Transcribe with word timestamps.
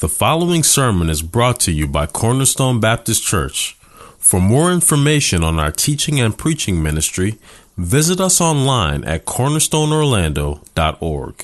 The 0.00 0.08
following 0.08 0.62
sermon 0.62 1.10
is 1.10 1.20
brought 1.20 1.60
to 1.60 1.70
you 1.70 1.86
by 1.86 2.06
Cornerstone 2.06 2.80
Baptist 2.80 3.22
Church. 3.22 3.76
For 4.18 4.40
more 4.40 4.72
information 4.72 5.44
on 5.44 5.60
our 5.60 5.70
teaching 5.70 6.18
and 6.18 6.38
preaching 6.38 6.82
ministry, 6.82 7.38
visit 7.76 8.18
us 8.18 8.40
online 8.40 9.04
at 9.04 9.26
cornerstoneorlando.org. 9.26 11.34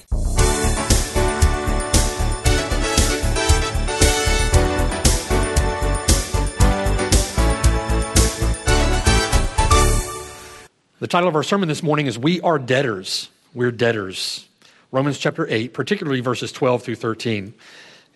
The 10.98 11.07
title 11.07 11.29
of 11.29 11.36
our 11.36 11.43
sermon 11.43 11.68
this 11.68 11.82
morning 11.82 12.07
is 12.07 12.18
We 12.18 12.41
Are 12.41 12.59
Debtors. 12.59 13.29
We're 13.52 13.70
Debtors. 13.70 14.46
Romans 14.93 15.18
chapter 15.18 15.46
8, 15.46 15.75
particularly 15.75 16.20
verses 16.20 16.52
12 16.52 16.82
through 16.82 16.95
13. 16.95 17.52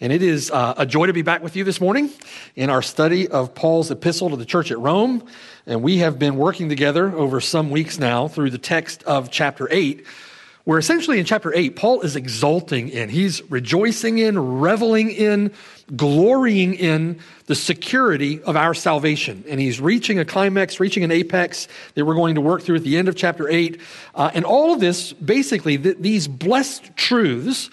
And 0.02 0.14
it 0.14 0.22
is 0.22 0.50
uh, 0.50 0.72
a 0.78 0.86
joy 0.86 1.06
to 1.06 1.12
be 1.12 1.20
back 1.20 1.42
with 1.42 1.56
you 1.56 1.64
this 1.64 1.78
morning 1.78 2.08
in 2.56 2.70
our 2.70 2.80
study 2.80 3.28
of 3.28 3.54
Paul's 3.54 3.90
epistle 3.90 4.30
to 4.30 4.36
the 4.36 4.46
church 4.46 4.70
at 4.70 4.78
Rome. 4.78 5.26
And 5.66 5.82
we 5.82 5.98
have 5.98 6.18
been 6.18 6.36
working 6.36 6.70
together 6.70 7.14
over 7.14 7.38
some 7.38 7.70
weeks 7.70 7.98
now 7.98 8.26
through 8.26 8.48
the 8.48 8.56
text 8.56 9.02
of 9.02 9.30
chapter 9.30 9.68
8, 9.70 10.06
where 10.64 10.78
essentially 10.78 11.18
in 11.18 11.26
chapter 11.26 11.54
8, 11.54 11.76
Paul 11.76 12.00
is 12.00 12.16
exulting 12.16 12.88
in, 12.88 13.10
he's 13.10 13.42
rejoicing 13.50 14.16
in, 14.16 14.58
reveling 14.58 15.10
in, 15.10 15.52
glorying 15.94 16.72
in 16.76 17.18
the 17.44 17.54
security 17.54 18.42
of 18.44 18.56
our 18.56 18.72
salvation. 18.72 19.44
And 19.50 19.60
he's 19.60 19.82
reaching 19.82 20.18
a 20.18 20.24
climax, 20.24 20.80
reaching 20.80 21.04
an 21.04 21.10
apex 21.10 21.68
that 21.94 22.06
we're 22.06 22.14
going 22.14 22.36
to 22.36 22.40
work 22.40 22.62
through 22.62 22.76
at 22.76 22.84
the 22.84 22.96
end 22.96 23.08
of 23.08 23.16
chapter 23.16 23.50
8. 23.50 23.78
Uh, 24.14 24.30
and 24.32 24.46
all 24.46 24.72
of 24.72 24.80
this, 24.80 25.12
basically, 25.12 25.76
th- 25.76 25.98
these 26.00 26.26
blessed 26.26 26.96
truths 26.96 27.68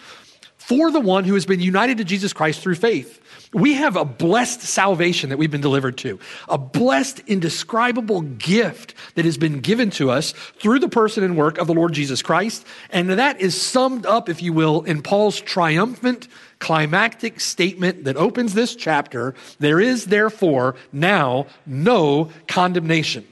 for 0.68 0.92
the 0.92 1.00
one 1.00 1.24
who 1.24 1.34
has 1.34 1.46
been 1.46 1.62
united 1.62 1.98
to 1.98 2.04
Jesus 2.04 2.34
Christ 2.34 2.60
through 2.60 2.76
faith. 2.76 3.22
We 3.54 3.76
have 3.76 3.96
a 3.96 4.04
blessed 4.04 4.60
salvation 4.60 5.30
that 5.30 5.38
we've 5.38 5.50
been 5.50 5.62
delivered 5.62 5.98
to, 6.00 6.20
a 6.50 6.58
blessed, 6.58 7.22
indescribable 7.26 8.20
gift 8.20 8.94
that 9.16 9.24
has 9.24 9.38
been 9.38 9.62
given 9.62 9.92
to 9.92 10.12
us 10.12 10.34
through 10.60 10.80
the 10.80 10.90
person 10.90 11.24
and 11.24 11.38
work 11.38 11.58
of 11.58 11.68
the 11.68 11.74
Lord 11.74 11.94
Jesus 11.94 12.22
Christ. 12.22 12.68
And 12.90 13.10
that 13.12 13.40
is 13.40 13.60
summed 13.60 14.06
up, 14.06 14.28
if 14.28 14.42
you 14.42 14.52
will, 14.52 14.84
in 14.84 15.02
Paul's 15.02 15.40
triumphant, 15.40 16.28
climactic 16.60 17.40
statement 17.40 18.04
that 18.04 18.18
opens 18.18 18.54
this 18.54 18.76
chapter 18.76 19.36
there 19.62 19.80
is 19.80 20.08
therefore 20.08 20.76
now 20.92 21.48
no 21.66 22.30
condemnation. 22.50 23.26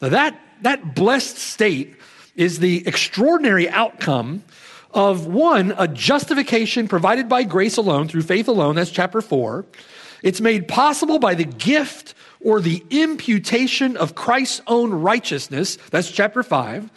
Now, 0.00 0.08
that, 0.08 0.40
that 0.62 0.94
blessed 0.94 1.36
state 1.36 1.96
is 2.36 2.60
the 2.60 2.86
extraordinary 2.86 3.68
outcome 3.68 4.42
of 4.94 5.26
one, 5.26 5.74
a 5.76 5.88
justification 5.88 6.88
provided 6.88 7.28
by 7.28 7.42
grace 7.42 7.76
alone 7.76 8.08
through 8.08 8.22
faith 8.22 8.48
alone. 8.48 8.76
That's 8.76 8.90
chapter 8.90 9.20
four. 9.20 9.66
It's 10.22 10.40
made 10.40 10.68
possible 10.68 11.18
by 11.18 11.34
the 11.34 11.44
gift 11.44 12.14
or 12.40 12.60
the 12.60 12.82
imputation 12.90 13.96
of 13.96 14.14
Christ's 14.14 14.62
own 14.66 14.92
righteousness. 14.92 15.76
That's 15.90 16.10
chapter 16.10 16.42
five. 16.42 16.90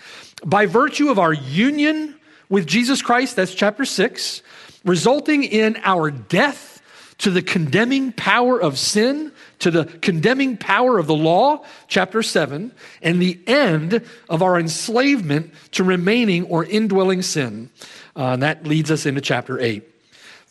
By 0.46 0.66
virtue 0.66 1.10
of 1.10 1.20
our 1.20 1.34
union 1.34 2.16
with 2.48 2.68
Jesus 2.68 3.02
Christ. 3.02 3.36
That's 3.36 3.54
chapter 3.54 3.84
six. 3.84 4.42
Resulting 4.86 5.44
in 5.44 5.78
our 5.84 6.12
death 6.12 6.77
to 7.20 7.32
the 7.32 7.42
condemning 7.42 8.12
power 8.12 8.60
of 8.62 8.78
sin, 8.78 9.32
to 9.60 9.72
the 9.72 9.86
condemning 9.86 10.56
power 10.56 11.00
of 11.00 11.08
the 11.08 11.16
law, 11.16 11.64
chapter 11.88 12.22
7, 12.22 12.72
and 13.02 13.22
the 13.22 13.40
end 13.48 14.04
of 14.30 14.42
our 14.42 14.60
enslavement 14.60 15.52
to 15.72 15.84
remaining 15.84 16.46
or 16.46 16.64
indwelling 16.64 17.22
sin. 17.22 17.70
Uh, 18.16 18.34
and 18.34 18.44
that 18.44 18.66
leads 18.66 18.92
us 18.92 19.06
into 19.06 19.22
chapter 19.22 19.60
8. 19.60 19.84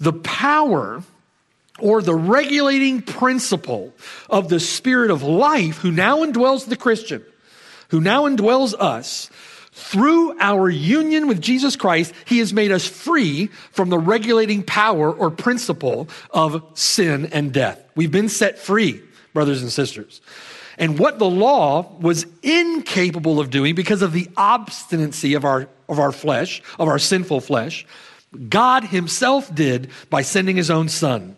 The 0.00 0.12
power 0.12 1.02
or 1.78 2.02
the 2.02 2.14
regulating 2.14 3.02
principle 3.02 3.94
of 4.28 4.48
the 4.48 4.60
Spirit 4.60 5.10
of 5.10 5.22
life 5.22 5.78
who 5.78 5.92
now 5.92 6.24
indwells 6.24 6.66
the 6.66 6.76
Christian, 6.76 7.24
who 7.90 8.00
now 8.00 8.24
indwells 8.24 8.74
us, 8.74 9.30
through 9.76 10.34
our 10.40 10.70
union 10.70 11.28
with 11.28 11.38
Jesus 11.42 11.76
Christ, 11.76 12.14
He 12.24 12.38
has 12.38 12.50
made 12.54 12.72
us 12.72 12.88
free 12.88 13.48
from 13.72 13.90
the 13.90 13.98
regulating 13.98 14.62
power 14.62 15.12
or 15.12 15.30
principle 15.30 16.08
of 16.30 16.64
sin 16.72 17.26
and 17.26 17.52
death. 17.52 17.84
We've 17.94 18.10
been 18.10 18.30
set 18.30 18.58
free, 18.58 19.02
brothers 19.34 19.60
and 19.60 19.70
sisters. 19.70 20.22
And 20.78 20.98
what 20.98 21.18
the 21.18 21.28
law 21.28 21.94
was 22.00 22.24
incapable 22.42 23.38
of 23.38 23.50
doing 23.50 23.74
because 23.74 24.00
of 24.00 24.12
the 24.12 24.30
obstinacy 24.38 25.34
of 25.34 25.44
our, 25.44 25.68
of 25.90 25.98
our 25.98 26.12
flesh, 26.12 26.62
of 26.78 26.88
our 26.88 26.98
sinful 26.98 27.42
flesh, 27.42 27.86
God 28.48 28.82
Himself 28.84 29.54
did 29.54 29.90
by 30.08 30.22
sending 30.22 30.56
His 30.56 30.70
own 30.70 30.88
Son. 30.88 31.36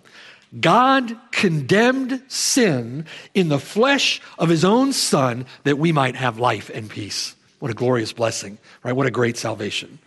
God 0.60 1.16
condemned 1.32 2.22
sin 2.28 3.04
in 3.34 3.48
the 3.48 3.58
flesh 3.58 4.20
of 4.38 4.48
His 4.48 4.64
own 4.64 4.92
Son 4.92 5.44
that 5.64 5.76
we 5.76 5.90
might 5.90 6.14
have 6.14 6.38
life 6.38 6.70
and 6.72 6.88
peace. 6.88 7.34
What 7.58 7.70
a 7.70 7.74
glorious 7.74 8.12
blessing, 8.12 8.58
right? 8.82 8.92
What 8.92 9.06
a 9.06 9.10
great 9.10 9.36
salvation. 9.36 9.98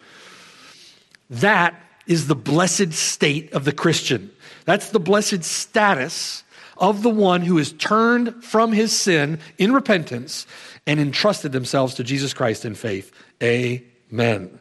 That 1.29 1.75
is 2.07 2.27
the 2.27 2.35
blessed 2.35 2.93
state 2.93 3.53
of 3.53 3.65
the 3.65 3.71
Christian. 3.71 4.31
That's 4.65 4.89
the 4.89 4.99
blessed 4.99 5.43
status 5.43 6.43
of 6.77 7.03
the 7.03 7.09
one 7.09 7.41
who 7.41 7.57
has 7.57 7.73
turned 7.73 8.43
from 8.43 8.71
his 8.71 8.91
sin 8.91 9.39
in 9.57 9.71
repentance 9.71 10.47
and 10.87 10.99
entrusted 10.99 11.51
themselves 11.51 11.93
to 11.95 12.03
Jesus 12.03 12.33
Christ 12.33 12.65
in 12.65 12.75
faith. 12.75 13.11
Amen. 13.41 14.59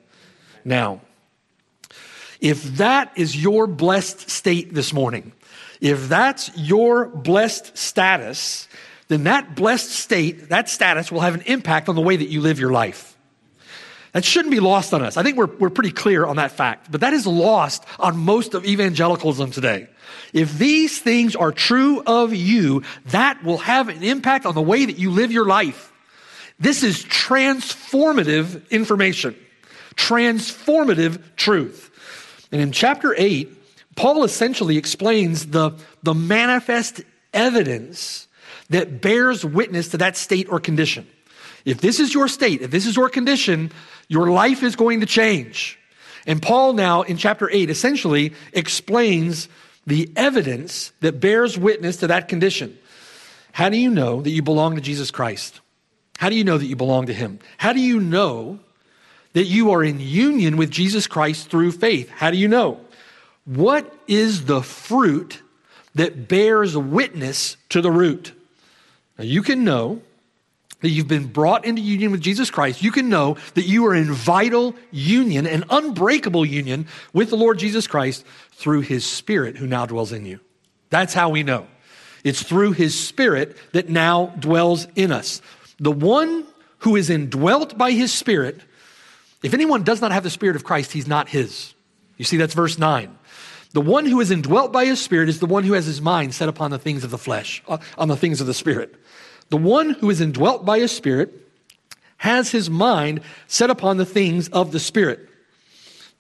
Now, 0.65 1.01
if 2.41 2.63
that 2.77 3.13
is 3.17 3.43
your 3.43 3.67
blessed 3.67 4.31
state 4.31 4.75
this 4.75 4.93
morning, 4.93 5.33
if 5.81 6.09
that's 6.09 6.57
your 6.57 7.07
blessed 7.07 7.77
status, 7.77 8.69
then 9.11 9.25
that 9.25 9.57
blessed 9.57 9.91
state, 9.91 10.51
that 10.51 10.69
status 10.69 11.11
will 11.11 11.19
have 11.19 11.35
an 11.35 11.43
impact 11.43 11.89
on 11.89 11.97
the 11.97 12.01
way 12.01 12.15
that 12.15 12.29
you 12.29 12.41
live 12.41 12.61
your 12.61 12.71
life. 12.71 13.19
That 14.13 14.25
shouldn't 14.25 14.53
be 14.53 14.61
lost 14.61 14.95
on 14.95 15.03
us. 15.03 15.17
I 15.17 15.25
think 15.25 15.37
we're, 15.37 15.47
we're 15.47 15.69
pretty 15.69 15.91
clear 15.91 16.25
on 16.25 16.37
that 16.37 16.53
fact, 16.53 16.93
but 16.93 17.01
that 17.01 17.13
is 17.13 17.27
lost 17.27 17.85
on 17.99 18.17
most 18.17 18.55
of 18.55 18.65
evangelicalism 18.65 19.51
today. 19.51 19.89
If 20.33 20.57
these 20.59 21.01
things 21.01 21.35
are 21.35 21.51
true 21.51 22.05
of 22.07 22.33
you, 22.33 22.85
that 23.07 23.43
will 23.43 23.59
have 23.59 23.89
an 23.89 24.05
impact 24.05 24.47
on 24.47 24.55
the 24.55 24.63
way 24.63 24.85
that 24.85 24.97
you 24.97 25.11
live 25.11 25.33
your 25.33 25.47
life. 25.47 25.93
This 26.61 26.85
is 26.85 27.03
transformative 27.05 28.71
information, 28.71 29.35
transformative 29.97 31.21
truth. 31.35 31.91
And 32.53 32.61
in 32.61 32.71
chapter 32.71 33.13
8, 33.19 33.49
Paul 33.97 34.23
essentially 34.23 34.77
explains 34.77 35.47
the, 35.47 35.73
the 36.05 36.15
manifest 36.15 37.01
evidence 37.35 38.29
that 38.71 39.01
bears 39.01 39.45
witness 39.45 39.89
to 39.89 39.99
that 39.99 40.17
state 40.17 40.49
or 40.49 40.61
condition. 40.61 41.07
If 41.65 41.81
this 41.81 42.01
is 42.01 42.15
your 42.15 42.29
state, 42.29 42.63
if 42.63 42.71
this 42.71 42.87
is 42.87 42.97
your 42.97 43.09
condition, 43.09 43.71
your 44.09 44.31
life 44.31 44.63
is 44.63 44.77
going 44.77 45.01
to 45.01 45.07
change. 45.07 45.79
And 46.27 46.41
Paul 46.41 46.73
now 46.75 47.03
in 47.03 47.17
chapter 47.17 47.51
8 47.51 47.71
essentially 47.71 48.35
explains 48.53 49.49
the 49.87 50.11
evidence 50.17 50.93
that 51.01 51.21
bears 51.21 51.59
witness 51.59 51.99
to 51.99 52.07
that 52.09 52.29
condition. 52.29 52.79
How 53.53 53.69
do 53.69 53.77
you 53.77 53.91
know 53.91 54.23
that 54.23 54.31
you 54.31 54.43
belong 54.43 54.77
to 54.77 54.81
Jesus 54.81 55.11
Christ? 55.11 55.61
How 56.19 56.29
do 56.29 56.37
you 56.37 56.45
know 56.45 56.59
that 56.59 56.67
you 56.67 56.77
belong 56.77 57.07
to 57.07 57.15
Him? 57.15 57.39
How 57.57 57.73
do 57.73 57.81
you 57.81 57.99
know 57.99 58.59
that 59.33 59.45
you 59.45 59.71
are 59.73 59.83
in 59.83 60.01
union 60.01 60.57
with 60.57 60.71
Jesus 60.71 61.07
Christ 61.07 61.49
through 61.51 61.73
faith? 61.73 62.11
How 62.11 62.31
do 62.31 62.37
you 62.37 62.49
know? 62.49 62.81
What 63.45 63.93
is 64.07 64.45
the 64.45 64.63
fruit 64.63 65.43
that 65.95 66.29
bears 66.29 66.77
witness 66.77 67.57
to 67.71 67.81
the 67.81 67.91
root? 67.91 68.33
Now, 69.21 69.27
you 69.27 69.43
can 69.43 69.65
know 69.65 70.01
that 70.81 70.89
you've 70.89 71.07
been 71.07 71.27
brought 71.27 71.67
into 71.67 71.83
union 71.83 72.11
with 72.11 72.23
Jesus 72.23 72.51
Christ. 72.51 72.83
You 72.83 72.91
can 72.91 73.11
know 73.11 73.37
that 73.53 73.67
you 73.67 73.85
are 73.85 73.95
in 73.95 74.15
vital 74.15 74.75
union, 74.91 75.47
an 75.47 75.65
unbreakable 75.69 76.47
union 76.47 76.87
with 77.13 77.29
the 77.29 77.37
Lord 77.37 77.59
Jesus 77.59 77.87
Christ 77.87 78.25
through 78.53 78.81
his 78.81 79.05
Spirit 79.05 79.59
who 79.59 79.67
now 79.67 79.85
dwells 79.85 80.13
in 80.13 80.25
you. 80.25 80.41
That's 80.89 81.13
how 81.13 81.29
we 81.29 81.43
know. 81.43 81.67
It's 82.25 82.43
through 82.43 82.73
his 82.73 82.99
Spirit 82.99 83.59
that 83.73 83.91
now 83.91 84.33
dwells 84.39 84.87
in 84.97 85.13
us. 85.13 85.43
The 85.79 85.93
one 85.93 86.47
who 86.79 86.97
is 86.97 87.11
indwelt 87.11 87.77
by 87.77 87.91
his 87.91 88.15
Spirit, 88.15 88.63
if 89.43 89.53
anyone 89.53 89.83
does 89.83 90.01
not 90.01 90.13
have 90.13 90.23
the 90.23 90.31
Spirit 90.31 90.57
of 90.57 90.65
Christ, 90.65 90.93
he's 90.93 91.07
not 91.07 91.29
his. 91.29 91.75
You 92.17 92.25
see, 92.25 92.39
that's 92.39 92.55
verse 92.55 92.79
9. 92.79 93.19
The 93.73 93.81
one 93.81 94.05
who 94.05 94.21
is 94.21 94.31
indwelt 94.31 94.73
by 94.73 94.85
his 94.85 95.01
Spirit 95.01 95.29
is 95.29 95.39
the 95.39 95.47
one 95.47 95.63
who 95.63 95.75
has 95.75 95.87
his 95.87 96.01
mind 96.01 96.35
set 96.35 96.49
upon 96.49 96.71
the 96.71 96.79
things 96.79 97.05
of 97.05 97.11
the 97.11 97.19
flesh, 97.19 97.63
uh, 97.69 97.79
on 97.97 98.09
the 98.09 98.17
things 98.17 98.41
of 98.41 98.47
the 98.47 98.55
Spirit. 98.55 98.95
The 99.51 99.57
one 99.57 99.91
who 99.91 100.11
is 100.11 100.21
indwelt 100.21 100.65
by 100.65 100.81
his 100.81 100.91
Spirit 100.91 101.33
has 102.17 102.51
his 102.51 102.69
mind 102.69 103.21
set 103.47 103.71
upon 103.71 103.97
the 103.97 104.05
things 104.05 104.49
of 104.49 104.73
the 104.73 104.81
Spirit. 104.81 105.29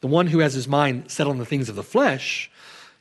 The 0.00 0.06
one 0.06 0.28
who 0.28 0.38
has 0.38 0.54
his 0.54 0.68
mind 0.68 1.10
set 1.10 1.26
on 1.26 1.38
the 1.38 1.44
things 1.44 1.68
of 1.68 1.76
the 1.76 1.82
flesh, 1.82 2.50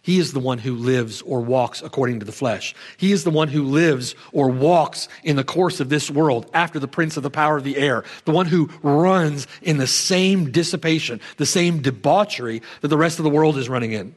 he 0.01 0.17
is 0.17 0.33
the 0.33 0.39
one 0.39 0.57
who 0.57 0.75
lives 0.75 1.21
or 1.21 1.41
walks 1.41 1.81
according 1.81 2.19
to 2.19 2.25
the 2.25 2.31
flesh. 2.31 2.73
He 2.97 3.11
is 3.11 3.23
the 3.23 3.29
one 3.29 3.49
who 3.49 3.63
lives 3.63 4.15
or 4.31 4.49
walks 4.49 5.07
in 5.23 5.35
the 5.35 5.43
course 5.43 5.79
of 5.79 5.89
this 5.89 6.09
world 6.09 6.49
after 6.53 6.79
the 6.79 6.87
prince 6.87 7.17
of 7.17 7.23
the 7.23 7.29
power 7.29 7.57
of 7.57 7.63
the 7.63 7.77
air, 7.77 8.03
the 8.25 8.31
one 8.31 8.47
who 8.47 8.69
runs 8.81 9.45
in 9.61 9.77
the 9.77 9.87
same 9.87 10.51
dissipation, 10.51 11.21
the 11.37 11.45
same 11.45 11.81
debauchery 11.81 12.61
that 12.81 12.87
the 12.87 12.97
rest 12.97 13.19
of 13.19 13.23
the 13.23 13.29
world 13.29 13.57
is 13.57 13.69
running 13.69 13.91
in. 13.91 14.15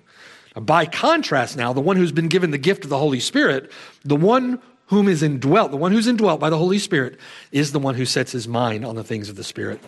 By 0.54 0.86
contrast, 0.86 1.56
now, 1.56 1.72
the 1.72 1.80
one 1.80 1.96
who's 1.96 2.12
been 2.12 2.28
given 2.28 2.50
the 2.50 2.58
gift 2.58 2.84
of 2.84 2.90
the 2.90 2.98
Holy 2.98 3.20
Spirit, 3.20 3.70
the 4.04 4.16
one 4.16 4.60
whom 4.86 5.08
is 5.08 5.22
indwelt, 5.22 5.70
the 5.70 5.76
one 5.76 5.92
who's 5.92 6.06
indwelt 6.06 6.38
by 6.38 6.50
the 6.50 6.58
Holy 6.58 6.78
Spirit, 6.78 7.18
is 7.50 7.72
the 7.72 7.78
one 7.78 7.94
who 7.94 8.04
sets 8.04 8.32
his 8.32 8.46
mind 8.46 8.84
on 8.84 8.94
the 8.94 9.04
things 9.04 9.30
of 9.30 9.36
the 9.36 9.44
Spirit. 9.44 9.80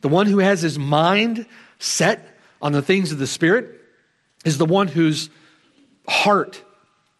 The 0.00 0.08
one 0.08 0.26
who 0.26 0.38
has 0.38 0.62
his 0.62 0.78
mind 0.78 1.46
set 1.78 2.36
on 2.60 2.72
the 2.72 2.82
things 2.82 3.12
of 3.12 3.18
the 3.18 3.26
Spirit 3.26 3.80
is 4.44 4.58
the 4.58 4.64
one 4.64 4.88
whose 4.88 5.30
heart 6.08 6.62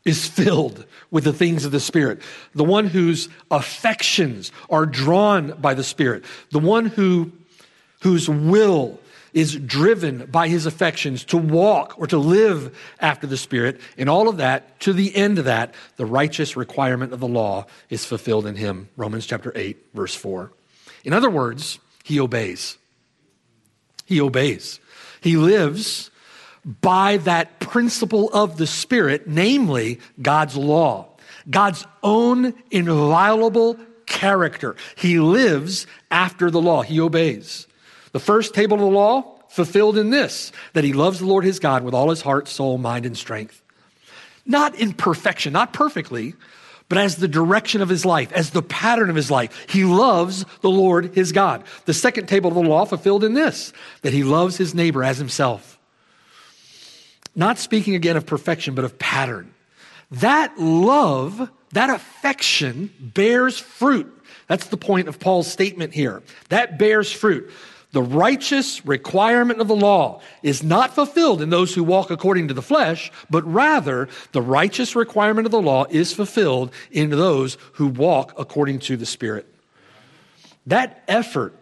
is 0.04 0.26
filled 0.26 0.84
with 1.10 1.24
the 1.24 1.32
things 1.32 1.64
of 1.64 1.72
the 1.72 1.80
Spirit, 1.80 2.20
the 2.54 2.64
one 2.64 2.86
whose 2.86 3.28
affections 3.50 4.50
are 4.70 4.86
drawn 4.86 5.52
by 5.60 5.74
the 5.74 5.84
Spirit, 5.84 6.24
the 6.50 6.58
one 6.58 6.86
who, 6.86 7.32
whose 8.00 8.28
will 8.28 9.00
is 9.36 9.54
driven 9.54 10.24
by 10.30 10.48
his 10.48 10.64
affections 10.64 11.22
to 11.22 11.36
walk 11.36 11.94
or 11.98 12.06
to 12.06 12.16
live 12.16 12.74
after 13.00 13.26
the 13.26 13.36
Spirit, 13.36 13.78
and 13.98 14.08
all 14.08 14.30
of 14.30 14.38
that, 14.38 14.80
to 14.80 14.94
the 14.94 15.14
end 15.14 15.38
of 15.38 15.44
that, 15.44 15.74
the 15.96 16.06
righteous 16.06 16.56
requirement 16.56 17.12
of 17.12 17.20
the 17.20 17.28
law 17.28 17.66
is 17.90 18.02
fulfilled 18.02 18.46
in 18.46 18.56
him. 18.56 18.88
Romans 18.96 19.26
chapter 19.26 19.52
8, 19.54 19.76
verse 19.92 20.14
4. 20.14 20.50
In 21.04 21.12
other 21.12 21.28
words, 21.28 21.78
he 22.02 22.18
obeys. 22.18 22.78
He 24.06 24.22
obeys. 24.22 24.80
He 25.20 25.36
lives 25.36 26.10
by 26.64 27.18
that 27.18 27.60
principle 27.60 28.30
of 28.32 28.56
the 28.56 28.66
Spirit, 28.66 29.28
namely 29.28 30.00
God's 30.22 30.56
law, 30.56 31.08
God's 31.50 31.86
own 32.02 32.54
inviolable 32.70 33.76
character. 34.06 34.76
He 34.96 35.20
lives 35.20 35.86
after 36.10 36.50
the 36.50 36.62
law, 36.62 36.80
he 36.80 36.98
obeys. 36.98 37.65
The 38.16 38.20
first 38.20 38.54
table 38.54 38.76
of 38.76 38.80
the 38.80 38.86
law 38.86 39.34
fulfilled 39.48 39.98
in 39.98 40.08
this 40.08 40.50
that 40.72 40.84
he 40.84 40.94
loves 40.94 41.18
the 41.18 41.26
Lord 41.26 41.44
his 41.44 41.58
God 41.58 41.84
with 41.84 41.92
all 41.92 42.08
his 42.08 42.22
heart, 42.22 42.48
soul, 42.48 42.78
mind, 42.78 43.04
and 43.04 43.14
strength. 43.14 43.60
Not 44.46 44.74
in 44.74 44.94
perfection, 44.94 45.52
not 45.52 45.74
perfectly, 45.74 46.32
but 46.88 46.96
as 46.96 47.16
the 47.16 47.28
direction 47.28 47.82
of 47.82 47.90
his 47.90 48.06
life, 48.06 48.32
as 48.32 48.52
the 48.52 48.62
pattern 48.62 49.10
of 49.10 49.16
his 49.16 49.30
life. 49.30 49.66
He 49.68 49.84
loves 49.84 50.46
the 50.62 50.70
Lord 50.70 51.14
his 51.14 51.30
God. 51.30 51.64
The 51.84 51.92
second 51.92 52.26
table 52.26 52.48
of 52.48 52.54
the 52.54 52.62
law 52.62 52.86
fulfilled 52.86 53.22
in 53.22 53.34
this 53.34 53.74
that 54.00 54.14
he 54.14 54.24
loves 54.24 54.56
his 54.56 54.74
neighbor 54.74 55.04
as 55.04 55.18
himself. 55.18 55.78
Not 57.34 57.58
speaking 57.58 57.94
again 57.94 58.16
of 58.16 58.24
perfection, 58.24 58.74
but 58.74 58.86
of 58.86 58.98
pattern. 58.98 59.52
That 60.10 60.58
love, 60.58 61.50
that 61.72 61.90
affection 61.90 62.94
bears 62.98 63.58
fruit. 63.58 64.10
That's 64.46 64.68
the 64.68 64.78
point 64.78 65.06
of 65.06 65.20
Paul's 65.20 65.52
statement 65.52 65.92
here. 65.92 66.22
That 66.48 66.78
bears 66.78 67.12
fruit. 67.12 67.50
The 67.96 68.02
righteous 68.02 68.84
requirement 68.84 69.58
of 69.58 69.68
the 69.68 69.74
law 69.74 70.20
is 70.42 70.62
not 70.62 70.94
fulfilled 70.94 71.40
in 71.40 71.48
those 71.48 71.74
who 71.74 71.82
walk 71.82 72.10
according 72.10 72.48
to 72.48 72.52
the 72.52 72.60
flesh, 72.60 73.10
but 73.30 73.42
rather 73.50 74.10
the 74.32 74.42
righteous 74.42 74.94
requirement 74.94 75.46
of 75.46 75.50
the 75.50 75.62
law 75.62 75.86
is 75.88 76.12
fulfilled 76.12 76.74
in 76.90 77.08
those 77.08 77.56
who 77.72 77.86
walk 77.86 78.34
according 78.36 78.80
to 78.80 78.98
the 78.98 79.06
Spirit. 79.06 79.46
That 80.66 81.04
effort 81.08 81.54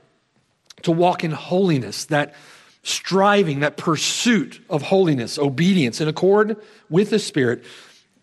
to 0.83 0.91
walk 0.91 1.23
in 1.23 1.31
holiness, 1.31 2.07
that 2.07 2.35
striving, 2.83 3.61
that 3.61 3.77
pursuit 3.77 4.61
of 4.69 4.83
holiness, 4.83 5.39
obedience 5.39 6.01
in 6.01 6.09
accord 6.09 6.57
with 6.91 7.11
the 7.11 7.21
Spirit, 7.21 7.63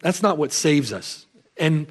that's 0.02 0.22
not 0.22 0.38
what 0.38 0.52
saves 0.52 0.92
us. 0.92 1.26
And 1.56 1.88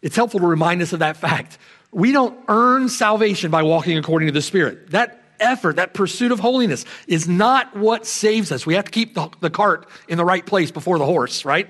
it's 0.00 0.16
helpful 0.16 0.40
to 0.40 0.46
remind 0.46 0.80
us 0.80 0.94
of 0.94 1.00
that 1.00 1.18
fact. 1.18 1.58
We 1.92 2.12
don't 2.12 2.38
earn 2.48 2.88
salvation 2.88 3.50
by 3.50 3.62
walking 3.62 3.98
according 3.98 4.28
to 4.28 4.32
the 4.32 4.40
Spirit. 4.40 4.92
That 4.92 5.19
effort, 5.40 5.76
that 5.76 5.94
pursuit 5.94 6.32
of 6.32 6.40
holiness 6.40 6.84
is 7.06 7.28
not 7.28 7.76
what 7.76 8.06
saves 8.06 8.52
us. 8.52 8.66
We 8.66 8.74
have 8.74 8.84
to 8.84 8.90
keep 8.90 9.14
the, 9.14 9.30
the 9.40 9.50
cart 9.50 9.88
in 10.08 10.18
the 10.18 10.24
right 10.24 10.44
place 10.44 10.70
before 10.70 10.98
the 10.98 11.06
horse, 11.06 11.44
right? 11.44 11.68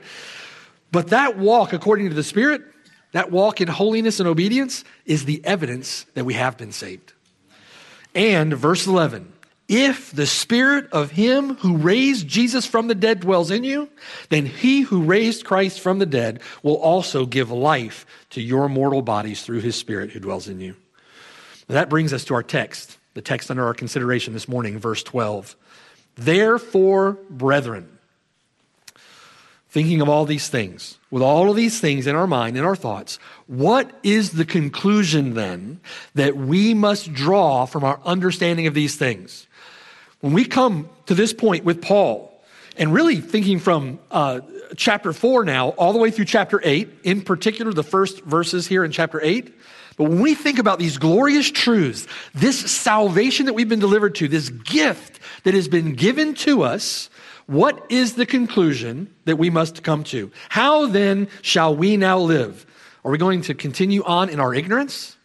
But 0.93 1.09
that 1.09 1.39
walk 1.39 1.73
according 1.73 2.09
to 2.09 2.15
the 2.15 2.25
Spirit, 2.25 2.63
that 3.13 3.31
walk 3.31 3.61
in 3.61 3.69
holiness 3.69 4.21
and 4.21 4.29
obedience 4.29 4.85
is 5.05 5.25
the 5.25 5.45
evidence 5.45 6.05
that 6.15 6.25
we 6.25 6.35
have 6.35 6.57
been 6.57 6.73
saved. 6.73 7.13
And 8.15 8.55
verse 8.55 8.87
11, 8.87 9.33
if 9.69 10.11
the 10.11 10.27
spirit 10.27 10.89
of 10.91 11.13
him 11.13 11.55
who 11.55 11.77
raised 11.77 12.27
Jesus 12.27 12.67
from 12.67 12.89
the 12.89 12.95
dead 12.95 13.21
dwells 13.21 13.53
in 13.53 13.63
you, 13.63 13.89
then 14.29 14.45
he 14.45 14.81
who 14.81 15.03
raised 15.03 15.45
Christ 15.45 15.79
from 15.79 16.01
the 16.01 16.07
dead 16.07 16.41
will 16.65 16.75
also 16.75 17.25
give 17.25 17.53
life 17.53 18.05
to 18.31 18.41
your 18.41 18.69
mortal 18.69 19.01
bodies 19.01 19.43
through 19.43 19.61
his 19.61 19.77
spirit 19.77 20.11
who 20.11 20.19
dwells 20.19 20.49
in 20.49 20.59
you. 20.59 20.75
That 21.69 21.89
brings 21.89 22.13
us 22.13 22.25
to 22.25 22.35
our 22.35 22.43
text 22.43 22.99
the 23.21 23.25
text 23.29 23.51
under 23.51 23.67
our 23.67 23.75
consideration 23.75 24.33
this 24.33 24.49
morning, 24.49 24.79
verse 24.79 25.03
12. 25.03 25.55
Therefore, 26.15 27.19
brethren, 27.29 27.99
thinking 29.69 30.01
of 30.01 30.09
all 30.09 30.25
these 30.25 30.49
things, 30.49 30.97
with 31.11 31.23
all 31.23 31.51
of 31.51 31.57
these 31.57 31.79
things 31.81 32.07
in 32.07 32.17
our 32.17 32.27
mind, 32.27 32.57
in 32.57 32.65
our 32.65 32.75
thoughts, 32.75 33.19
what 33.47 33.91
is 34.03 34.31
the 34.31 34.47
conclusion 34.47 35.35
then 35.35 35.81
that 36.15 36.35
we 36.35 36.73
must 36.73 37.13
draw 37.13 37.67
from 37.67 37.85
our 37.85 38.01
understanding 38.07 38.67
of 38.67 38.73
these 38.73 38.97
things? 38.97 39.47
When 40.21 40.33
we 40.33 40.47
come 40.47 40.89
to 41.05 41.15
this 41.15 41.35
point 41.35 41.63
with 41.63 41.83
Paul, 41.83 42.33
and 42.79 42.95
really 42.95 43.21
thinking 43.21 43.59
from 43.59 43.99
uh, 44.11 44.41
chapter 44.77 45.13
4 45.13 45.45
now, 45.45 45.71
all 45.71 45.93
the 45.93 45.99
way 45.99 46.11
through 46.11 46.25
chapter 46.25 46.59
8, 46.65 46.89
in 47.03 47.21
particular 47.21 47.75
the 47.75 47.83
first 47.83 48.23
verses 48.23 48.67
here 48.67 48.83
in 48.83 48.91
chapter 48.93 49.21
8, 49.23 49.55
but 50.01 50.09
when 50.09 50.23
we 50.23 50.35
think 50.35 50.59
about 50.59 50.79
these 50.79 50.97
glorious 50.97 51.51
truths, 51.51 52.07
this 52.33 52.59
salvation 52.59 53.45
that 53.45 53.53
we've 53.53 53.69
been 53.69 53.81
delivered 53.81 54.15
to, 54.15 54.29
this 54.29 54.49
gift 54.49 55.21
that 55.45 55.53
has 55.53 55.69
been 55.69 55.93
given 55.93 56.33
to 56.37 56.63
us, 56.63 57.11
what 57.45 57.85
is 57.91 58.15
the 58.15 58.25
conclusion 58.25 59.13
that 59.27 59.37
we 59.37 59.51
must 59.51 59.83
come 59.83 60.03
to? 60.05 60.33
How 60.49 60.87
then 60.87 61.29
shall 61.43 61.77
we 61.77 61.99
now 61.99 62.19
live? 62.19 62.65
Are 63.05 63.11
we 63.11 63.19
going 63.19 63.43
to 63.43 63.53
continue 63.53 64.03
on 64.05 64.31
in 64.31 64.41
our 64.41 64.55
ignorance? 64.55 65.19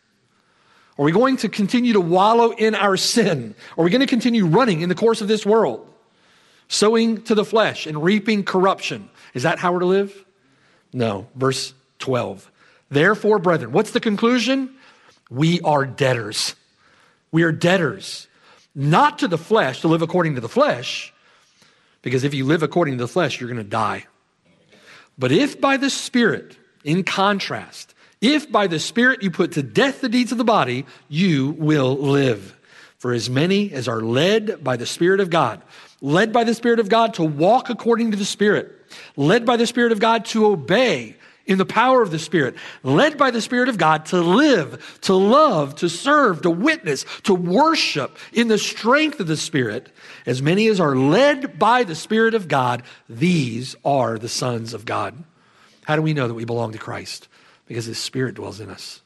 Are 0.99 1.05
we 1.05 1.13
going 1.13 1.37
to 1.37 1.47
continue 1.47 1.93
to 1.93 2.01
wallow 2.01 2.51
in 2.51 2.75
our 2.75 2.97
sin? 2.97 3.55
Are 3.77 3.85
we 3.85 3.89
going 3.89 4.01
to 4.01 4.07
continue 4.07 4.45
running 4.45 4.81
in 4.81 4.89
the 4.89 4.95
course 4.95 5.21
of 5.21 5.29
this 5.29 5.45
world, 5.45 5.89
sowing 6.67 7.21
to 7.21 7.33
the 7.33 7.45
flesh 7.45 7.87
and 7.87 8.03
reaping 8.03 8.43
corruption? 8.43 9.09
Is 9.33 9.43
that 9.43 9.57
how 9.57 9.71
we're 9.71 9.79
to 9.79 9.85
live? 9.85 10.25
No. 10.91 11.27
Verse 11.33 11.73
12. 11.99 12.51
Therefore, 12.89 13.39
brethren, 13.39 13.71
what's 13.71 13.91
the 13.91 13.99
conclusion? 13.99 14.75
We 15.29 15.59
are 15.61 15.85
debtors. 15.85 16.55
We 17.31 17.43
are 17.43 17.51
debtors, 17.51 18.27
not 18.73 19.19
to 19.19 19.27
the 19.27 19.37
flesh, 19.37 19.81
to 19.81 19.87
live 19.87 20.01
according 20.01 20.35
to 20.35 20.41
the 20.41 20.47
flesh, 20.47 21.13
because 22.01 22.23
if 22.23 22.33
you 22.33 22.45
live 22.45 22.63
according 22.63 22.97
to 22.97 23.03
the 23.03 23.09
flesh, 23.09 23.39
you're 23.39 23.49
going 23.49 23.61
to 23.61 23.69
die. 23.69 24.05
But 25.17 25.31
if 25.31 25.59
by 25.59 25.77
the 25.77 25.89
Spirit, 25.89 26.57
in 26.83 27.03
contrast, 27.03 27.93
if 28.21 28.49
by 28.51 28.67
the 28.67 28.79
Spirit 28.79 29.23
you 29.23 29.31
put 29.31 29.53
to 29.53 29.63
death 29.63 30.01
the 30.01 30.09
deeds 30.09 30.31
of 30.31 30.37
the 30.37 30.43
body, 30.43 30.85
you 31.09 31.51
will 31.57 31.97
live. 31.97 32.55
For 32.97 33.11
as 33.11 33.29
many 33.29 33.71
as 33.73 33.87
are 33.87 34.01
led 34.01 34.63
by 34.63 34.77
the 34.77 34.85
Spirit 34.85 35.19
of 35.19 35.29
God, 35.29 35.61
led 36.01 36.31
by 36.31 36.43
the 36.43 36.53
Spirit 36.53 36.79
of 36.79 36.89
God 36.89 37.15
to 37.15 37.23
walk 37.23 37.69
according 37.69 38.11
to 38.11 38.17
the 38.17 38.25
Spirit, 38.25 38.71
led 39.17 39.45
by 39.45 39.57
the 39.57 39.67
Spirit 39.67 39.91
of 39.91 39.99
God 39.99 40.25
to 40.25 40.45
obey 40.45 41.17
in 41.45 41.57
the 41.57 41.65
power 41.65 42.01
of 42.01 42.11
the 42.11 42.19
Spirit, 42.19 42.55
led 42.83 43.17
by 43.17 43.31
the 43.31 43.41
Spirit 43.41 43.69
of 43.69 43.77
God 43.77 44.05
to 44.07 44.19
live, 44.21 44.99
to 45.01 45.13
love, 45.13 45.75
to 45.75 45.89
serve, 45.89 46.41
to 46.41 46.49
witness, 46.49 47.05
to 47.23 47.35
worship 47.35 48.17
in 48.33 48.47
the 48.47 48.57
strength 48.57 49.19
of 49.19 49.27
the 49.27 49.37
Spirit. 49.37 49.89
As 50.25 50.41
many 50.41 50.67
as 50.67 50.79
are 50.79 50.95
led 50.95 51.59
by 51.59 51.83
the 51.83 51.95
Spirit 51.95 52.33
of 52.33 52.47
God, 52.47 52.83
these 53.07 53.75
are 53.85 54.17
the 54.17 54.29
sons 54.29 54.73
of 54.73 54.85
God. 54.85 55.23
How 55.85 55.95
do 55.95 56.01
we 56.01 56.13
know 56.13 56.27
that 56.27 56.33
we 56.33 56.45
belong 56.45 56.71
to 56.71 56.79
Christ? 56.79 57.27
Because 57.67 57.85
His 57.85 57.99
Spirit 57.99 58.35
dwells 58.35 58.59
in 58.59 58.69
us. 58.69 59.01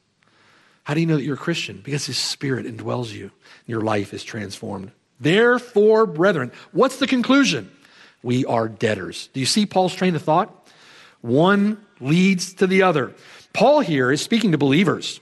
How 0.83 0.93
do 0.93 1.01
you 1.01 1.05
know 1.05 1.17
that 1.17 1.23
you're 1.23 1.35
a 1.35 1.37
Christian? 1.37 1.81
Because 1.83 2.05
His 2.05 2.17
Spirit 2.17 2.65
indwells 2.65 3.13
you. 3.13 3.23
and 3.23 3.31
Your 3.67 3.81
life 3.81 4.13
is 4.13 4.23
transformed. 4.23 4.91
Therefore, 5.19 6.05
brethren, 6.05 6.51
what's 6.71 6.97
the 6.97 7.07
conclusion? 7.07 7.69
We 8.23 8.45
are 8.45 8.69
debtors. 8.69 9.29
Do 9.33 9.39
you 9.39 9.45
see 9.45 9.65
Paul's 9.65 9.93
train 9.93 10.15
of 10.15 10.21
thought? 10.21 10.55
One 11.21 11.85
leads 11.99 12.53
to 12.53 12.67
the 12.67 12.83
other. 12.83 13.13
Paul 13.53 13.81
here 13.81 14.11
is 14.11 14.21
speaking 14.21 14.51
to 14.51 14.57
believers. 14.57 15.19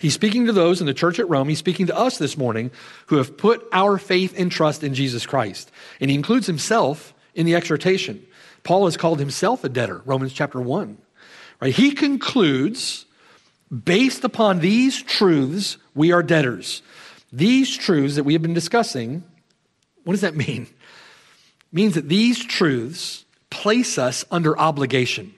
He's 0.00 0.14
speaking 0.14 0.46
to 0.46 0.52
those 0.52 0.80
in 0.80 0.86
the 0.86 0.94
church 0.94 1.18
at 1.18 1.28
Rome. 1.28 1.48
He's 1.48 1.58
speaking 1.58 1.86
to 1.86 1.96
us 1.96 2.18
this 2.18 2.36
morning 2.36 2.70
who 3.06 3.16
have 3.16 3.36
put 3.36 3.66
our 3.72 3.98
faith 3.98 4.38
and 4.38 4.50
trust 4.50 4.82
in 4.82 4.94
Jesus 4.94 5.26
Christ. 5.26 5.70
And 6.00 6.10
he 6.10 6.16
includes 6.16 6.46
himself 6.46 7.14
in 7.34 7.46
the 7.46 7.54
exhortation. 7.54 8.24
Paul 8.62 8.86
has 8.86 8.96
called 8.96 9.18
himself 9.18 9.64
a 9.64 9.68
debtor, 9.68 10.02
Romans 10.04 10.32
chapter 10.32 10.60
1. 10.60 10.96
Right? 11.60 11.74
He 11.74 11.92
concludes, 11.92 13.04
based 13.84 14.24
upon 14.24 14.60
these 14.60 15.02
truths, 15.02 15.76
we 15.94 16.12
are 16.12 16.22
debtors. 16.22 16.82
These 17.32 17.76
truths 17.76 18.16
that 18.16 18.24
we 18.24 18.32
have 18.32 18.42
been 18.42 18.54
discussing, 18.54 19.24
what 20.04 20.12
does 20.12 20.22
that 20.22 20.36
mean? 20.36 20.62
It 20.62 21.72
means 21.72 21.94
that 21.94 22.08
these 22.08 22.42
truths 22.44 23.24
place 23.50 23.98
us 23.98 24.24
under 24.30 24.58
obligation. 24.58 25.34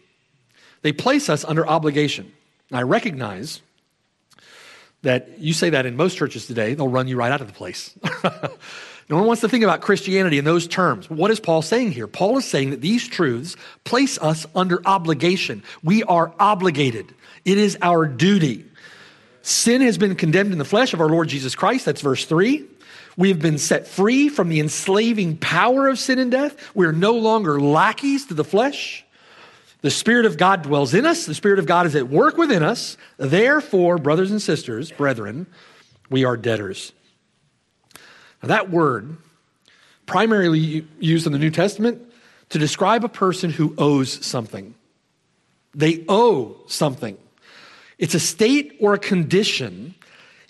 They 0.82 0.92
place 0.92 1.28
us 1.28 1.44
under 1.44 1.66
obligation. 1.66 2.32
I 2.72 2.82
recognize 2.82 3.60
that 5.02 5.38
you 5.38 5.52
say 5.52 5.70
that 5.70 5.86
in 5.86 5.96
most 5.96 6.16
churches 6.16 6.46
today, 6.46 6.74
they'll 6.74 6.88
run 6.88 7.08
you 7.08 7.16
right 7.16 7.30
out 7.30 7.40
of 7.40 7.46
the 7.46 7.52
place. 7.52 7.96
No 9.08 9.16
one 9.16 9.26
wants 9.26 9.42
to 9.42 9.48
think 9.48 9.62
about 9.62 9.82
Christianity 9.82 10.38
in 10.38 10.44
those 10.44 10.66
terms. 10.66 11.08
What 11.08 11.30
is 11.30 11.38
Paul 11.38 11.62
saying 11.62 11.92
here? 11.92 12.08
Paul 12.08 12.38
is 12.38 12.44
saying 12.44 12.70
that 12.70 12.80
these 12.80 13.06
truths 13.06 13.56
place 13.84 14.18
us 14.18 14.46
under 14.54 14.82
obligation. 14.84 15.62
We 15.84 16.02
are 16.04 16.32
obligated, 16.40 17.14
it 17.44 17.58
is 17.58 17.78
our 17.82 18.06
duty. 18.06 18.64
Sin 19.42 19.80
has 19.82 19.96
been 19.96 20.16
condemned 20.16 20.50
in 20.50 20.58
the 20.58 20.64
flesh 20.64 20.92
of 20.92 21.00
our 21.00 21.08
Lord 21.08 21.28
Jesus 21.28 21.54
Christ. 21.54 21.84
That's 21.84 22.00
verse 22.00 22.24
3. 22.24 22.64
We 23.16 23.28
have 23.28 23.38
been 23.38 23.58
set 23.58 23.86
free 23.86 24.28
from 24.28 24.48
the 24.48 24.58
enslaving 24.58 25.36
power 25.36 25.86
of 25.86 26.00
sin 26.00 26.18
and 26.18 26.32
death. 26.32 26.74
We 26.74 26.84
are 26.84 26.92
no 26.92 27.12
longer 27.12 27.60
lackeys 27.60 28.26
to 28.26 28.34
the 28.34 28.42
flesh. 28.42 29.05
The 29.86 29.90
Spirit 29.92 30.26
of 30.26 30.36
God 30.36 30.62
dwells 30.62 30.94
in 30.94 31.06
us. 31.06 31.26
The 31.26 31.34
Spirit 31.34 31.60
of 31.60 31.66
God 31.66 31.86
is 31.86 31.94
at 31.94 32.08
work 32.08 32.36
within 32.36 32.64
us. 32.64 32.96
Therefore, 33.18 33.98
brothers 33.98 34.32
and 34.32 34.42
sisters, 34.42 34.90
brethren, 34.90 35.46
we 36.10 36.24
are 36.24 36.36
debtors. 36.36 36.92
Now, 38.42 38.48
that 38.48 38.68
word, 38.68 39.16
primarily 40.04 40.84
used 40.98 41.28
in 41.28 41.32
the 41.32 41.38
New 41.38 41.52
Testament, 41.52 42.02
to 42.48 42.58
describe 42.58 43.04
a 43.04 43.08
person 43.08 43.50
who 43.50 43.76
owes 43.78 44.26
something. 44.26 44.74
They 45.72 46.04
owe 46.08 46.56
something. 46.66 47.16
It's 47.96 48.14
a 48.14 48.18
state 48.18 48.78
or 48.80 48.94
a 48.94 48.98
condition 48.98 49.94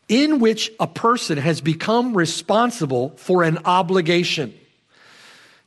in 0.09 0.39
which 0.39 0.73
a 0.81 0.87
person 0.87 1.37
has 1.37 1.61
become 1.61 2.17
responsible 2.17 3.11
for 3.19 3.43
an 3.43 3.59
obligation. 3.67 4.59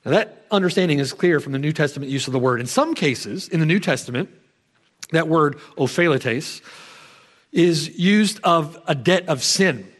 Now, 0.03 0.09
that 0.13 0.38
understanding 0.51 0.99
is 0.99 1.13
clear 1.13 1.39
from 1.39 1.51
the 1.51 1.59
New 1.59 1.73
Testament 1.73 2.11
use 2.11 2.27
of 2.27 2.33
the 2.33 2.39
word. 2.39 2.59
In 2.59 2.67
some 2.67 2.95
cases, 2.95 3.47
in 3.47 3.59
the 3.59 3.65
New 3.65 3.79
Testament, 3.79 4.29
that 5.11 5.27
word 5.27 5.57
opheletes 5.77 6.61
is 7.51 7.97
used 7.97 8.39
of 8.43 8.77
a 8.87 8.95
debt 8.95 9.27
of 9.27 9.43
sin. 9.43 9.91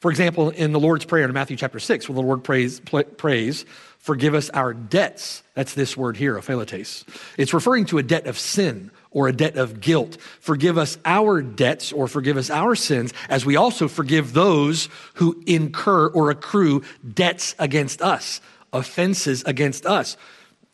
For 0.00 0.10
example, 0.10 0.50
in 0.50 0.72
the 0.72 0.78
Lord's 0.78 1.04
Prayer 1.04 1.24
in 1.24 1.32
Matthew 1.32 1.56
chapter 1.56 1.80
6, 1.80 2.08
when 2.08 2.16
the 2.16 2.22
Lord 2.22 2.44
prays, 2.44 2.80
prays 2.80 3.64
forgive 3.98 4.34
us 4.34 4.48
our 4.50 4.72
debts. 4.72 5.42
That's 5.54 5.74
this 5.74 5.96
word 5.96 6.16
here, 6.16 6.36
opheletes. 6.36 7.04
It's 7.36 7.52
referring 7.52 7.86
to 7.86 7.98
a 7.98 8.02
debt 8.02 8.26
of 8.26 8.38
sin 8.38 8.92
or 9.10 9.26
a 9.26 9.32
debt 9.32 9.56
of 9.56 9.80
guilt. 9.80 10.18
Forgive 10.40 10.78
us 10.78 10.98
our 11.04 11.42
debts 11.42 11.92
or 11.92 12.06
forgive 12.06 12.36
us 12.36 12.50
our 12.50 12.76
sins 12.76 13.12
as 13.28 13.44
we 13.44 13.56
also 13.56 13.88
forgive 13.88 14.34
those 14.34 14.88
who 15.14 15.42
incur 15.46 16.06
or 16.08 16.30
accrue 16.30 16.82
debts 17.14 17.56
against 17.58 18.00
us, 18.00 18.40
offenses 18.72 19.42
against 19.44 19.86
us. 19.86 20.16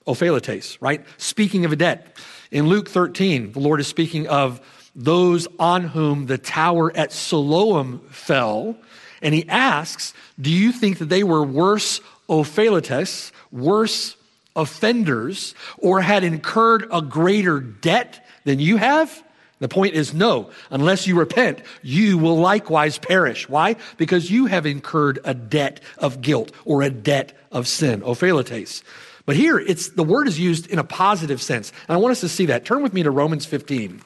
Opheletes, 0.06 0.76
right? 0.80 1.04
Speaking 1.16 1.64
of 1.64 1.72
a 1.72 1.76
debt. 1.76 2.16
In 2.50 2.66
Luke 2.66 2.88
13, 2.88 3.52
the 3.52 3.60
Lord 3.60 3.80
is 3.80 3.86
speaking 3.86 4.28
of 4.28 4.60
those 4.94 5.48
on 5.58 5.84
whom 5.84 6.26
the 6.26 6.38
tower 6.38 6.94
at 6.96 7.10
Siloam 7.10 8.00
fell 8.10 8.76
and 9.22 9.34
he 9.34 9.48
asks, 9.48 10.12
Do 10.40 10.50
you 10.50 10.70
think 10.70 10.98
that 10.98 11.08
they 11.08 11.24
were 11.24 11.42
worse 11.42 12.00
opheletes, 12.28 13.32
worse 13.50 14.16
offenders, 14.54 15.54
or 15.78 16.00
had 16.02 16.22
incurred 16.22 16.86
a 16.92 17.00
greater 17.02 17.58
debt 17.58 18.24
than 18.44 18.60
you 18.60 18.76
have? 18.76 19.24
The 19.64 19.68
point 19.68 19.94
is 19.94 20.12
no. 20.12 20.50
Unless 20.68 21.06
you 21.06 21.18
repent, 21.18 21.62
you 21.82 22.18
will 22.18 22.36
likewise 22.36 22.98
perish. 22.98 23.48
Why? 23.48 23.76
Because 23.96 24.30
you 24.30 24.44
have 24.44 24.66
incurred 24.66 25.20
a 25.24 25.32
debt 25.32 25.80
of 25.96 26.20
guilt 26.20 26.52
or 26.66 26.82
a 26.82 26.90
debt 26.90 27.32
of 27.50 27.66
sin, 27.66 28.02
opheletes. 28.02 28.82
But 29.24 29.36
here, 29.36 29.58
it's 29.58 29.88
the 29.88 30.02
word 30.02 30.28
is 30.28 30.38
used 30.38 30.66
in 30.66 30.78
a 30.78 30.84
positive 30.84 31.40
sense. 31.40 31.72
And 31.88 31.96
I 31.96 31.98
want 31.98 32.12
us 32.12 32.20
to 32.20 32.28
see 32.28 32.44
that. 32.44 32.66
Turn 32.66 32.82
with 32.82 32.92
me 32.92 33.04
to 33.04 33.10
Romans 33.10 33.46
15. 33.46 34.02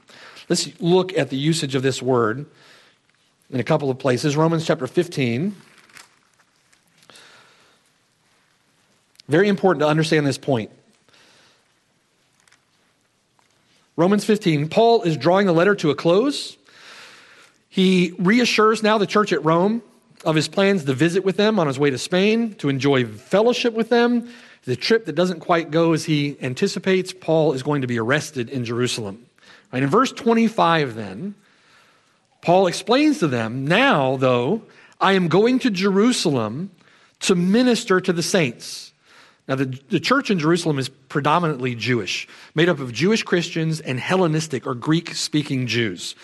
Let's 0.48 0.80
look 0.80 1.12
at 1.18 1.28
the 1.28 1.36
usage 1.36 1.74
of 1.74 1.82
this 1.82 2.00
word 2.00 2.46
in 3.50 3.58
a 3.58 3.64
couple 3.64 3.90
of 3.90 3.98
places. 3.98 4.36
Romans 4.36 4.64
chapter 4.64 4.86
15. 4.86 5.56
Very 9.26 9.48
important 9.48 9.80
to 9.80 9.88
understand 9.88 10.24
this 10.24 10.38
point. 10.38 10.70
Romans 13.98 14.24
15, 14.24 14.68
Paul 14.68 15.02
is 15.02 15.16
drawing 15.16 15.48
the 15.48 15.52
letter 15.52 15.74
to 15.74 15.90
a 15.90 15.94
close. 15.96 16.56
He 17.68 18.14
reassures 18.16 18.80
now 18.80 18.96
the 18.96 19.08
church 19.08 19.32
at 19.32 19.44
Rome 19.44 19.82
of 20.24 20.36
his 20.36 20.46
plans 20.46 20.84
to 20.84 20.94
visit 20.94 21.24
with 21.24 21.36
them 21.36 21.58
on 21.58 21.66
his 21.66 21.80
way 21.80 21.90
to 21.90 21.98
Spain, 21.98 22.54
to 22.58 22.68
enjoy 22.68 23.06
fellowship 23.06 23.74
with 23.74 23.88
them. 23.88 24.32
The 24.66 24.76
trip 24.76 25.06
that 25.06 25.16
doesn't 25.16 25.40
quite 25.40 25.72
go 25.72 25.94
as 25.94 26.04
he 26.04 26.36
anticipates, 26.40 27.12
Paul 27.12 27.54
is 27.54 27.64
going 27.64 27.80
to 27.80 27.88
be 27.88 27.98
arrested 27.98 28.48
in 28.48 28.64
Jerusalem. 28.64 29.26
Right, 29.72 29.82
in 29.82 29.88
verse 29.88 30.12
25, 30.12 30.94
then, 30.94 31.34
Paul 32.40 32.68
explains 32.68 33.18
to 33.18 33.26
them, 33.26 33.66
Now, 33.66 34.16
though, 34.16 34.62
I 35.00 35.14
am 35.14 35.26
going 35.26 35.58
to 35.58 35.70
Jerusalem 35.70 36.70
to 37.22 37.34
minister 37.34 38.00
to 38.00 38.12
the 38.12 38.22
saints. 38.22 38.87
Now, 39.48 39.54
the, 39.54 39.64
the 39.88 39.98
church 39.98 40.30
in 40.30 40.38
Jerusalem 40.38 40.78
is 40.78 40.88
predominantly 40.88 41.74
Jewish, 41.74 42.28
made 42.54 42.68
up 42.68 42.80
of 42.80 42.92
Jewish 42.92 43.22
Christians 43.22 43.80
and 43.80 43.98
Hellenistic 43.98 44.66
or 44.66 44.74
Greek 44.74 45.14
speaking 45.14 45.66
Jews, 45.66 46.14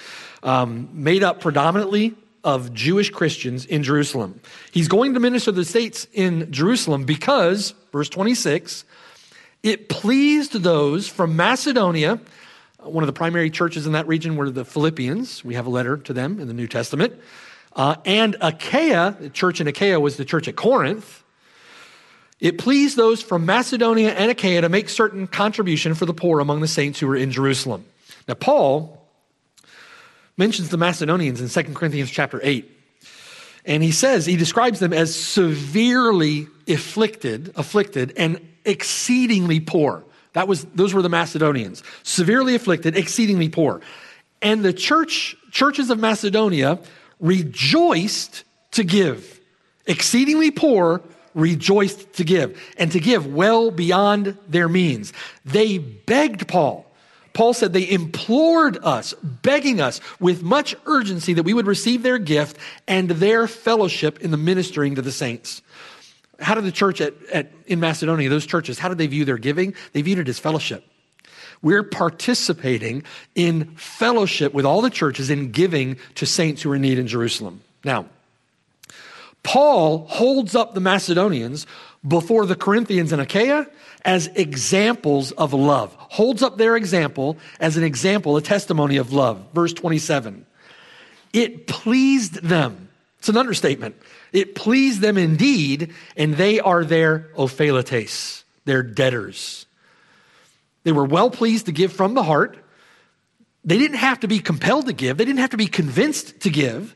um, 0.43 0.91
made 0.93 1.23
up 1.23 1.41
predominantly 1.41 2.15
of 2.45 2.75
Jewish 2.75 3.09
Christians 3.09 3.65
in 3.65 3.83
Jerusalem. 3.83 4.41
He's 4.71 4.89
going 4.89 5.15
to 5.15 5.21
minister 5.21 5.51
the 5.51 5.65
states 5.65 6.07
in 6.13 6.53
Jerusalem 6.53 7.05
because, 7.05 7.73
verse 7.91 8.11
26, 8.11 8.85
it 9.63 9.89
pleased 9.89 10.53
those 10.53 11.09
from 11.09 11.35
Macedonia 11.35 12.21
one 12.85 13.03
of 13.03 13.07
the 13.07 13.15
primary 13.15 13.51
churches 13.51 13.87
in 13.87 13.93
that 13.93 14.07
region 14.07 14.37
were 14.37 14.51
the 14.51 14.65
Philippians. 14.65 15.45
We 15.45 15.55
have 15.55 15.67
a 15.67 15.71
letter 15.71 15.97
to 15.97 16.13
them 16.13 16.39
in 16.39 16.49
the 16.49 16.55
New 16.55 16.69
Testament. 16.69 17.15
Uh, 17.75 17.97
and 18.05 18.37
Achaia, 18.41 19.17
the 19.19 19.31
church 19.31 19.61
in 19.61 19.67
Achaia 19.67 19.99
was 19.99 20.17
the 20.17 20.25
church 20.25 20.49
at 20.49 20.57
Corinth. 20.57 21.24
It 22.45 22.59
pleased 22.59 22.99
those 22.99 23.23
from 23.23 23.47
Macedonia 23.47 24.13
and 24.13 24.31
Achaia 24.31 24.61
to 24.61 24.69
make 24.69 24.91
certain 24.91 25.27
contribution 25.27 25.95
for 25.95 26.05
the 26.05 26.13
poor 26.13 26.41
among 26.41 26.61
the 26.61 26.69
saints 26.69 27.01
who 27.01 27.07
were 27.07 27.17
in 27.17 27.31
Jerusalem. 27.31 27.87
Now, 28.29 28.35
Paul 28.35 29.03
mentions 30.37 30.69
the 30.69 30.77
Macedonians 30.77 31.41
in 31.41 31.49
2 31.49 31.73
Corinthians 31.73 32.11
chapter 32.11 32.41
8. 32.43 32.71
And 33.65 33.83
he 33.83 33.93
says, 33.93 34.27
he 34.27 34.37
describes 34.37 34.79
them 34.79 34.93
as 34.93 35.19
severely 35.19 36.47
afflicted, 36.69 37.51
afflicted, 37.57 38.13
and 38.19 38.47
exceedingly 38.67 39.61
poor. 39.61 40.05
That 40.35 40.47
was, 40.47 40.67
those 40.67 40.93
were 40.93 41.01
the 41.01 41.09
Macedonians, 41.09 41.83
severely 42.03 42.55
afflicted, 42.55 42.95
exceedingly 42.95 43.49
poor. 43.49 43.81
And 44.43 44.63
the 44.63 44.75
church, 44.75 45.35
churches 45.51 45.89
of 45.89 45.99
Macedonia 45.99 46.79
rejoiced 47.21 48.45
to 48.73 48.85
give. 48.85 49.41
Exceedingly 49.87 50.51
poor, 50.51 51.01
rejoiced 51.35 52.15
to 52.15 52.25
give, 52.25 52.61
and 52.79 52.93
to 52.93 53.01
give 53.01 53.27
well 53.27 53.71
beyond 53.71 54.37
their 54.49 54.69
means. 54.69 55.13
They 55.45 55.79
begged 55.79 56.49
Paul. 56.49 56.91
Paul 57.33 57.53
said 57.53 57.73
they 57.73 57.91
implored 57.91 58.79
us, 58.85 59.13
begging 59.23 59.81
us 59.81 60.01
with 60.21 60.43
much 60.43 60.77
urgency 60.87 61.35
that 61.35 61.43
we 61.43 61.53
would 61.53 61.67
receive 61.67 62.03
their 62.03 62.19
gift 62.19 62.57
and 62.87 63.11
their 63.11 63.49
fellowship 63.49 64.21
in 64.21 64.31
the 64.31 64.37
ministering 64.37 64.95
to 64.95 65.03
the 65.03 65.11
saints. 65.11 65.61
How 66.39 66.55
did 66.55 66.65
the 66.65 66.73
church 66.73 67.01
at, 67.01 67.15
at, 67.33 67.51
in 67.67 67.81
Macedonia, 67.81 68.29
those 68.29 68.47
churches, 68.47 68.79
how 68.79 68.89
did 68.89 68.99
they 68.99 69.09
view 69.09 69.25
their 69.25 69.39
giving? 69.39 69.75
They 69.93 70.03
viewed 70.03 70.21
it 70.21 70.29
as 70.29 70.39
fellowship. 70.39 70.85
We're 71.61 71.83
participating 71.83 73.03
in 73.35 73.75
fellowship 73.75 74.55
with 74.55 74.65
all 74.65 74.81
the 74.81 74.91
churches 74.91 75.31
in 75.31 75.51
giving 75.51 75.97
to 76.17 76.27
saints 76.27 76.63
who 76.63 76.71
are 76.71 76.77
in 76.77 76.83
need 76.83 76.99
in 76.99 77.07
Jerusalem. 77.07 77.63
Now, 77.85 78.07
Paul 79.45 80.07
holds 80.09 80.57
up 80.57 80.75
the 80.75 80.81
Macedonians 80.81 81.67
before 82.07 82.47
the 82.47 82.57
Corinthians 82.57 83.13
and 83.13 83.23
Achaia 83.23 83.69
as 84.05 84.27
examples 84.35 85.33
of 85.33 85.55
love, 85.55 85.95
holds 85.99 86.43
up 86.43 86.59
their 86.59 86.77
example 86.77 87.39
as 87.61 87.77
an 87.77 87.85
example, 87.85 88.37
a 88.37 88.43
testimony 88.43 88.97
of 88.97 89.13
love. 89.13 89.47
Verse 89.55 89.73
27. 89.73 90.45
It 91.33 91.67
pleased 91.67 92.43
them. 92.43 92.89
It's 93.19 93.29
an 93.29 93.37
understatement. 93.37 93.97
It 94.33 94.55
pleased 94.55 95.01
them 95.01 95.17
indeed, 95.17 95.93
and 96.17 96.35
they 96.35 96.61
are 96.61 96.85
their 96.85 97.31
opheletes, 97.37 98.43
their 98.65 98.83
debtors. 98.83 99.67
They 100.83 100.93
were 100.93 101.05
well 101.05 101.31
pleased 101.31 101.67
to 101.67 101.73
give 101.73 101.93
from 101.93 102.15
the 102.15 102.23
heart. 102.23 102.59
They 103.65 103.79
didn't 103.79 103.97
have 103.97 104.21
to 104.21 104.29
be 104.29 104.41
compelled 104.41 104.87
to 104.87 104.93
give, 104.93 105.17
they 105.17 105.25
didn't 105.25 105.41
have 105.41 105.51
to 105.51 105.57
be 105.57 105.67
convinced 105.67 106.41
to 106.41 106.51
give, 106.51 106.95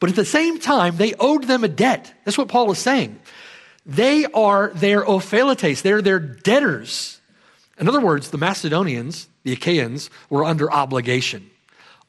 but 0.00 0.10
at 0.10 0.16
the 0.16 0.24
same 0.24 0.58
time, 0.58 0.96
they 0.96 1.14
owed 1.14 1.44
them 1.44 1.64
a 1.64 1.68
debt. 1.68 2.12
That's 2.24 2.38
what 2.38 2.48
Paul 2.48 2.70
is 2.70 2.78
saying. 2.78 3.18
They 3.86 4.24
are 4.26 4.70
their 4.74 5.04
opheletes, 5.04 5.82
they're 5.82 6.02
their 6.02 6.18
debtors. 6.18 7.20
In 7.78 7.88
other 7.88 8.00
words, 8.00 8.30
the 8.30 8.38
Macedonians, 8.38 9.28
the 9.42 9.52
Achaeans, 9.52 10.10
were 10.30 10.44
under 10.44 10.72
obligation. 10.72 11.50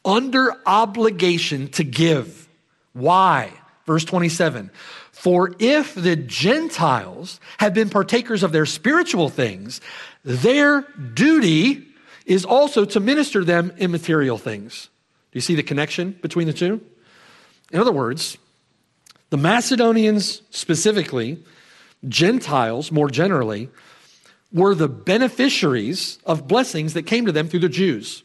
Under 0.03 0.53
obligation 0.65 1.69
to 1.69 1.83
give. 1.83 2.47
Why? 2.93 3.51
Verse 3.85 4.05
27 4.05 4.71
For 5.11 5.55
if 5.59 5.95
the 5.95 6.15
Gentiles 6.15 7.39
have 7.57 7.73
been 7.73 7.89
partakers 7.89 8.43
of 8.43 8.51
their 8.51 8.65
spiritual 8.65 9.29
things, 9.29 9.81
their 10.23 10.81
duty 11.13 11.87
is 12.25 12.45
also 12.45 12.85
to 12.85 12.99
minister 12.99 13.43
them 13.43 13.71
immaterial 13.77 14.37
things. 14.37 14.89
Do 15.31 15.37
you 15.37 15.41
see 15.41 15.55
the 15.55 15.63
connection 15.63 16.17
between 16.21 16.47
the 16.47 16.53
two? 16.53 16.81
In 17.71 17.79
other 17.79 17.91
words, 17.91 18.37
the 19.29 19.37
Macedonians 19.37 20.41
specifically 20.51 21.43
Gentiles, 22.07 22.91
more 22.91 23.09
generally, 23.09 23.69
were 24.53 24.75
the 24.75 24.87
beneficiaries 24.87 26.19
of 26.25 26.47
blessings 26.47 26.93
that 26.93 27.03
came 27.03 27.25
to 27.25 27.31
them 27.31 27.47
through 27.47 27.61
the 27.61 27.69
Jews. 27.69 28.23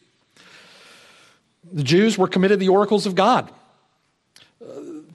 The 1.73 1.83
Jews 1.83 2.17
were 2.17 2.27
committed 2.27 2.59
the 2.59 2.69
oracles 2.69 3.05
of 3.05 3.15
God 3.15 3.51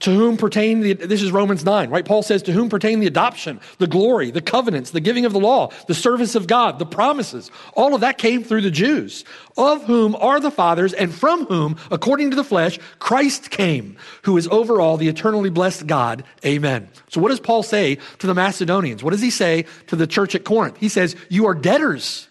to 0.00 0.10
whom 0.10 0.36
pertain 0.36 0.80
the, 0.80 0.92
this 0.92 1.22
is 1.22 1.32
Romans 1.32 1.64
9, 1.64 1.90
right? 1.90 2.04
Paul 2.04 2.22
says, 2.22 2.42
to 2.42 2.52
whom 2.52 2.68
pertain 2.68 3.00
the 3.00 3.06
adoption, 3.06 3.60
the 3.78 3.86
glory, 3.86 4.30
the 4.30 4.42
covenants, 4.42 4.90
the 4.90 5.00
giving 5.00 5.24
of 5.24 5.32
the 5.32 5.40
law, 5.40 5.70
the 5.86 5.94
service 5.94 6.34
of 6.34 6.46
God, 6.46 6.78
the 6.78 6.86
promises. 6.86 7.50
All 7.74 7.94
of 7.94 8.02
that 8.02 8.18
came 8.18 8.44
through 8.44 8.60
the 8.60 8.70
Jews, 8.70 9.24
of 9.56 9.84
whom 9.84 10.14
are 10.16 10.38
the 10.38 10.50
fathers, 10.50 10.92
and 10.92 11.14
from 11.14 11.46
whom, 11.46 11.76
according 11.90 12.30
to 12.30 12.36
the 12.36 12.44
flesh, 12.44 12.78
Christ 12.98 13.50
came, 13.50 13.96
who 14.22 14.36
is 14.36 14.48
over 14.48 14.80
all 14.80 14.96
the 14.96 15.08
eternally 15.08 15.50
blessed 15.50 15.86
God. 15.86 16.24
Amen. 16.44 16.88
So 17.08 17.20
what 17.20 17.28
does 17.28 17.40
Paul 17.40 17.62
say 17.62 17.98
to 18.18 18.26
the 18.26 18.34
Macedonians? 18.34 19.02
What 19.02 19.10
does 19.10 19.22
he 19.22 19.30
say 19.30 19.64
to 19.86 19.96
the 19.96 20.06
church 20.06 20.34
at 20.34 20.44
Corinth? 20.44 20.76
He 20.78 20.88
says, 20.88 21.16
you 21.28 21.46
are 21.46 21.54
debtors. 21.54 22.28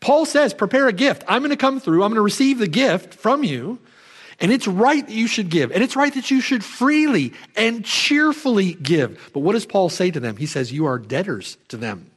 Paul 0.00 0.26
says, 0.26 0.52
prepare 0.52 0.86
a 0.86 0.92
gift. 0.92 1.24
I'm 1.26 1.40
going 1.40 1.50
to 1.50 1.56
come 1.56 1.80
through. 1.80 2.02
I'm 2.02 2.10
going 2.10 2.16
to 2.16 2.22
receive 2.22 2.58
the 2.58 2.68
gift 2.68 3.14
from 3.14 3.42
you. 3.42 3.78
And 4.40 4.52
it's 4.52 4.66
right 4.66 5.06
that 5.06 5.12
you 5.12 5.26
should 5.26 5.48
give. 5.48 5.70
And 5.70 5.82
it's 5.82 5.96
right 5.96 6.12
that 6.14 6.30
you 6.30 6.40
should 6.40 6.64
freely 6.64 7.32
and 7.56 7.84
cheerfully 7.84 8.74
give. 8.74 9.30
But 9.32 9.40
what 9.40 9.52
does 9.52 9.66
Paul 9.66 9.88
say 9.88 10.10
to 10.10 10.20
them? 10.20 10.36
He 10.36 10.46
says, 10.46 10.72
You 10.72 10.86
are 10.86 10.98
debtors 10.98 11.56
to 11.68 11.76
them. 11.76 12.10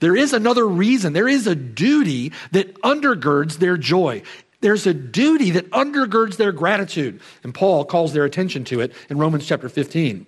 There 0.00 0.16
is 0.16 0.32
another 0.32 0.66
reason. 0.66 1.12
There 1.12 1.28
is 1.28 1.46
a 1.46 1.54
duty 1.54 2.32
that 2.52 2.80
undergirds 2.82 3.58
their 3.58 3.76
joy. 3.76 4.22
There's 4.60 4.86
a 4.86 4.94
duty 4.94 5.50
that 5.52 5.70
undergirds 5.70 6.36
their 6.36 6.52
gratitude. 6.52 7.20
And 7.42 7.54
Paul 7.54 7.84
calls 7.84 8.12
their 8.12 8.24
attention 8.24 8.64
to 8.64 8.80
it 8.80 8.92
in 9.10 9.18
Romans 9.18 9.46
chapter 9.46 9.68
15. 9.68 10.26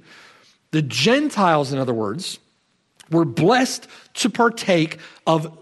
The 0.73 0.83
Gentiles, 0.83 1.73
in 1.73 1.79
other 1.79 1.95
words, 1.95 2.39
were 3.11 3.25
blessed 3.25 3.89
to 4.15 4.31
partake 4.31 4.99
of 5.27 5.57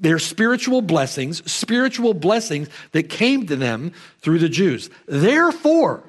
their 0.00 0.18
spiritual 0.18 0.82
blessings, 0.82 1.50
spiritual 1.50 2.14
blessings 2.14 2.68
that 2.92 3.08
came 3.08 3.46
to 3.46 3.56
them 3.56 3.92
through 4.20 4.38
the 4.38 4.48
Jews. 4.48 4.90
Therefore, 5.06 6.04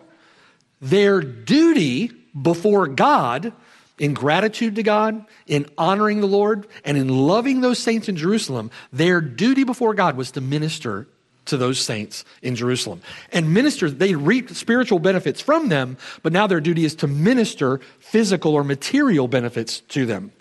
their 0.81 1.22
duty 1.22 2.12
before 2.39 2.88
God, 2.88 3.51
in 3.98 4.13
gratitude 4.13 4.75
to 4.75 4.84
God, 4.84 5.25
in 5.48 5.65
honoring 5.77 6.22
the 6.22 6.27
Lord, 6.27 6.67
and 6.86 6.98
in 6.98 7.10
loving 7.10 7.62
those 7.62 7.79
saints 7.79 8.08
in 8.08 8.15
Jerusalem, 8.15 8.72
their 8.93 9.22
duty 9.22 9.63
before 9.63 9.93
God 9.93 10.15
was 10.15 10.31
to 10.31 10.41
minister 10.41 11.08
to 11.46 11.58
those 11.58 11.79
saints 11.79 12.24
in 12.41 12.55
Jerusalem. 12.55 13.01
And 13.34 13.53
minister, 13.53 13.89
they 13.89 14.15
reaped 14.15 14.55
spiritual 14.55 15.00
benefits 15.00 15.41
from 15.41 15.69
them, 15.69 15.98
but 16.22 16.31
now 16.31 16.48
their 16.48 16.62
duty 16.62 16.86
is 16.86 16.96
to 16.96 17.08
minister 17.08 17.79
physical 18.00 18.53
or 18.53 18.63
material 18.63 19.27
benefits 19.27 19.79
to 19.79 20.05
them. 20.05 20.31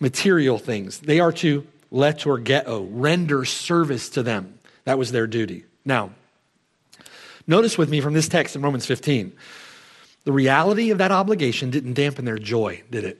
Material 0.00 0.58
things. 0.58 1.00
They 1.00 1.18
are 1.18 1.32
to 1.32 1.66
leitourgeo, 1.92 2.88
render 2.90 3.44
service 3.44 4.08
to 4.10 4.22
them. 4.22 4.58
That 4.84 4.98
was 4.98 5.12
their 5.12 5.26
duty. 5.26 5.64
Now, 5.84 6.10
notice 7.46 7.78
with 7.78 7.88
me 7.90 8.00
from 8.00 8.14
this 8.14 8.28
text 8.28 8.56
in 8.56 8.62
Romans 8.62 8.86
15, 8.86 9.32
the 10.24 10.32
reality 10.32 10.90
of 10.90 10.98
that 10.98 11.12
obligation 11.12 11.70
didn't 11.70 11.94
dampen 11.94 12.24
their 12.24 12.38
joy, 12.38 12.82
did 12.90 13.04
it? 13.04 13.18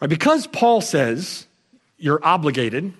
Right, 0.00 0.10
because 0.10 0.46
Paul 0.46 0.80
says 0.80 1.46
you're 1.98 2.22
obligated, 2.24 2.92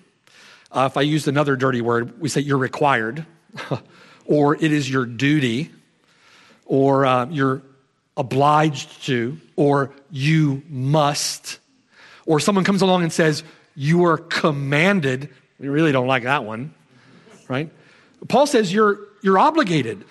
uh, 0.73 0.89
if 0.91 0.97
I 0.97 1.03
used 1.03 1.29
another 1.29 1.57
dirty 1.57 1.81
word, 1.81 2.21
we 2.21 2.29
say 2.29 2.41
you're 2.41 2.59
required, 2.59 3.27
or 4.25 4.55
it 4.57 4.73
is 4.73 4.91
your 4.91 5.07
duty, 5.07 5.71
or 6.65 7.07
uh, 7.07 7.27
you're 7.27 7.63
obliged 8.17 9.05
to, 9.07 9.39
or 9.57 9.93
you 10.11 10.63
must, 10.69 11.59
or 12.25 12.41
someone 12.41 12.65
comes 12.65 12.83
along 12.83 13.03
and 13.03 13.13
says, 13.13 13.43
you 13.77 14.07
are 14.07 14.19
commanded. 14.19 15.29
We 15.61 15.69
really 15.69 15.93
don't 15.93 16.09
like 16.09 16.25
that 16.25 16.45
one, 16.45 16.75
right? 17.49 17.71
Paul 18.27 18.47
says 18.47 18.73
you're, 18.73 18.99
you're 19.23 19.39
obligated. 19.39 20.05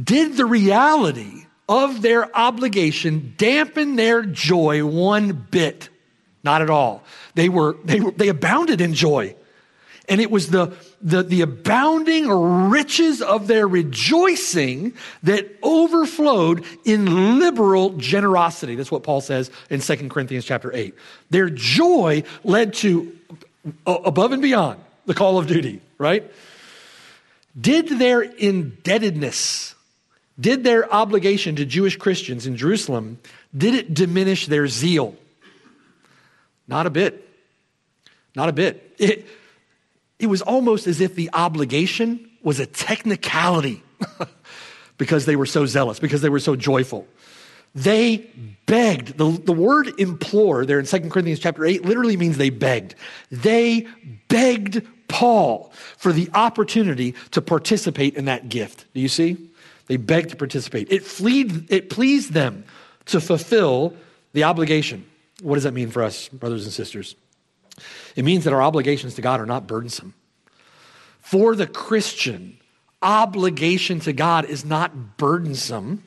Did 0.00 0.36
the 0.36 0.44
reality 0.44 1.46
of 1.68 2.02
their 2.02 2.36
obligation 2.36 3.34
dampen 3.38 3.96
their 3.96 4.22
joy 4.22 4.84
one 4.84 5.32
bit? 5.32 5.88
Not 6.42 6.62
at 6.62 6.70
all. 6.70 7.04
They 7.34 7.48
were, 7.48 7.76
they 7.84 8.00
were, 8.00 8.10
they 8.10 8.28
abounded 8.28 8.80
in 8.80 8.94
joy. 8.94 9.34
And 10.08 10.20
it 10.20 10.30
was 10.30 10.48
the, 10.48 10.76
the, 11.00 11.22
the 11.22 11.42
abounding 11.42 12.28
riches 12.28 13.22
of 13.22 13.46
their 13.46 13.68
rejoicing 13.68 14.94
that 15.22 15.48
overflowed 15.62 16.64
in 16.84 17.38
liberal 17.38 17.90
generosity. 17.90 18.74
That's 18.74 18.90
what 18.90 19.02
Paul 19.02 19.20
says 19.20 19.50
in 19.70 19.80
2 19.80 20.08
Corinthians 20.08 20.44
chapter 20.44 20.74
8. 20.74 20.94
Their 21.30 21.50
joy 21.50 22.24
led 22.42 22.74
to 22.74 23.16
uh, 23.86 23.98
above 24.04 24.32
and 24.32 24.42
beyond 24.42 24.80
the 25.06 25.14
call 25.14 25.38
of 25.38 25.46
duty, 25.46 25.80
right? 25.98 26.30
Did 27.58 27.98
their 27.98 28.22
indebtedness, 28.22 29.74
did 30.38 30.64
their 30.64 30.92
obligation 30.92 31.56
to 31.56 31.64
Jewish 31.64 31.96
Christians 31.96 32.46
in 32.46 32.56
Jerusalem, 32.56 33.18
did 33.56 33.74
it 33.74 33.94
diminish 33.94 34.46
their 34.46 34.68
zeal? 34.68 35.16
Not 36.66 36.86
a 36.86 36.90
bit. 36.90 37.28
Not 38.34 38.48
a 38.48 38.52
bit. 38.52 38.94
It, 38.98 39.26
it 40.18 40.26
was 40.26 40.42
almost 40.42 40.86
as 40.86 41.00
if 41.00 41.14
the 41.14 41.30
obligation 41.32 42.28
was 42.42 42.60
a 42.60 42.66
technicality 42.66 43.82
because 44.98 45.26
they 45.26 45.36
were 45.36 45.46
so 45.46 45.66
zealous, 45.66 45.98
because 45.98 46.22
they 46.22 46.28
were 46.28 46.40
so 46.40 46.56
joyful. 46.56 47.06
They 47.74 48.28
begged. 48.66 49.18
The, 49.18 49.30
the 49.30 49.52
word 49.52 49.92
implore 49.98 50.64
there 50.64 50.80
in 50.80 50.86
2 50.86 51.00
Corinthians 51.10 51.38
chapter 51.38 51.64
8 51.64 51.84
literally 51.84 52.16
means 52.16 52.36
they 52.36 52.50
begged. 52.50 52.94
They 53.30 53.86
begged 54.28 54.82
Paul 55.08 55.72
for 55.96 56.12
the 56.12 56.28
opportunity 56.34 57.14
to 57.32 57.42
participate 57.42 58.14
in 58.14 58.24
that 58.26 58.48
gift. 58.48 58.86
Do 58.94 59.00
you 59.00 59.08
see? 59.08 59.36
They 59.86 59.96
begged 59.96 60.30
to 60.30 60.36
participate. 60.36 60.90
It, 60.90 61.04
fleed, 61.04 61.70
it 61.70 61.90
pleased 61.90 62.32
them 62.32 62.64
to 63.06 63.20
fulfill 63.20 63.94
the 64.32 64.44
obligation. 64.44 65.04
What 65.40 65.54
does 65.54 65.64
that 65.64 65.72
mean 65.72 65.90
for 65.90 66.02
us, 66.02 66.28
brothers 66.28 66.64
and 66.64 66.72
sisters? 66.72 67.14
It 68.16 68.24
means 68.24 68.44
that 68.44 68.52
our 68.52 68.62
obligations 68.62 69.14
to 69.14 69.22
God 69.22 69.40
are 69.40 69.46
not 69.46 69.66
burdensome. 69.66 70.14
For 71.20 71.54
the 71.54 71.66
Christian, 71.66 72.58
obligation 73.02 74.00
to 74.00 74.12
God 74.12 74.44
is 74.46 74.64
not 74.64 75.16
burdensome. 75.16 76.02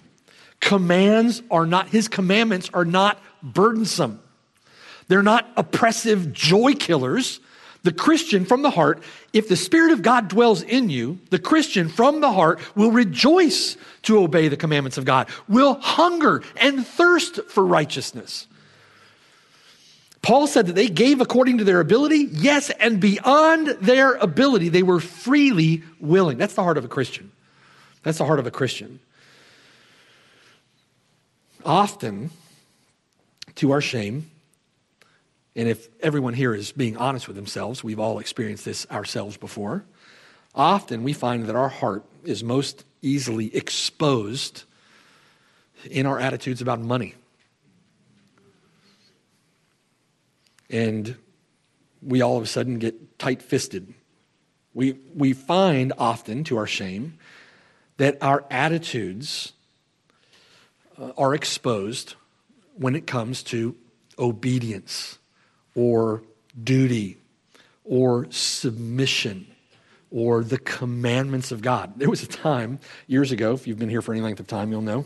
Commands 0.60 1.42
are 1.50 1.66
not, 1.66 1.90
his 1.90 2.08
commandments 2.08 2.70
are 2.74 2.86
not 2.86 3.22
burdensome. 3.42 4.22
They're 5.08 5.24
not 5.24 5.50
oppressive 5.58 6.34
joy 6.34 6.74
killers. 6.74 7.40
The 7.84 7.92
Christian 7.92 8.46
from 8.46 8.62
the 8.62 8.70
heart, 8.70 9.02
if 9.34 9.48
the 9.48 9.56
Spirit 9.56 9.92
of 9.92 10.04
God 10.04 10.28
dwells 10.28 10.62
in 10.62 10.90
you, 10.90 11.20
the 11.32 11.40
Christian 11.40 11.90
from 11.90 12.22
the 12.22 12.32
heart 12.32 12.60
will 12.76 12.92
rejoice 12.92 13.76
to 14.04 14.20
obey 14.20 14.48
the 14.50 14.58
commandments 14.58 15.00
of 15.00 15.06
God, 15.06 15.28
will 15.48 15.76
hunger 15.76 16.44
and 16.58 16.86
thirst 16.86 17.42
for 17.48 17.66
righteousness. 17.66 18.48
Paul 20.22 20.46
said 20.46 20.68
that 20.68 20.74
they 20.74 20.88
gave 20.88 21.20
according 21.20 21.58
to 21.58 21.64
their 21.64 21.80
ability, 21.80 22.28
yes, 22.32 22.70
and 22.70 23.00
beyond 23.00 23.68
their 23.82 24.14
ability, 24.14 24.70
they 24.70 24.84
were 24.84 25.00
freely 25.00 25.84
willing. 26.00 26.38
That's 26.38 26.54
the 26.54 26.64
heart 26.64 26.78
of 26.78 26.86
a 26.86 26.88
Christian. 26.88 27.32
That's 28.04 28.20
the 28.20 28.26
heart 28.26 28.40
of 28.40 28.46
a 28.46 28.52
Christian. 28.52 29.00
Often, 31.66 32.30
to 33.56 33.72
our 33.72 33.82
shame, 33.82 34.30
and 35.56 35.68
if 35.68 35.90
everyone 36.02 36.34
here 36.34 36.54
is 36.54 36.72
being 36.72 36.98
honest 36.98 37.28
with 37.28 37.36
themselves, 37.36 37.84
we've 37.84 38.00
all 38.00 38.20
experienced 38.20 38.66
this 38.66 38.88
ourselves 38.90 39.38
before. 39.38 39.84
Often 40.54 41.04
we 41.04 41.14
find 41.14 41.46
that 41.46 41.56
our 41.56 41.70
heart 41.70 42.04
is 42.24 42.44
most 42.44 42.84
easily 43.02 43.56
exposed 43.56 44.64
in 45.90 46.06
our 46.06 46.20
attitudes 46.20 46.62
about 46.62 46.80
money. 46.80 47.16
And 50.72 51.16
we 52.02 52.22
all 52.22 52.38
of 52.38 52.44
a 52.44 52.48
sudden 52.48 52.80
get 52.80 53.20
tight 53.20 53.42
fisted. 53.42 53.94
We, 54.74 54.94
we 55.14 55.34
find 55.34 55.94
often, 55.98 56.44
to 56.46 56.58
our 56.58 56.66
shame, 56.66 57.20
that 57.98 58.18
our 58.22 58.46
attitudes 58.50 59.52
uh, 60.98 61.12
are 61.18 61.36
exposed 61.36 62.16
when 62.76 62.96
it 62.96 63.06
comes 63.06 63.44
to 63.44 63.76
obedience 64.18 65.20
or 65.76 66.24
duty 66.64 67.18
or 67.84 68.28
submission 68.32 69.46
or 70.10 70.44
the 70.44 70.58
commandments 70.58 71.52
of 71.52 71.62
God. 71.62 71.94
There 71.98 72.10
was 72.10 72.24
a 72.24 72.28
time 72.28 72.80
years 73.08 73.32
ago, 73.32 73.54
if 73.54 73.68
you've 73.68 73.80
been 73.80 73.90
here 73.90 74.02
for 74.02 74.14
any 74.14 74.22
length 74.22 74.40
of 74.40 74.48
time, 74.48 74.72
you'll 74.72 74.82
know, 74.82 75.06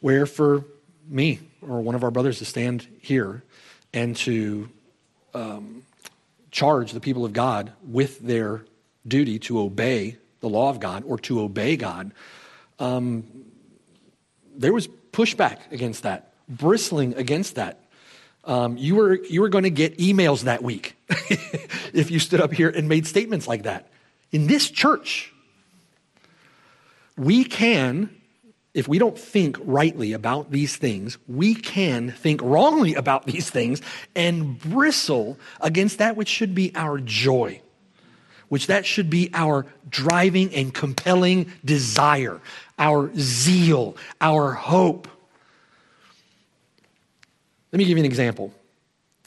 where 0.00 0.26
for 0.26 0.64
me 1.08 1.40
or 1.62 1.80
one 1.80 1.94
of 1.94 2.04
our 2.04 2.10
brothers 2.10 2.38
to 2.38 2.44
stand 2.44 2.86
here 3.00 3.42
and 3.92 4.16
to 4.16 4.68
um, 5.34 5.82
charge 6.50 6.92
the 6.92 7.00
people 7.00 7.24
of 7.24 7.32
God 7.32 7.72
with 7.82 8.20
their 8.20 8.64
duty 9.06 9.38
to 9.40 9.60
obey 9.60 10.16
the 10.40 10.48
law 10.48 10.70
of 10.70 10.80
God 10.80 11.04
or 11.06 11.18
to 11.18 11.40
obey 11.40 11.76
God, 11.76 12.12
um, 12.78 13.24
there 14.56 14.72
was 14.72 14.88
pushback 15.12 15.72
against 15.72 16.02
that 16.02 16.28
bristling 16.48 17.14
against 17.14 17.56
that. 17.56 17.80
Um, 18.44 18.76
you 18.76 18.94
were, 18.94 19.22
you 19.24 19.42
were 19.42 19.48
going 19.48 19.64
to 19.64 19.70
get 19.70 19.98
emails 19.98 20.42
that 20.44 20.62
week 20.62 20.96
if 21.92 22.10
you 22.10 22.18
stood 22.18 22.40
up 22.40 22.52
here 22.52 22.70
and 22.70 22.88
made 22.88 23.06
statements 23.06 23.46
like 23.46 23.64
that. 23.64 23.90
In 24.32 24.46
this 24.46 24.70
church, 24.70 25.32
we 27.16 27.44
can, 27.44 28.10
if 28.74 28.86
we 28.86 28.98
don't 28.98 29.18
think 29.18 29.56
rightly 29.60 30.12
about 30.12 30.50
these 30.50 30.76
things, 30.76 31.18
we 31.26 31.54
can 31.54 32.10
think 32.10 32.40
wrongly 32.42 32.94
about 32.94 33.26
these 33.26 33.50
things 33.50 33.82
and 34.14 34.58
bristle 34.58 35.38
against 35.60 35.98
that 35.98 36.16
which 36.16 36.28
should 36.28 36.54
be 36.54 36.72
our 36.74 36.98
joy 36.98 37.60
which 38.48 38.66
that 38.68 38.86
should 38.86 39.10
be 39.10 39.30
our 39.34 39.66
driving 39.88 40.54
and 40.54 40.72
compelling 40.72 41.52
desire, 41.64 42.40
our 42.78 43.10
zeal, 43.16 43.96
our 44.20 44.52
hope. 44.52 45.08
Let 47.72 47.78
me 47.78 47.84
give 47.84 47.98
you 47.98 48.02
an 48.02 48.06
example. 48.06 48.52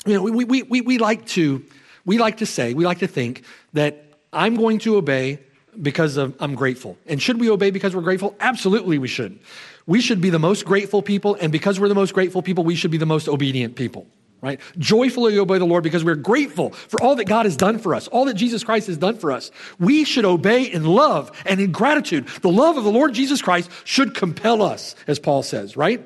You 0.06 0.16
know, 0.16 0.24
we, 0.24 0.46
we, 0.46 0.64
we, 0.64 0.82
we, 0.82 0.98
like 0.98 1.26
to, 1.28 1.64
we 2.06 2.18
like 2.18 2.38
to 2.38 2.46
say, 2.46 2.74
we 2.74 2.86
like 2.86 3.00
to 3.00 3.08
think 3.08 3.44
that 3.74 4.04
I'm 4.34 4.56
going 4.56 4.80
to 4.80 4.96
obey 4.96 5.40
because 5.80 6.18
of, 6.18 6.36
I'm 6.40 6.56
grateful. 6.56 6.98
And 7.06 7.22
should 7.22 7.40
we 7.40 7.50
obey 7.50 7.72
because 7.72 7.96
we're 7.96 8.02
grateful? 8.02 8.36
Absolutely, 8.40 8.98
we 8.98 9.08
should. 9.08 9.40
We 9.86 10.02
should 10.02 10.22
be 10.22 10.30
the 10.30 10.40
most 10.40 10.66
grateful 10.66 11.02
people, 11.02 11.36
and 11.36 11.52
because 11.52 11.80
we're 11.80 11.88
the 11.88 11.96
most 11.96 12.14
grateful 12.14 12.42
people, 12.42 12.64
we 12.64 12.76
should 12.76 12.92
be 12.92 12.98
the 12.98 13.06
most 13.06 13.28
obedient 13.28 13.76
people 13.76 14.08
right? 14.42 14.60
Joyfully 14.78 15.38
obey 15.38 15.60
the 15.60 15.66
Lord 15.66 15.84
because 15.84 16.04
we're 16.04 16.16
grateful 16.16 16.72
for 16.72 17.02
all 17.02 17.16
that 17.16 17.26
God 17.26 17.46
has 17.46 17.56
done 17.56 17.78
for 17.78 17.94
us, 17.94 18.08
all 18.08 18.26
that 18.26 18.34
Jesus 18.34 18.64
Christ 18.64 18.88
has 18.88 18.98
done 18.98 19.18
for 19.18 19.32
us. 19.32 19.52
We 19.80 20.04
should 20.04 20.26
obey 20.26 20.64
in 20.64 20.84
love 20.84 21.32
and 21.46 21.60
in 21.62 21.72
gratitude. 21.72 22.28
The 22.42 22.50
love 22.50 22.78
of 22.78 22.84
the 22.84 22.92
Lord 22.92 23.14
Jesus 23.14 23.42
Christ 23.42 23.70
should 23.84 24.16
compel 24.16 24.64
us, 24.64 24.96
as 25.08 25.20
Paul 25.20 25.44
says, 25.44 25.78
right? 25.78 26.04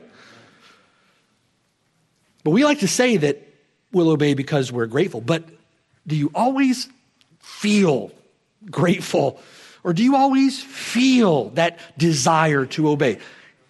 But 2.44 2.52
we 2.52 2.64
like 2.64 2.80
to 2.80 2.88
say 2.88 3.18
that 3.18 3.42
we'll 3.92 4.10
obey 4.10 4.34
because 4.34 4.72
we're 4.72 4.86
grateful. 4.86 5.22
But 5.22 5.46
do 6.06 6.16
you 6.16 6.30
always 6.36 6.90
feel 7.40 8.12
grateful? 8.70 9.40
Or 9.86 9.94
do 9.94 10.04
you 10.04 10.16
always 10.16 10.60
feel 10.60 11.52
that 11.52 11.80
desire 11.96 12.66
to 12.66 12.90
obey? 12.90 13.20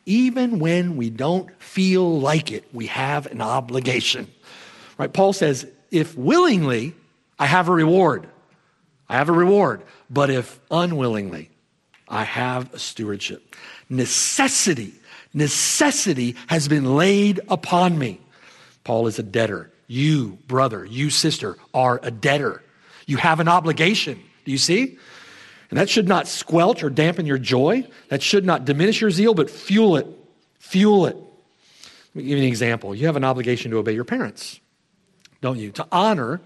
Even 0.06 0.60
when 0.60 0.96
we 0.96 1.10
don't 1.10 1.52
feel 1.62 2.22
like 2.22 2.54
it, 2.54 2.64
we 2.72 2.86
have 2.86 3.26
an 3.26 3.42
obligation. 3.42 4.32
Right? 4.98 5.12
Paul 5.12 5.34
says, 5.34 5.68
if 5.92 6.18
willingly, 6.18 6.96
I 7.38 7.48
have 7.48 7.68
a 7.68 7.74
reward. 7.74 8.30
I 9.10 9.18
have 9.18 9.28
a 9.28 9.34
reward. 9.34 9.82
But 10.10 10.30
if 10.30 10.58
unwillingly, 10.72 11.50
I 12.08 12.24
have 12.24 12.74
a 12.74 12.80
stewardship. 12.80 13.54
Necessity, 13.90 14.94
necessity 15.34 16.38
has 16.48 16.70
been 16.70 16.96
laid 16.96 17.42
upon 17.50 18.00
me. 18.00 18.22
Paul 18.86 19.08
is 19.08 19.20
a 19.20 19.24
debtor. 19.24 19.70
You, 19.88 20.38
brother, 20.48 20.86
you, 20.86 21.10
sister, 21.10 21.58
are 21.74 22.00
a 22.04 22.10
debtor. 22.10 22.64
You 23.06 23.18
have 23.18 23.42
an 23.42 23.50
obligation. 23.50 24.24
Do 24.46 24.52
you 24.54 24.58
see? 24.58 24.98
And 25.76 25.82
that 25.82 25.90
should 25.90 26.08
not 26.08 26.28
squelch 26.28 26.84
or 26.84 26.90
dampen 26.90 27.26
your 27.26 27.38
joy. 27.38 27.86
That 28.08 28.24
should 28.24 28.46
not 28.46 28.64
diminish 28.64 29.02
your 29.02 29.12
zeal, 29.12 29.34
but 29.34 29.50
fuel 29.50 29.98
it. 29.98 30.08
Fuel 30.60 31.06
it. 31.06 31.18
Let 31.18 32.16
me 32.16 32.24
give 32.24 32.38
you 32.38 32.44
an 32.46 32.48
example. 32.48 32.96
You 32.96 33.08
have 33.08 33.18
an 33.18 33.26
obligation 33.26 33.72
to 33.72 33.78
obey 33.78 33.92
your 33.94 34.06
parents 34.06 34.62
don't 35.46 35.60
you? 35.60 35.72
To 35.74 35.88
honor 35.92 36.42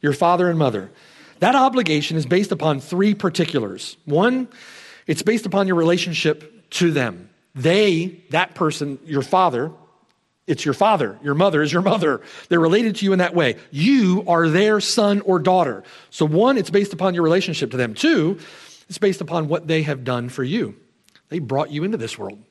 your 0.00 0.12
father 0.12 0.50
and 0.50 0.58
mother. 0.58 0.90
That 1.38 1.54
obligation 1.54 2.16
is 2.16 2.26
based 2.26 2.50
upon 2.50 2.80
three 2.80 3.14
particulars. 3.14 3.96
One, 4.04 4.48
it's 5.06 5.22
based 5.22 5.46
upon 5.46 5.68
your 5.68 5.76
relationship 5.76 6.68
to 6.70 6.90
them. 6.90 7.30
They, 7.54 8.20
that 8.30 8.56
person, 8.56 8.98
your 9.04 9.22
father, 9.22 9.70
it's 10.46 10.64
your 10.64 10.74
father. 10.74 11.18
Your 11.22 11.34
mother 11.34 11.62
is 11.62 11.72
your 11.72 11.82
mother. 11.82 12.20
They're 12.48 12.60
related 12.60 12.96
to 12.96 13.04
you 13.04 13.12
in 13.12 13.20
that 13.20 13.34
way. 13.34 13.56
You 13.70 14.24
are 14.26 14.48
their 14.48 14.80
son 14.80 15.20
or 15.20 15.38
daughter. 15.38 15.84
So, 16.10 16.26
one, 16.26 16.58
it's 16.58 16.70
based 16.70 16.92
upon 16.92 17.14
your 17.14 17.22
relationship 17.22 17.70
to 17.70 17.76
them. 17.76 17.94
Two, 17.94 18.38
it's 18.88 18.98
based 18.98 19.20
upon 19.20 19.48
what 19.48 19.68
they 19.68 19.82
have 19.82 20.04
done 20.04 20.28
for 20.28 20.42
you. 20.42 20.76
They 21.28 21.38
brought 21.38 21.70
you 21.70 21.84
into 21.84 21.96
this 21.96 22.18
world 22.18 22.42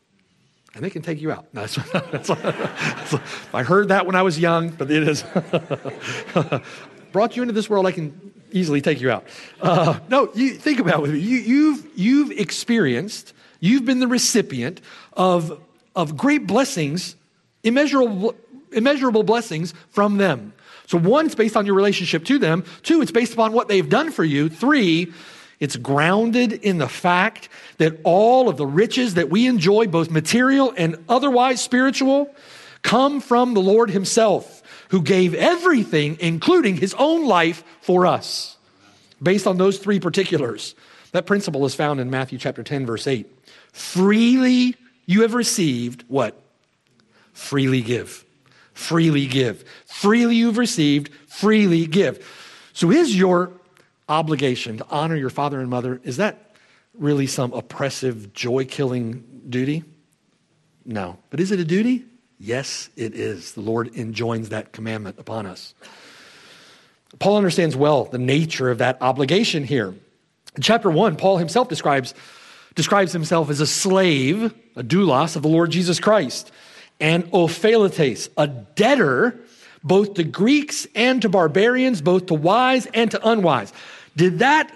and 0.73 0.83
they 0.83 0.89
can 0.89 1.01
take 1.01 1.21
you 1.21 1.31
out. 1.31 1.45
No, 1.53 1.61
that's, 1.61 1.75
that's, 1.91 2.27
that's, 2.29 3.15
I 3.53 3.63
heard 3.63 3.89
that 3.89 4.05
when 4.05 4.15
I 4.15 4.21
was 4.21 4.39
young, 4.39 4.69
but 4.69 4.89
it 4.89 5.07
is. 5.07 5.23
Brought 7.11 7.35
you 7.35 7.41
into 7.41 7.53
this 7.53 7.69
world, 7.69 7.85
I 7.85 7.91
can 7.91 8.31
easily 8.53 8.79
take 8.81 9.01
you 9.01 9.11
out. 9.11 9.25
Uh, 9.61 9.99
no, 10.07 10.31
you 10.33 10.53
think 10.53 10.79
about 10.79 11.07
it. 11.09 11.15
You, 11.17 11.37
you've, 11.37 11.87
you've 11.95 12.31
experienced, 12.31 13.33
you've 13.59 13.83
been 13.83 13.99
the 13.99 14.07
recipient 14.07 14.79
of, 15.13 15.61
of 15.93 16.15
great 16.15 16.47
blessings, 16.47 17.17
immeasurable, 17.63 18.35
immeasurable 18.71 19.23
blessings 19.23 19.73
from 19.89 20.17
them. 20.17 20.53
So, 20.87 20.97
one, 20.97 21.25
it's 21.25 21.35
based 21.35 21.55
on 21.55 21.65
your 21.65 21.75
relationship 21.75 22.25
to 22.25 22.37
them. 22.37 22.65
Two, 22.83 23.01
it's 23.01 23.11
based 23.11 23.33
upon 23.33 23.53
what 23.53 23.67
they've 23.67 23.87
done 23.87 24.11
for 24.11 24.23
you. 24.23 24.49
Three, 24.49 25.13
it's 25.59 25.75
grounded 25.75 26.53
in 26.53 26.79
the 26.79 26.89
fact 26.89 27.49
that 27.77 27.99
all 28.03 28.49
of 28.49 28.57
the 28.57 28.65
riches 28.65 29.13
that 29.13 29.29
we 29.29 29.47
enjoy, 29.47 29.87
both 29.87 30.09
material 30.09 30.73
and 30.75 30.97
otherwise 31.07 31.61
spiritual, 31.61 32.33
come 32.81 33.21
from 33.21 33.53
the 33.53 33.61
Lord 33.61 33.91
Himself, 33.91 34.63
who 34.89 35.01
gave 35.01 35.33
everything, 35.35 36.17
including 36.19 36.77
His 36.77 36.95
own 36.97 37.25
life, 37.25 37.63
for 37.81 38.05
us. 38.05 38.57
Based 39.21 39.45
on 39.45 39.57
those 39.57 39.77
three 39.77 39.99
particulars, 39.99 40.73
that 41.11 41.27
principle 41.27 41.65
is 41.65 41.75
found 41.75 41.99
in 41.99 42.09
Matthew 42.09 42.39
chapter 42.39 42.63
10, 42.63 42.87
verse 42.87 43.05
8. 43.05 43.27
Freely 43.71 44.75
you 45.05 45.21
have 45.21 45.35
received 45.35 46.03
what? 46.07 46.40
Freely 47.33 47.81
give. 47.81 48.25
Freely 48.73 49.27
give. 49.27 49.63
Freely 49.85 50.35
you've 50.35 50.57
received, 50.57 51.11
freely 51.27 51.85
give. 51.85 52.25
So 52.73 52.91
is 52.91 53.15
your 53.15 53.51
obligation 54.09 54.77
to 54.77 54.85
honor 54.89 55.15
your 55.15 55.29
father 55.29 55.59
and 55.59 55.69
mother, 55.69 56.01
is 56.03 56.17
that 56.17 56.55
really 56.93 57.27
some 57.27 57.53
oppressive, 57.53 58.33
joy 58.33 58.65
killing 58.65 59.23
duty? 59.49 59.83
No. 60.85 61.17
But 61.29 61.39
is 61.39 61.51
it 61.51 61.59
a 61.59 61.65
duty? 61.65 62.05
Yes, 62.39 62.89
it 62.95 63.13
is. 63.13 63.53
The 63.53 63.61
Lord 63.61 63.95
enjoins 63.95 64.49
that 64.49 64.71
commandment 64.71 65.19
upon 65.19 65.45
us. 65.45 65.73
Paul 67.19 67.37
understands 67.37 67.75
well 67.75 68.05
the 68.05 68.17
nature 68.17 68.69
of 68.69 68.79
that 68.79 68.97
obligation 69.01 69.63
here. 69.63 69.93
In 70.55 70.61
chapter 70.61 70.89
1, 70.89 71.17
Paul 71.17 71.37
himself 71.37 71.69
describes, 71.69 72.13
describes 72.75 73.13
himself 73.13 73.49
as 73.49 73.59
a 73.59 73.67
slave, 73.67 74.53
a 74.75 74.83
doulos 74.83 75.35
of 75.35 75.43
the 75.43 75.47
Lord 75.47 75.71
Jesus 75.71 75.99
Christ, 75.99 76.51
and 77.01 77.25
opheletes, 77.31 78.29
a 78.37 78.47
debtor 78.47 79.39
both 79.83 80.13
to 80.13 80.23
Greeks 80.23 80.87
and 80.95 81.21
to 81.23 81.29
barbarians, 81.29 82.01
both 82.01 82.27
to 82.27 82.33
wise 82.33 82.85
and 82.93 83.11
to 83.11 83.27
unwise. 83.27 83.73
Did 84.15 84.39
that, 84.39 84.71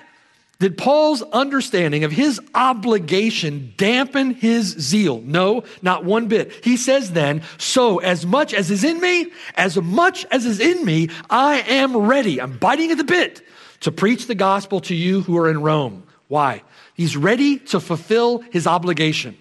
did 0.60 0.78
Paul's 0.78 1.22
understanding 1.22 2.04
of 2.04 2.12
his 2.12 2.42
obligation 2.56 3.74
dampen 3.78 4.32
his 4.32 4.66
zeal? 4.66 5.22
No, 5.22 5.64
not 5.82 6.06
one 6.06 6.28
bit. 6.28 6.52
He 6.64 6.76
says 6.76 7.12
then, 7.12 7.44
so 7.58 8.00
as 8.00 8.26
much 8.26 8.54
as 8.54 8.72
is 8.72 8.84
in 8.84 9.00
me, 9.00 9.32
as 9.56 9.78
much 9.78 10.26
as 10.32 10.46
is 10.46 10.60
in 10.60 10.84
me, 10.84 11.10
I 11.30 11.60
am 11.62 11.96
ready. 11.96 12.42
I'm 12.42 12.58
biting 12.58 12.92
at 12.92 12.98
the 12.98 13.04
bit 13.04 13.46
to 13.82 13.92
preach 13.92 14.26
the 14.26 14.36
gospel 14.36 14.80
to 14.82 14.96
you 14.96 15.22
who 15.22 15.38
are 15.38 15.50
in 15.50 15.62
Rome. 15.62 16.04
Why? 16.28 16.64
He's 16.96 17.16
ready 17.16 17.60
to 17.60 17.80
fulfill 17.80 18.40
his 18.40 18.66
obligation 18.66 19.38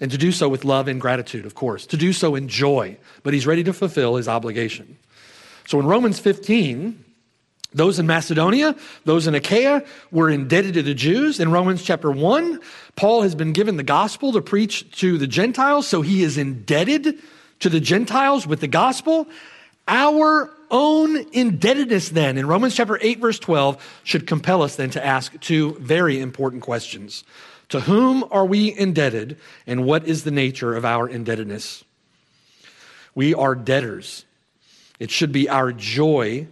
and 0.00 0.10
to 0.10 0.18
do 0.18 0.32
so 0.32 0.48
with 0.48 0.64
love 0.64 0.88
and 0.88 1.00
gratitude, 1.00 1.46
of 1.46 1.54
course, 1.54 1.86
to 1.86 1.96
do 1.96 2.12
so 2.12 2.34
in 2.34 2.48
joy, 2.48 2.96
but 3.22 3.32
he's 3.32 3.46
ready 3.46 3.64
to 3.64 3.72
fulfill 3.72 4.16
his 4.16 4.28
obligation. 4.28 4.98
So 5.66 5.78
in 5.80 5.86
Romans 5.86 6.18
15, 6.18 7.04
those 7.72 7.98
in 7.98 8.06
Macedonia, 8.06 8.76
those 9.04 9.26
in 9.26 9.34
Achaia 9.34 9.84
were 10.12 10.30
indebted 10.30 10.74
to 10.74 10.82
the 10.82 10.94
Jews. 10.94 11.40
In 11.40 11.50
Romans 11.50 11.82
chapter 11.82 12.10
1, 12.10 12.60
Paul 12.96 13.22
has 13.22 13.34
been 13.34 13.52
given 13.52 13.76
the 13.76 13.82
gospel 13.82 14.32
to 14.32 14.40
preach 14.40 14.98
to 15.00 15.18
the 15.18 15.26
Gentiles, 15.26 15.86
so 15.88 16.00
he 16.00 16.22
is 16.22 16.38
indebted 16.38 17.18
to 17.60 17.68
the 17.68 17.80
Gentiles 17.80 18.46
with 18.46 18.60
the 18.60 18.68
gospel. 18.68 19.26
Our 19.88 20.50
own 20.70 21.16
indebtedness, 21.32 22.10
then, 22.10 22.38
in 22.38 22.46
Romans 22.46 22.74
chapter 22.74 22.98
8, 23.00 23.18
verse 23.18 23.38
12, 23.38 24.00
should 24.04 24.26
compel 24.26 24.62
us 24.62 24.76
then 24.76 24.90
to 24.90 25.04
ask 25.04 25.38
two 25.40 25.74
very 25.80 26.20
important 26.20 26.62
questions. 26.62 27.24
To 27.74 27.80
whom 27.80 28.22
are 28.30 28.46
we 28.46 28.72
indebted, 28.72 29.36
and 29.66 29.84
what 29.84 30.06
is 30.06 30.22
the 30.22 30.30
nature 30.30 30.76
of 30.76 30.84
our 30.84 31.08
indebtedness? 31.08 31.82
We 33.16 33.34
are 33.34 33.56
debtors. 33.56 34.24
It 35.00 35.10
should 35.10 35.32
be 35.32 35.48
our 35.48 35.72
joy 35.72 36.46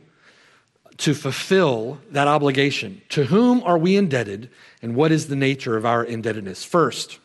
to 0.96 1.14
fulfill 1.14 2.00
that 2.10 2.26
obligation. 2.26 3.02
To 3.10 3.26
whom 3.26 3.62
are 3.62 3.78
we 3.78 3.96
indebted, 3.96 4.50
and 4.82 4.96
what 4.96 5.12
is 5.12 5.28
the 5.28 5.36
nature 5.36 5.76
of 5.76 5.86
our 5.86 6.02
indebtedness? 6.02 6.64
First, 6.64 7.20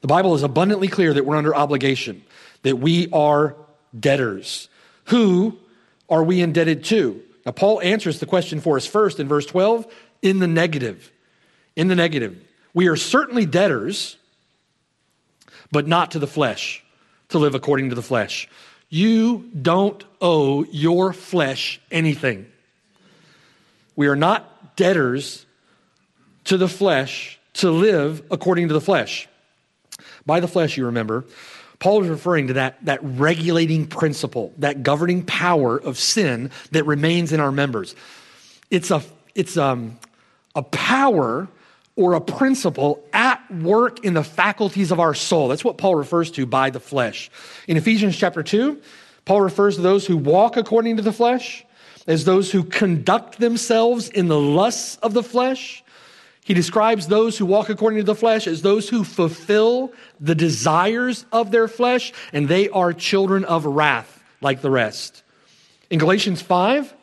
the 0.00 0.06
Bible 0.06 0.36
is 0.36 0.44
abundantly 0.44 0.86
clear 0.86 1.12
that 1.12 1.26
we're 1.26 1.34
under 1.34 1.56
obligation, 1.56 2.22
that 2.62 2.76
we 2.76 3.10
are 3.10 3.56
debtors. 3.98 4.68
Who 5.06 5.58
are 6.08 6.22
we 6.22 6.40
indebted 6.40 6.84
to? 6.84 7.20
Now, 7.44 7.50
Paul 7.50 7.80
answers 7.80 8.20
the 8.20 8.26
question 8.26 8.60
for 8.60 8.76
us 8.76 8.86
first 8.86 9.18
in 9.18 9.26
verse 9.26 9.46
12 9.46 9.92
in 10.22 10.38
the 10.38 10.46
negative. 10.46 11.10
In 11.74 11.88
the 11.88 11.96
negative. 11.96 12.44
We 12.74 12.88
are 12.88 12.96
certainly 12.96 13.46
debtors, 13.46 14.16
but 15.72 15.86
not 15.86 16.12
to 16.12 16.18
the 16.18 16.26
flesh. 16.26 16.82
to 17.28 17.38
live 17.38 17.54
according 17.54 17.90
to 17.90 17.94
the 17.94 18.02
flesh. 18.02 18.48
You 18.88 19.50
don't 19.60 20.02
owe 20.20 20.64
your 20.64 21.12
flesh 21.12 21.80
anything. 21.90 22.46
We 23.96 24.06
are 24.06 24.16
not 24.16 24.76
debtors 24.76 25.44
to 26.44 26.56
the 26.56 26.68
flesh 26.68 27.38
to 27.54 27.70
live 27.70 28.22
according 28.30 28.68
to 28.68 28.74
the 28.74 28.80
flesh. 28.80 29.28
By 30.24 30.40
the 30.40 30.48
flesh, 30.48 30.76
you 30.76 30.86
remember, 30.86 31.24
Paul 31.80 32.02
is 32.02 32.08
referring 32.08 32.48
to 32.48 32.54
that, 32.54 32.84
that 32.84 33.00
regulating 33.02 33.86
principle, 33.86 34.52
that 34.58 34.82
governing 34.82 35.24
power 35.24 35.76
of 35.76 35.98
sin 35.98 36.50
that 36.70 36.86
remains 36.86 37.32
in 37.32 37.40
our 37.40 37.52
members. 37.52 37.94
It's 38.70 38.90
a, 38.90 39.02
it's 39.34 39.56
um, 39.56 39.98
a 40.54 40.62
power 40.62 41.48
or 41.98 42.14
a 42.14 42.20
principle 42.20 43.04
at 43.12 43.42
work 43.50 44.04
in 44.04 44.14
the 44.14 44.22
faculties 44.22 44.92
of 44.92 45.00
our 45.00 45.14
soul. 45.14 45.48
That's 45.48 45.64
what 45.64 45.78
Paul 45.78 45.96
refers 45.96 46.30
to 46.30 46.46
by 46.46 46.70
the 46.70 46.78
flesh. 46.78 47.28
In 47.66 47.76
Ephesians 47.76 48.16
chapter 48.16 48.44
2, 48.44 48.80
Paul 49.24 49.40
refers 49.40 49.74
to 49.76 49.82
those 49.82 50.06
who 50.06 50.16
walk 50.16 50.56
according 50.56 50.96
to 50.98 51.02
the 51.02 51.12
flesh 51.12 51.66
as 52.06 52.24
those 52.24 52.52
who 52.52 52.62
conduct 52.62 53.40
themselves 53.40 54.08
in 54.08 54.28
the 54.28 54.38
lusts 54.38 54.96
of 55.02 55.12
the 55.12 55.24
flesh. 55.24 55.82
He 56.44 56.54
describes 56.54 57.08
those 57.08 57.36
who 57.36 57.44
walk 57.44 57.68
according 57.68 57.98
to 57.98 58.04
the 58.04 58.14
flesh 58.14 58.46
as 58.46 58.62
those 58.62 58.88
who 58.88 59.02
fulfill 59.02 59.92
the 60.20 60.36
desires 60.36 61.26
of 61.32 61.50
their 61.50 61.66
flesh, 61.66 62.12
and 62.32 62.48
they 62.48 62.68
are 62.68 62.92
children 62.92 63.44
of 63.44 63.66
wrath 63.66 64.22
like 64.40 64.62
the 64.62 64.70
rest. 64.70 65.24
In 65.90 65.98
Galatians 65.98 66.40
5, 66.42 66.94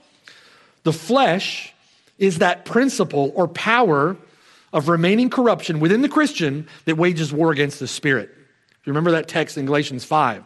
the 0.84 0.94
flesh 0.94 1.74
is 2.18 2.38
that 2.38 2.64
principle 2.64 3.34
or 3.36 3.50
power 3.50 4.16
of 4.76 4.90
remaining 4.90 5.30
corruption 5.30 5.80
within 5.80 6.02
the 6.02 6.10
Christian 6.10 6.68
that 6.84 6.98
wages 6.98 7.32
war 7.34 7.52
against 7.52 7.80
the 7.80 7.88
spirit. 7.88 8.30
If 8.30 8.86
you 8.86 8.92
remember 8.92 9.12
that 9.12 9.30
text 9.30 9.58
in 9.58 9.66
Galatians 9.66 10.04
5. 10.04 10.44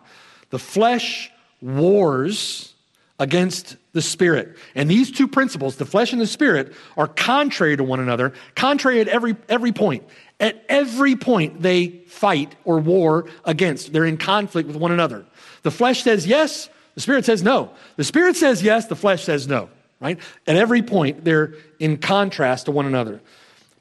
The 0.52 0.60
flesh 0.60 1.32
wars 1.62 2.76
against 3.18 3.76
the 3.92 4.04
spirit. 4.04 4.56
And 4.76 4.90
these 4.90 5.12
two 5.12 5.28
principles, 5.28 5.78
the 5.78 5.86
flesh 5.86 6.14
and 6.14 6.22
the 6.22 6.28
spirit, 6.28 6.74
are 6.96 7.08
contrary 7.08 7.76
to 7.76 7.84
one 7.84 8.00
another, 8.00 8.34
contrary 8.56 9.02
at 9.02 9.08
every, 9.08 9.36
every 9.50 9.72
point. 9.72 10.06
At 10.40 10.64
every 10.70 11.16
point, 11.16 11.64
they 11.64 11.88
fight 12.08 12.56
or 12.64 12.80
war 12.80 13.26
against. 13.46 13.92
They're 13.92 14.06
in 14.06 14.18
conflict 14.18 14.68
with 14.68 14.78
one 14.78 14.92
another. 14.92 15.26
The 15.64 15.72
flesh 15.72 16.04
says 16.04 16.28
yes, 16.28 16.70
the 16.94 17.02
spirit 17.02 17.26
says 17.26 17.42
no. 17.42 17.72
The 17.98 18.04
spirit 18.04 18.36
says 18.36 18.62
yes, 18.62 18.86
the 18.86 18.96
flesh 18.96 19.24
says 19.24 19.48
no, 19.48 19.70
right? 20.00 20.20
At 20.46 20.56
every 20.56 20.84
point, 20.84 21.26
they're 21.26 21.56
in 21.80 21.98
contrast 21.98 22.68
to 22.68 22.72
one 22.72 22.86
another. 22.86 23.22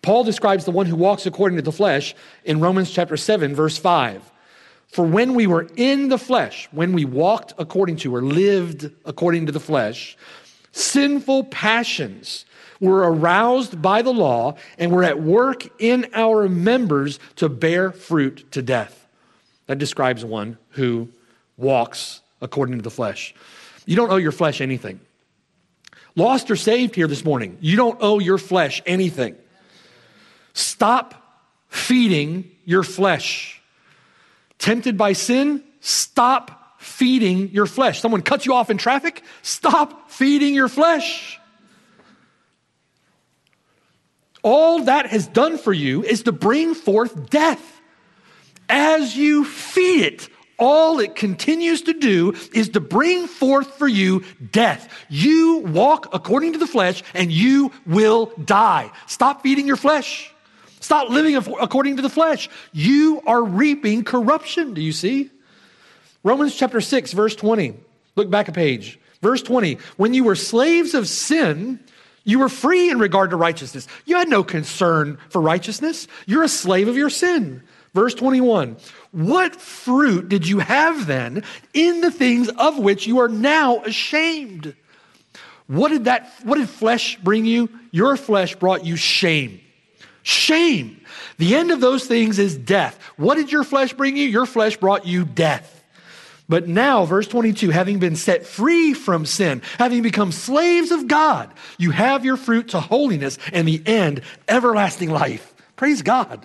Paul 0.03 0.25
describes 0.25 0.65
the 0.65 0.71
one 0.71 0.87
who 0.87 0.97
walks 0.97 1.27
according 1.27 1.57
to 1.57 1.63
the 1.63 1.73
flesh 1.73 2.15
in 2.45 2.61
Romans 2.61 2.91
chapter 2.91 3.17
7, 3.17 3.55
verse 3.55 3.77
5. 3.77 4.31
For 4.89 5.05
when 5.05 5.35
we 5.35 5.47
were 5.47 5.69
in 5.77 6.09
the 6.09 6.19
flesh, 6.19 6.69
when 6.73 6.93
we 6.93 7.05
walked 7.05 7.53
according 7.59 7.97
to 7.97 8.15
or 8.15 8.23
lived 8.23 8.91
according 9.05 9.47
to 9.47 9.53
the 9.53 9.61
flesh, 9.61 10.17
sinful 10.73 11.45
passions 11.45 12.47
were 12.81 13.11
aroused 13.11 13.83
by 13.83 14.03
the 14.03 14.13
law 14.13 14.55
and 14.79 14.93
were 14.93 15.05
at 15.05 15.21
work 15.21 15.69
in 15.81 16.07
our 16.15 16.49
members 16.49 17.19
to 17.37 17.49
bear 17.49 17.93
fruit 17.93 18.51
to 18.53 18.63
death. 18.63 19.07
That 19.67 19.79
describes 19.79 20.25
one 20.25 20.57
who 20.71 21.09
walks 21.57 22.23
according 22.41 22.77
to 22.77 22.83
the 22.83 22.91
flesh. 22.91 23.35
You 23.85 23.97
don't 23.97 24.11
owe 24.11 24.17
your 24.17 24.33
flesh 24.33 24.61
anything. 24.61 25.01
Lost 26.15 26.51
or 26.51 26.57
saved 26.57 26.95
here 26.95 27.07
this 27.07 27.25
morning, 27.25 27.59
you 27.61 27.77
don't 27.77 27.99
owe 28.01 28.19
your 28.19 28.39
flesh 28.39 28.81
anything. 28.87 29.37
Stop 30.59 31.15
feeding 31.69 32.51
your 32.65 32.83
flesh. 32.83 33.63
Tempted 34.59 34.99
by 34.99 35.13
sin, 35.13 35.63
stop 35.79 36.81
feeding 36.81 37.51
your 37.51 37.67
flesh. 37.67 38.01
Someone 38.01 38.23
cuts 38.23 38.45
you 38.45 38.55
off 38.55 38.69
in 38.69 38.77
traffic, 38.77 39.23
stop 39.43 40.11
feeding 40.11 40.57
your 40.57 40.67
flesh. 40.67 41.39
All 44.43 44.83
that 44.87 45.07
has 45.07 45.29
done 45.29 45.59
for 45.59 45.73
you 45.73 46.03
is 46.03 46.25
to 46.25 46.33
bring 46.33 46.75
forth 46.75 47.31
death. 47.31 47.81
As 48.69 49.17
you 49.17 49.45
feed 49.45 50.03
it, 50.07 50.29
all 50.59 50.99
it 50.99 51.15
continues 51.15 51.83
to 51.83 51.93
do 51.93 52.35
is 52.53 52.71
to 52.71 52.81
bring 52.81 53.29
forth 53.29 53.75
for 53.75 53.87
you 53.87 54.25
death. 54.51 54.93
You 55.09 55.59
walk 55.59 56.13
according 56.13 56.55
to 56.55 56.59
the 56.59 56.67
flesh 56.67 57.05
and 57.15 57.31
you 57.31 57.71
will 57.87 58.33
die. 58.45 58.91
Stop 59.07 59.45
feeding 59.45 59.69
your 59.69 59.77
flesh. 59.77 60.35
Stop 60.81 61.11
living 61.11 61.37
according 61.37 61.97
to 61.97 62.03
the 62.03 62.09
flesh. 62.09 62.49
You 62.73 63.23
are 63.27 63.43
reaping 63.43 64.05
corruption. 64.05 64.75
Do 64.75 64.81
you 64.81 64.93
see? 64.93 65.31
Romans 66.23 66.55
chapter 66.55 66.81
6, 66.81 67.13
verse 67.13 67.35
20. 67.35 67.75
Look 68.17 68.31
back 68.31 68.49
a 68.49 68.53
page. 68.53 68.99
Verse 69.23 69.43
20. 69.43 69.79
When 69.97 70.15
you 70.15 70.25
were 70.25 70.37
slaves 70.37 70.95
of 70.95 71.09
sin, 71.09 71.81
you 72.25 72.39
were 72.39 72.49
free 72.49 72.91
in 72.91 72.99
regard 72.99 73.31
to 73.31 73.37
righteousness. 73.37 73.87
You 74.05 74.17
had 74.17 74.29
no 74.29 74.45
concern 74.45 75.19
for 75.31 75.41
righteousness. 75.41 76.07
You're 76.27 76.43
a 76.43 76.49
slave 76.49 76.89
of 76.89 76.97
your 76.97 77.11
sin. 77.11 77.63
Verse 77.95 78.15
21. 78.15 78.77
What 79.13 79.57
fruit 79.57 80.29
did 80.29 80.47
you 80.47 80.59
have 80.59 81.07
then 81.07 81.43
in 81.73 82.01
the 82.01 82.11
things 82.11 82.49
of 82.51 82.79
which 82.79 83.07
you 83.07 83.21
are 83.21 83.29
now 83.29 83.83
ashamed? 83.83 84.77
What 85.67 85.89
did 85.89 86.05
that 86.05 86.33
what 86.45 86.59
did 86.59 86.69
flesh 86.69 87.17
bring 87.17 87.45
you? 87.45 87.69
Your 87.91 88.17
flesh 88.17 88.55
brought 88.57 88.85
you 88.85 88.97
shame. 88.97 89.61
Shame. 90.29 91.01
The 91.39 91.55
end 91.55 91.71
of 91.71 91.81
those 91.81 92.05
things 92.05 92.39
is 92.39 92.55
death. 92.55 93.03
What 93.17 93.37
did 93.37 93.51
your 93.51 93.65
flesh 93.65 93.95
bring 93.95 94.19
you? 94.19 94.29
Your 94.29 94.45
flesh 94.45 94.77
brought 94.77 95.07
you 95.07 95.25
death. 95.25 95.83
But 96.51 96.69
now, 96.69 97.07
verse 97.07 97.27
22, 97.27 97.71
having 97.71 97.99
been 97.99 98.15
set 98.15 98.45
free 98.45 98.93
from 98.93 99.25
sin, 99.25 99.63
having 99.79 100.03
become 100.03 100.31
slaves 100.31 100.91
of 100.91 101.09
God, 101.09 101.51
you 101.79 101.93
have 101.93 102.27
your 102.27 102.37
fruit 102.37 102.69
to 102.69 102.81
holiness 102.81 103.39
and 103.55 103.67
the 103.67 103.83
end, 103.87 104.21
everlasting 104.47 105.09
life. 105.09 105.55
Praise 105.77 106.03
God. 106.03 106.45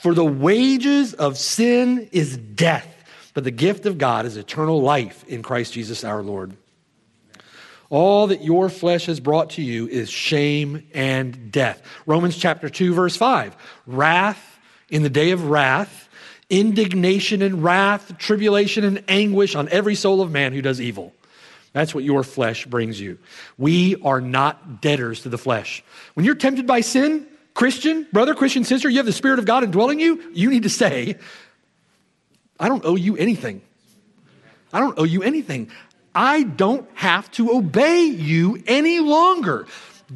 For 0.00 0.12
the 0.12 0.22
wages 0.22 1.14
of 1.14 1.38
sin 1.38 2.10
is 2.12 2.36
death, 2.36 2.86
but 3.32 3.44
the 3.44 3.50
gift 3.50 3.86
of 3.86 3.96
God 3.96 4.26
is 4.26 4.36
eternal 4.36 4.82
life 4.82 5.24
in 5.26 5.42
Christ 5.42 5.72
Jesus 5.72 6.04
our 6.04 6.22
Lord. 6.22 6.54
All 7.90 8.28
that 8.28 8.42
your 8.42 8.68
flesh 8.68 9.06
has 9.06 9.20
brought 9.20 9.50
to 9.50 9.62
you 9.62 9.86
is 9.88 10.10
shame 10.10 10.86
and 10.94 11.52
death. 11.52 11.82
Romans 12.06 12.36
chapter 12.36 12.68
2, 12.68 12.94
verse 12.94 13.16
5. 13.16 13.56
Wrath 13.86 14.58
in 14.88 15.02
the 15.02 15.10
day 15.10 15.30
of 15.30 15.48
wrath, 15.48 16.08
indignation 16.50 17.42
and 17.42 17.62
wrath, 17.62 18.16
tribulation 18.18 18.84
and 18.84 19.04
anguish 19.08 19.54
on 19.54 19.68
every 19.68 19.94
soul 19.94 20.20
of 20.20 20.30
man 20.30 20.52
who 20.52 20.62
does 20.62 20.80
evil. 20.80 21.12
That's 21.72 21.94
what 21.94 22.04
your 22.04 22.22
flesh 22.22 22.66
brings 22.66 23.00
you. 23.00 23.18
We 23.58 23.96
are 24.02 24.20
not 24.20 24.80
debtors 24.80 25.22
to 25.22 25.28
the 25.28 25.38
flesh. 25.38 25.82
When 26.14 26.24
you're 26.24 26.36
tempted 26.36 26.66
by 26.66 26.82
sin, 26.82 27.26
Christian, 27.52 28.06
brother, 28.12 28.34
Christian 28.34 28.64
sister, 28.64 28.88
you 28.88 28.98
have 28.98 29.06
the 29.06 29.12
Spirit 29.12 29.38
of 29.38 29.44
God 29.44 29.64
indwelling 29.64 30.00
you, 30.00 30.22
you 30.32 30.50
need 30.50 30.62
to 30.62 30.70
say, 30.70 31.16
I 32.58 32.68
don't 32.68 32.84
owe 32.84 32.96
you 32.96 33.16
anything. 33.16 33.62
I 34.72 34.80
don't 34.80 34.98
owe 34.98 35.04
you 35.04 35.22
anything. 35.22 35.70
I 36.14 36.44
don't 36.44 36.88
have 36.94 37.30
to 37.32 37.52
obey 37.52 38.04
you 38.04 38.62
any 38.66 39.00
longer. 39.00 39.66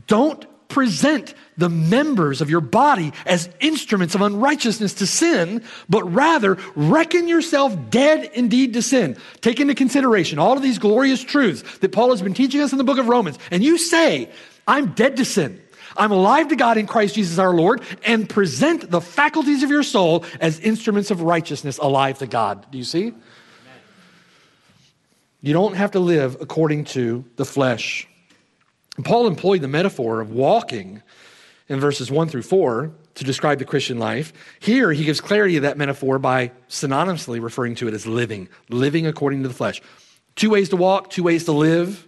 Don't 0.07 0.47
present 0.69 1.35
the 1.57 1.69
members 1.69 2.41
of 2.41 2.51
your 2.51 2.61
body 2.61 3.13
as 3.27 3.49
instruments 3.59 4.15
of 4.15 4.21
unrighteousness 4.21 4.95
to 4.95 5.07
sin, 5.07 5.63
but 5.89 6.05
rather 6.05 6.59
reckon 6.77 7.27
yourself 7.27 7.75
dead 7.91 8.31
indeed 8.35 8.75
to 8.75 8.83
sin. 8.83 9.17
Take 9.41 9.61
into 9.61 9.75
consideration 9.75 10.39
all 10.39 10.57
of 10.57 10.63
these 10.63 10.79
glorious 10.79 11.23
truths 11.23 11.79
that 11.79 11.91
Paul 11.91 12.11
has 12.11 12.23
been 12.23 12.35
teaching 12.35 12.61
us 12.61 12.73
in 12.73 12.79
the 12.79 12.85
book 12.85 12.99
of 12.99 13.09
Romans, 13.09 13.39
and 13.51 13.65
you 13.65 13.79
say, 13.79 14.31
I'm 14.67 14.93
dead 14.93 15.17
to 15.17 15.25
sin. 15.25 15.61
I'm 15.97 16.13
alive 16.13 16.49
to 16.49 16.57
God 16.57 16.77
in 16.79 16.87
Christ 16.87 17.17
Jesus 17.17 17.39
our 17.39 17.55
Lord, 17.55 17.83
and 18.05 18.29
present 18.29 18.91
the 18.91 19.01
faculties 19.01 19.63
of 19.63 19.71
your 19.71 19.83
soul 19.83 20.25
as 20.41 20.61
instruments 20.61 21.11
of 21.11 21.23
righteousness 21.23 21.79
alive 21.79 22.19
to 22.19 22.27
God. 22.27 22.71
Do 22.71 22.79
you 22.79 22.85
see? 22.85 23.15
You 25.41 25.53
don't 25.53 25.75
have 25.75 25.93
to 25.93 26.01
live 26.01 26.37
according 26.41 26.85
to 26.87 27.25
the 27.37 27.45
flesh. 27.45 28.09
Paul 29.05 29.29
employed 29.29 29.61
the 29.61 29.69
metaphor 29.69 30.21
of 30.21 30.33
walking 30.33 31.03
in 31.69 31.79
verses 31.79 32.11
1 32.11 32.29
through 32.29 32.43
4 32.43 32.91
to 33.15 33.25
describe 33.25 33.59
the 33.59 33.65
Christian 33.65 33.99
life. 33.99 34.33
Here, 34.59 34.93
he 34.93 35.05
gives 35.05 35.21
clarity 35.21 35.55
to 35.55 35.61
that 35.61 35.79
metaphor 35.79 36.19
by 36.19 36.51
synonymously 36.69 37.41
referring 37.41 37.77
to 37.77 37.89
it 37.89 37.95
as 37.95 38.07
living, 38.07 38.49
living 38.69 39.07
according 39.07 39.43
to 39.43 39.49
the 39.49 39.55
flesh. 39.55 39.81
Two 40.35 40.51
ways 40.51 40.71
to 40.71 40.77
walk, 40.77 41.11
two 41.11 41.23
ways 41.23 41.45
to 41.45 41.53
live. 41.53 42.07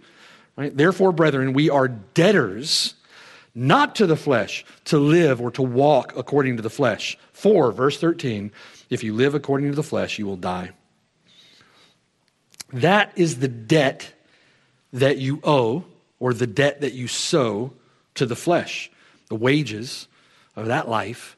Right? 0.57 0.75
Therefore, 0.75 1.13
brethren, 1.13 1.53
we 1.53 1.69
are 1.69 1.87
debtors 1.87 2.95
not 3.55 3.95
to 3.95 4.05
the 4.05 4.17
flesh 4.17 4.65
to 4.85 4.97
live 4.97 5.41
or 5.41 5.51
to 5.51 5.61
walk 5.61 6.13
according 6.17 6.57
to 6.57 6.61
the 6.61 6.69
flesh. 6.69 7.17
4, 7.33 7.71
verse 7.71 7.97
13, 7.97 8.51
if 8.89 9.03
you 9.03 9.13
live 9.13 9.35
according 9.35 9.69
to 9.69 9.75
the 9.75 9.83
flesh, 9.83 10.19
you 10.19 10.25
will 10.25 10.37
die. 10.37 10.71
That 12.73 13.11
is 13.15 13.39
the 13.39 13.47
debt 13.47 14.13
that 14.93 15.17
you 15.17 15.39
owe, 15.43 15.85
or 16.19 16.33
the 16.33 16.47
debt 16.47 16.81
that 16.81 16.93
you 16.93 17.07
sow 17.07 17.73
to 18.15 18.25
the 18.25 18.35
flesh. 18.35 18.91
The 19.29 19.35
wages 19.35 20.07
of 20.55 20.67
that 20.67 20.89
life, 20.89 21.37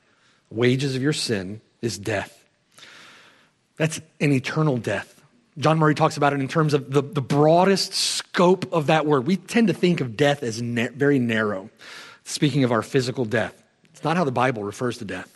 wages 0.50 0.96
of 0.96 1.02
your 1.02 1.14
sin, 1.14 1.62
is 1.82 1.98
death. 1.98 2.44
That's 3.78 4.02
an 4.20 4.32
eternal 4.32 4.78
death. 4.78 5.22
John 5.58 5.78
Murray 5.78 5.94
talks 5.94 6.18
about 6.18 6.34
it 6.34 6.40
in 6.40 6.48
terms 6.48 6.74
of 6.74 6.92
the, 6.92 7.02
the 7.02 7.22
broadest 7.22 7.94
scope 7.94 8.72
of 8.74 8.88
that 8.88 9.06
word. 9.06 9.28
We 9.28 9.38
tend 9.38 9.68
to 9.68 9.74
think 9.74 10.02
of 10.02 10.18
death 10.18 10.42
as 10.42 10.62
na- 10.62 10.88
very 10.96 11.20
narrow, 11.20 11.70
speaking 12.24 12.64
of 12.64 12.72
our 12.72 12.82
physical 12.82 13.26
death. 13.26 13.62
It's 13.92 14.04
not 14.04 14.18
how 14.18 14.24
the 14.24 14.32
Bible 14.32 14.64
refers 14.64 14.98
to 14.98 15.06
death. 15.06 15.30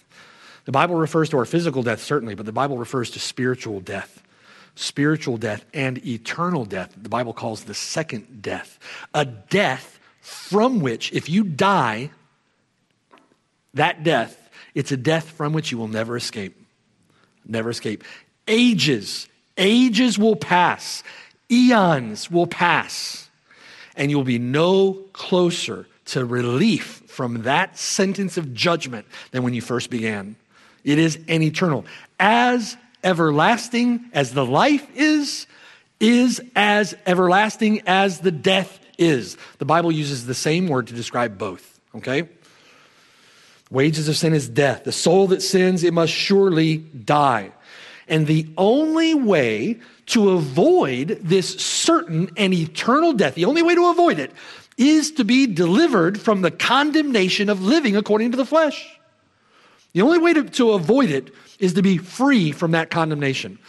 The 0.65 0.71
Bible 0.71 0.95
refers 0.95 1.29
to 1.29 1.38
our 1.38 1.45
physical 1.45 1.83
death, 1.83 2.01
certainly, 2.01 2.33
but 2.33 2.45
the 2.45 2.51
Bible 2.51 2.77
refers 2.77 3.12
to 3.12 3.19
spiritual 3.19 3.79
death. 3.79 4.23
Spiritual 4.80 5.38
death 5.38 5.66
and 5.74 6.06
eternal 6.06 6.63
death, 6.63 6.94
the 7.02 7.10
Bible 7.10 7.34
calls 7.34 7.63
the 7.63 7.74
second 7.74 8.44
death. 8.44 8.78
A 9.16 9.26
death 9.26 10.00
from 10.22 10.82
which, 10.82 11.12
if 11.13 11.28
you 11.30 11.44
die, 11.44 12.12
that 13.74 14.04
death, 14.04 14.52
it's 14.76 14.92
a 14.92 14.98
death 14.98 15.32
from 15.32 15.52
which 15.52 15.72
you 15.72 15.80
will 15.80 15.88
never 15.88 16.16
escape. 16.16 16.63
Never 17.44 17.72
escape. 17.72 18.04
Ages, 18.48 19.28
ages 19.58 20.20
will 20.20 20.36
pass, 20.36 21.02
eons 21.52 22.30
will 22.30 22.46
pass, 22.46 23.32
and 23.96 24.12
you'll 24.12 24.24
be 24.24 24.38
no 24.38 24.94
closer 25.12 25.88
to 26.06 26.24
relief 26.24 27.02
from 27.08 27.42
that 27.42 27.80
sentence 27.80 28.38
of 28.38 28.54
judgment 28.54 29.08
than 29.32 29.42
when 29.42 29.56
you 29.56 29.62
first 29.62 29.90
began. 29.90 30.36
It 30.84 31.00
is 31.00 31.18
an 31.28 31.42
eternal. 31.42 31.84
As 32.20 32.78
everlasting 33.03 34.10
as 34.13 34.33
the 34.33 34.45
life 34.45 34.88
is, 34.95 35.47
is 35.99 36.41
as 36.55 36.95
everlasting 37.05 37.81
as 37.88 38.19
the 38.19 38.31
death 38.31 38.79
is. 38.97 39.38
The 39.57 39.65
Bible 39.65 39.91
uses 39.91 40.25
the 40.25 40.33
same 40.33 40.67
word 40.67 40.88
to 40.88 40.93
describe 40.93 41.38
both, 41.38 41.79
okay? 41.95 42.29
Wages 43.69 44.07
of 44.07 44.15
sin 44.15 44.33
is 44.33 44.47
death. 44.47 44.83
The 44.83 44.91
soul 44.91 45.27
that 45.27 45.41
sins, 45.41 45.83
it 45.83 45.93
must 45.93 46.13
surely 46.13 46.77
die. 46.77 47.51
And 48.07 48.25
the 48.25 48.47
only 48.57 49.13
way 49.13 49.79
to 50.07 50.29
avoid 50.29 51.19
this 51.21 51.55
certain 51.55 52.29
and 52.38 52.53
eternal 52.53 53.12
death, 53.13 53.36
the 53.36 53.45
only 53.45 53.62
way 53.62 53.75
to 53.75 53.89
avoid 53.89 54.19
it, 54.19 54.31
is 54.77 55.12
to 55.12 55.25
be 55.25 55.47
delivered 55.47 56.21
from 56.21 56.41
the 56.41 56.51
condemnation 56.51 57.49
of 57.49 57.62
living 57.62 57.97
according 57.97 58.31
to 58.31 58.38
the 58.38 58.45
flesh. 58.45 58.96
The 59.93 60.02
only 60.02 60.19
way 60.19 60.34
to, 60.34 60.43
to 60.43 60.71
avoid 60.71 61.10
it 61.10 61.34
is 61.60 61.73
to 61.73 61.82
be 61.82 61.97
free 61.97 62.52
from 62.52 62.71
that 62.71 62.89
condemnation. 62.89 63.60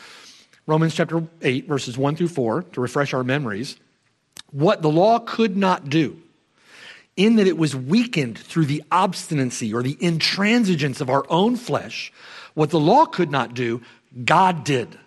Romans 0.66 0.94
chapter 0.94 1.26
8, 1.40 1.66
verses 1.66 1.96
1 1.96 2.16
through 2.16 2.28
4, 2.28 2.62
to 2.72 2.80
refresh 2.80 3.14
our 3.14 3.24
memories. 3.24 3.76
What 4.50 4.82
the 4.82 4.90
law 4.90 5.18
could 5.18 5.56
not 5.56 5.88
do, 5.88 6.20
in 7.16 7.36
that 7.36 7.46
it 7.46 7.58
was 7.58 7.74
weakened 7.74 8.38
through 8.38 8.66
the 8.66 8.82
obstinacy 8.92 9.72
or 9.72 9.82
the 9.82 9.96
intransigence 9.96 11.00
of 11.00 11.10
our 11.10 11.24
own 11.28 11.56
flesh, 11.56 12.12
what 12.54 12.70
the 12.70 12.80
law 12.80 13.06
could 13.06 13.30
not 13.30 13.54
do, 13.54 13.80
God 14.24 14.64
did. 14.64 14.98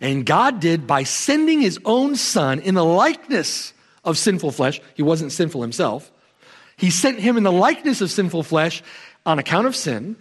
And 0.00 0.26
God 0.26 0.60
did 0.60 0.86
by 0.86 1.04
sending 1.04 1.60
his 1.60 1.78
own 1.84 2.16
son 2.16 2.58
in 2.60 2.74
the 2.74 2.84
likeness 2.84 3.72
of 4.04 4.18
sinful 4.18 4.50
flesh. 4.50 4.80
He 4.94 5.02
wasn't 5.02 5.32
sinful 5.32 5.62
himself. 5.62 6.10
He 6.76 6.90
sent 6.90 7.20
him 7.20 7.36
in 7.36 7.44
the 7.44 7.52
likeness 7.52 8.00
of 8.00 8.10
sinful 8.10 8.42
flesh 8.42 8.82
on 9.24 9.38
account 9.38 9.66
of 9.66 9.76
sin. 9.76 10.16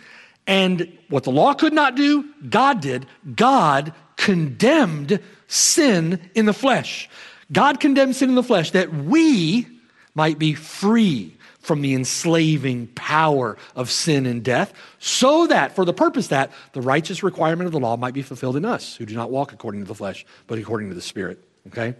And 0.51 0.91
what 1.07 1.23
the 1.23 1.31
law 1.31 1.53
could 1.53 1.71
not 1.71 1.95
do, 1.95 2.25
God 2.49 2.81
did. 2.81 3.05
God 3.37 3.93
condemned 4.17 5.21
sin 5.47 6.19
in 6.35 6.45
the 6.45 6.53
flesh. 6.53 7.09
God 7.53 7.79
condemned 7.79 8.17
sin 8.17 8.27
in 8.27 8.35
the 8.35 8.43
flesh 8.43 8.71
that 8.71 8.93
we 8.93 9.65
might 10.13 10.37
be 10.37 10.53
free 10.53 11.37
from 11.61 11.81
the 11.81 11.93
enslaving 11.93 12.87
power 12.87 13.55
of 13.77 13.89
sin 13.89 14.25
and 14.25 14.43
death, 14.43 14.73
so 14.99 15.47
that, 15.47 15.73
for 15.73 15.85
the 15.85 15.93
purpose 15.93 16.27
that 16.27 16.51
the 16.73 16.81
righteous 16.81 17.23
requirement 17.23 17.67
of 17.67 17.71
the 17.71 17.79
law 17.79 17.95
might 17.95 18.13
be 18.13 18.21
fulfilled 18.21 18.57
in 18.57 18.65
us 18.65 18.97
who 18.97 19.05
do 19.05 19.15
not 19.15 19.31
walk 19.31 19.53
according 19.53 19.79
to 19.79 19.87
the 19.87 19.95
flesh, 19.95 20.25
but 20.47 20.59
according 20.59 20.89
to 20.89 20.95
the 20.95 21.01
Spirit. 21.01 21.41
Okay? 21.67 21.95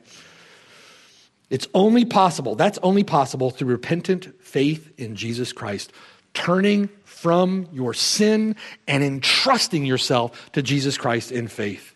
It's 1.50 1.70
only 1.74 2.04
possible, 2.04 2.56
that's 2.56 2.80
only 2.84 3.06
possible 3.06 3.50
through 3.50 3.70
repentant 3.70 4.44
faith 4.44 4.92
in 4.98 5.16
Jesus 5.16 5.54
Christ, 5.54 5.94
turning 6.34 6.90
from 7.04 7.68
your 7.72 7.94
sin 7.94 8.56
and 8.88 9.04
entrusting 9.04 9.86
yourself 9.86 10.52
to 10.54 10.62
Jesus 10.62 10.98
Christ 10.98 11.32
in 11.32 11.48
faith. 11.48 11.96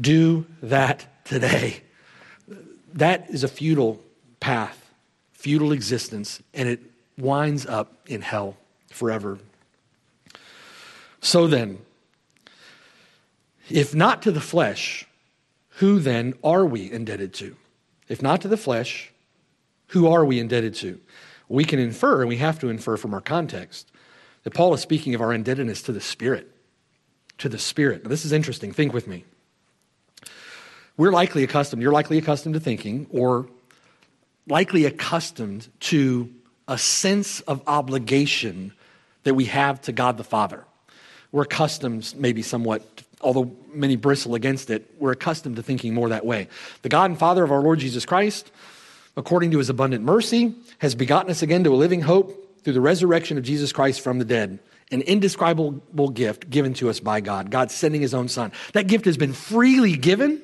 Do 0.00 0.46
that 0.62 1.24
today. 1.24 1.82
That 2.94 3.28
is 3.30 3.44
a 3.44 3.48
futile 3.48 4.02
path, 4.40 4.90
futile 5.32 5.72
existence, 5.72 6.42
and 6.54 6.68
it 6.68 6.80
winds 7.18 7.66
up 7.66 7.92
in 8.06 8.22
hell 8.22 8.56
forever. 8.90 9.38
So 11.20 11.46
then, 11.46 11.78
if 13.70 13.94
not 13.94 14.22
to 14.22 14.32
the 14.32 14.40
flesh, 14.40 15.06
who 15.76 15.98
then 15.98 16.34
are 16.42 16.66
we 16.66 16.90
indebted 16.90 17.32
to? 17.34 17.56
If 18.08 18.22
not 18.22 18.40
to 18.42 18.48
the 18.48 18.56
flesh, 18.56 19.10
who 19.88 20.08
are 20.08 20.24
we 20.24 20.38
indebted 20.38 20.74
to? 20.76 21.00
We 21.52 21.66
can 21.66 21.78
infer, 21.78 22.20
and 22.20 22.30
we 22.30 22.38
have 22.38 22.58
to 22.60 22.70
infer 22.70 22.96
from 22.96 23.12
our 23.12 23.20
context, 23.20 23.92
that 24.44 24.54
Paul 24.54 24.72
is 24.72 24.80
speaking 24.80 25.14
of 25.14 25.20
our 25.20 25.34
indebtedness 25.34 25.82
to 25.82 25.92
the 25.92 26.00
Spirit. 26.00 26.50
To 27.38 27.48
the 27.50 27.58
Spirit. 27.58 28.04
Now, 28.04 28.08
this 28.08 28.24
is 28.24 28.32
interesting. 28.32 28.72
Think 28.72 28.94
with 28.94 29.06
me. 29.06 29.26
We're 30.96 31.12
likely 31.12 31.44
accustomed, 31.44 31.82
you're 31.82 31.92
likely 31.92 32.16
accustomed 32.16 32.54
to 32.54 32.60
thinking, 32.60 33.06
or 33.10 33.48
likely 34.48 34.86
accustomed 34.86 35.68
to 35.80 36.30
a 36.68 36.78
sense 36.78 37.40
of 37.42 37.62
obligation 37.66 38.72
that 39.24 39.34
we 39.34 39.44
have 39.44 39.78
to 39.82 39.92
God 39.92 40.16
the 40.16 40.24
Father. 40.24 40.64
We're 41.32 41.42
accustomed, 41.42 42.14
maybe 42.16 42.40
somewhat, 42.40 42.82
although 43.20 43.54
many 43.70 43.96
bristle 43.96 44.34
against 44.34 44.70
it, 44.70 44.90
we're 44.98 45.12
accustomed 45.12 45.56
to 45.56 45.62
thinking 45.62 45.92
more 45.92 46.08
that 46.08 46.24
way. 46.24 46.48
The 46.80 46.88
God 46.88 47.10
and 47.10 47.18
Father 47.18 47.44
of 47.44 47.52
our 47.52 47.60
Lord 47.60 47.78
Jesus 47.78 48.06
Christ, 48.06 48.50
according 49.16 49.50
to 49.50 49.58
his 49.58 49.68
abundant 49.68 50.04
mercy, 50.04 50.54
has 50.78 50.94
begotten 50.94 51.30
us 51.30 51.42
again 51.42 51.64
to 51.64 51.74
a 51.74 51.76
living 51.76 52.00
hope 52.00 52.62
through 52.62 52.72
the 52.72 52.80
resurrection 52.80 53.38
of 53.38 53.44
Jesus 53.44 53.72
Christ 53.72 54.00
from 54.00 54.18
the 54.18 54.24
dead, 54.24 54.58
an 54.90 55.02
indescribable 55.02 56.08
gift 56.10 56.48
given 56.48 56.74
to 56.74 56.90
us 56.90 57.00
by 57.00 57.20
God, 57.20 57.50
God 57.50 57.70
sending 57.70 58.00
his 58.00 58.14
own 58.14 58.28
son. 58.28 58.52
That 58.72 58.86
gift 58.86 59.04
has 59.06 59.16
been 59.16 59.32
freely 59.32 59.96
given. 59.96 60.40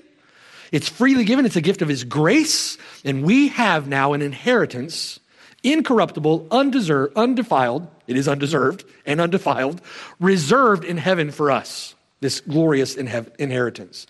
It's 0.73 0.89
freely 0.89 1.25
given. 1.25 1.47
It's 1.47 1.57
a 1.57 1.61
gift 1.61 1.81
of 1.81 1.89
his 1.89 2.05
grace. 2.05 2.77
And 3.05 3.25
we 3.25 3.49
have 3.49 3.89
now 3.89 4.13
an 4.13 4.23
inheritance, 4.23 5.21
incorruptible, 5.63 6.49
undeserved, 6.51 7.17
undefiled. 7.17 7.89
It 8.07 8.17
is 8.17 8.27
undeserved 8.27 8.85
and 9.07 9.21
undefiled, 9.21 9.81
reserved 10.19 10.85
in 10.85 10.97
heaven 10.97 11.31
for 11.31 11.51
us, 11.51 11.95
this 12.21 12.41
glorious 12.41 12.97
inheritance. 12.97 14.07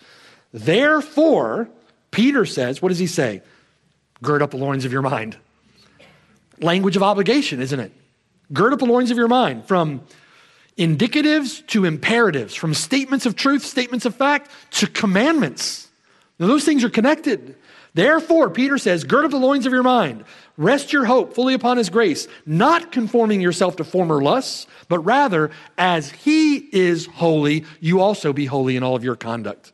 Therefore, 0.52 1.68
Peter 2.10 2.46
says, 2.46 2.80
what 2.80 2.88
does 2.88 2.98
he 2.98 3.06
say? 3.06 3.42
Gird 4.22 4.42
up 4.42 4.50
the 4.50 4.56
loins 4.56 4.84
of 4.84 4.92
your 4.92 5.02
mind 5.02 5.36
language 6.60 6.96
of 6.96 7.02
obligation, 7.02 7.60
isn't 7.60 7.80
it? 7.80 7.92
Gird 8.52 8.72
up 8.72 8.78
the 8.78 8.86
loins 8.86 9.10
of 9.10 9.16
your 9.16 9.28
mind 9.28 9.66
from 9.66 10.02
indicatives 10.76 11.66
to 11.68 11.84
imperatives, 11.84 12.54
from 12.54 12.74
statements 12.74 13.26
of 13.26 13.36
truth, 13.36 13.64
statements 13.64 14.04
of 14.04 14.14
fact, 14.14 14.50
to 14.72 14.86
commandments. 14.86 15.88
Now, 16.38 16.46
those 16.46 16.64
things 16.64 16.84
are 16.84 16.90
connected. 16.90 17.56
Therefore, 17.94 18.48
Peter 18.48 18.78
says, 18.78 19.02
gird 19.02 19.24
up 19.24 19.32
the 19.32 19.38
loins 19.38 19.66
of 19.66 19.72
your 19.72 19.82
mind. 19.82 20.24
Rest 20.56 20.92
your 20.92 21.04
hope 21.04 21.34
fully 21.34 21.54
upon 21.54 21.78
his 21.78 21.90
grace, 21.90 22.28
not 22.46 22.92
conforming 22.92 23.40
yourself 23.40 23.76
to 23.76 23.84
former 23.84 24.22
lusts, 24.22 24.66
but 24.88 25.00
rather, 25.00 25.50
as 25.76 26.10
he 26.10 26.56
is 26.56 27.06
holy, 27.06 27.64
you 27.80 28.00
also 28.00 28.32
be 28.32 28.46
holy 28.46 28.76
in 28.76 28.82
all 28.82 28.94
of 28.94 29.04
your 29.04 29.16
conduct. 29.16 29.72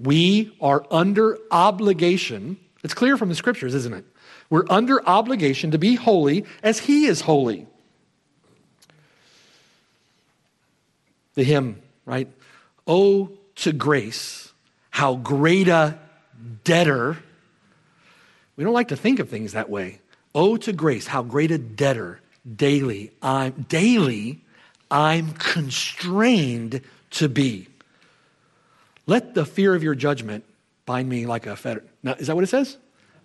We 0.00 0.56
are 0.60 0.84
under 0.90 1.38
obligation. 1.50 2.58
It's 2.84 2.94
clear 2.94 3.16
from 3.16 3.30
the 3.30 3.34
scriptures, 3.34 3.74
isn't 3.74 3.94
it? 3.94 4.04
We're 4.50 4.66
under 4.68 5.04
obligation 5.08 5.70
to 5.70 5.78
be 5.78 5.94
holy 5.94 6.44
as 6.62 6.80
He 6.80 7.06
is 7.06 7.22
holy. 7.22 7.66
The 11.34 11.44
hymn, 11.44 11.82
right? 12.04 12.28
Oh, 12.86 13.30
to 13.56 13.72
grace, 13.72 14.52
how 14.90 15.16
great 15.16 15.66
a 15.66 15.98
debtor. 16.62 17.16
We 18.56 18.62
don't 18.62 18.74
like 18.74 18.88
to 18.88 18.96
think 18.96 19.18
of 19.18 19.30
things 19.30 19.52
that 19.52 19.70
way. 19.70 20.00
Oh, 20.34 20.56
to 20.58 20.72
grace, 20.72 21.06
how 21.06 21.22
great 21.22 21.50
a 21.50 21.58
debtor 21.58 22.20
daily 22.56 23.10
I'm 23.22 23.64
daily 23.68 24.42
I'm 24.90 25.32
constrained 25.32 26.82
to 27.12 27.28
be. 27.28 27.68
Let 29.06 29.34
the 29.34 29.46
fear 29.46 29.74
of 29.74 29.82
your 29.82 29.94
judgment 29.94 30.44
bind 30.86 31.08
me 31.08 31.26
like 31.26 31.46
a 31.46 31.56
fetter. 31.56 31.84
Now, 32.02 32.14
is 32.14 32.26
that 32.26 32.34
what 32.34 32.44
it 32.44 32.48
says? 32.48 32.76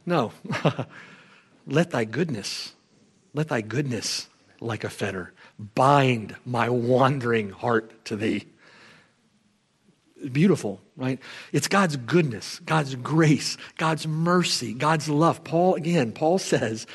No. 0.06 0.32
Let 1.68 1.92
thy 1.92 2.04
goodness, 2.06 2.74
let 3.34 3.50
thy 3.50 3.62
goodness, 3.62 4.28
like 4.60 4.84
a 4.84 4.90
fetter, 4.90 5.34
bind 5.76 6.36
my 6.46 6.68
wandering 6.68 7.52
heart 7.52 8.06
to 8.06 8.16
thee. 8.16 8.46
Beautiful, 10.32 10.82
right? 10.98 11.20
It's 11.54 11.68
God's 11.68 11.96
goodness, 11.96 12.60
God's 12.60 12.96
grace, 12.96 13.56
God's 13.78 14.08
mercy, 14.08 14.74
God's 14.74 15.08
love. 15.08 15.44
Paul, 15.44 15.76
again, 15.76 16.12
Paul 16.12 16.40
says, 16.40 16.88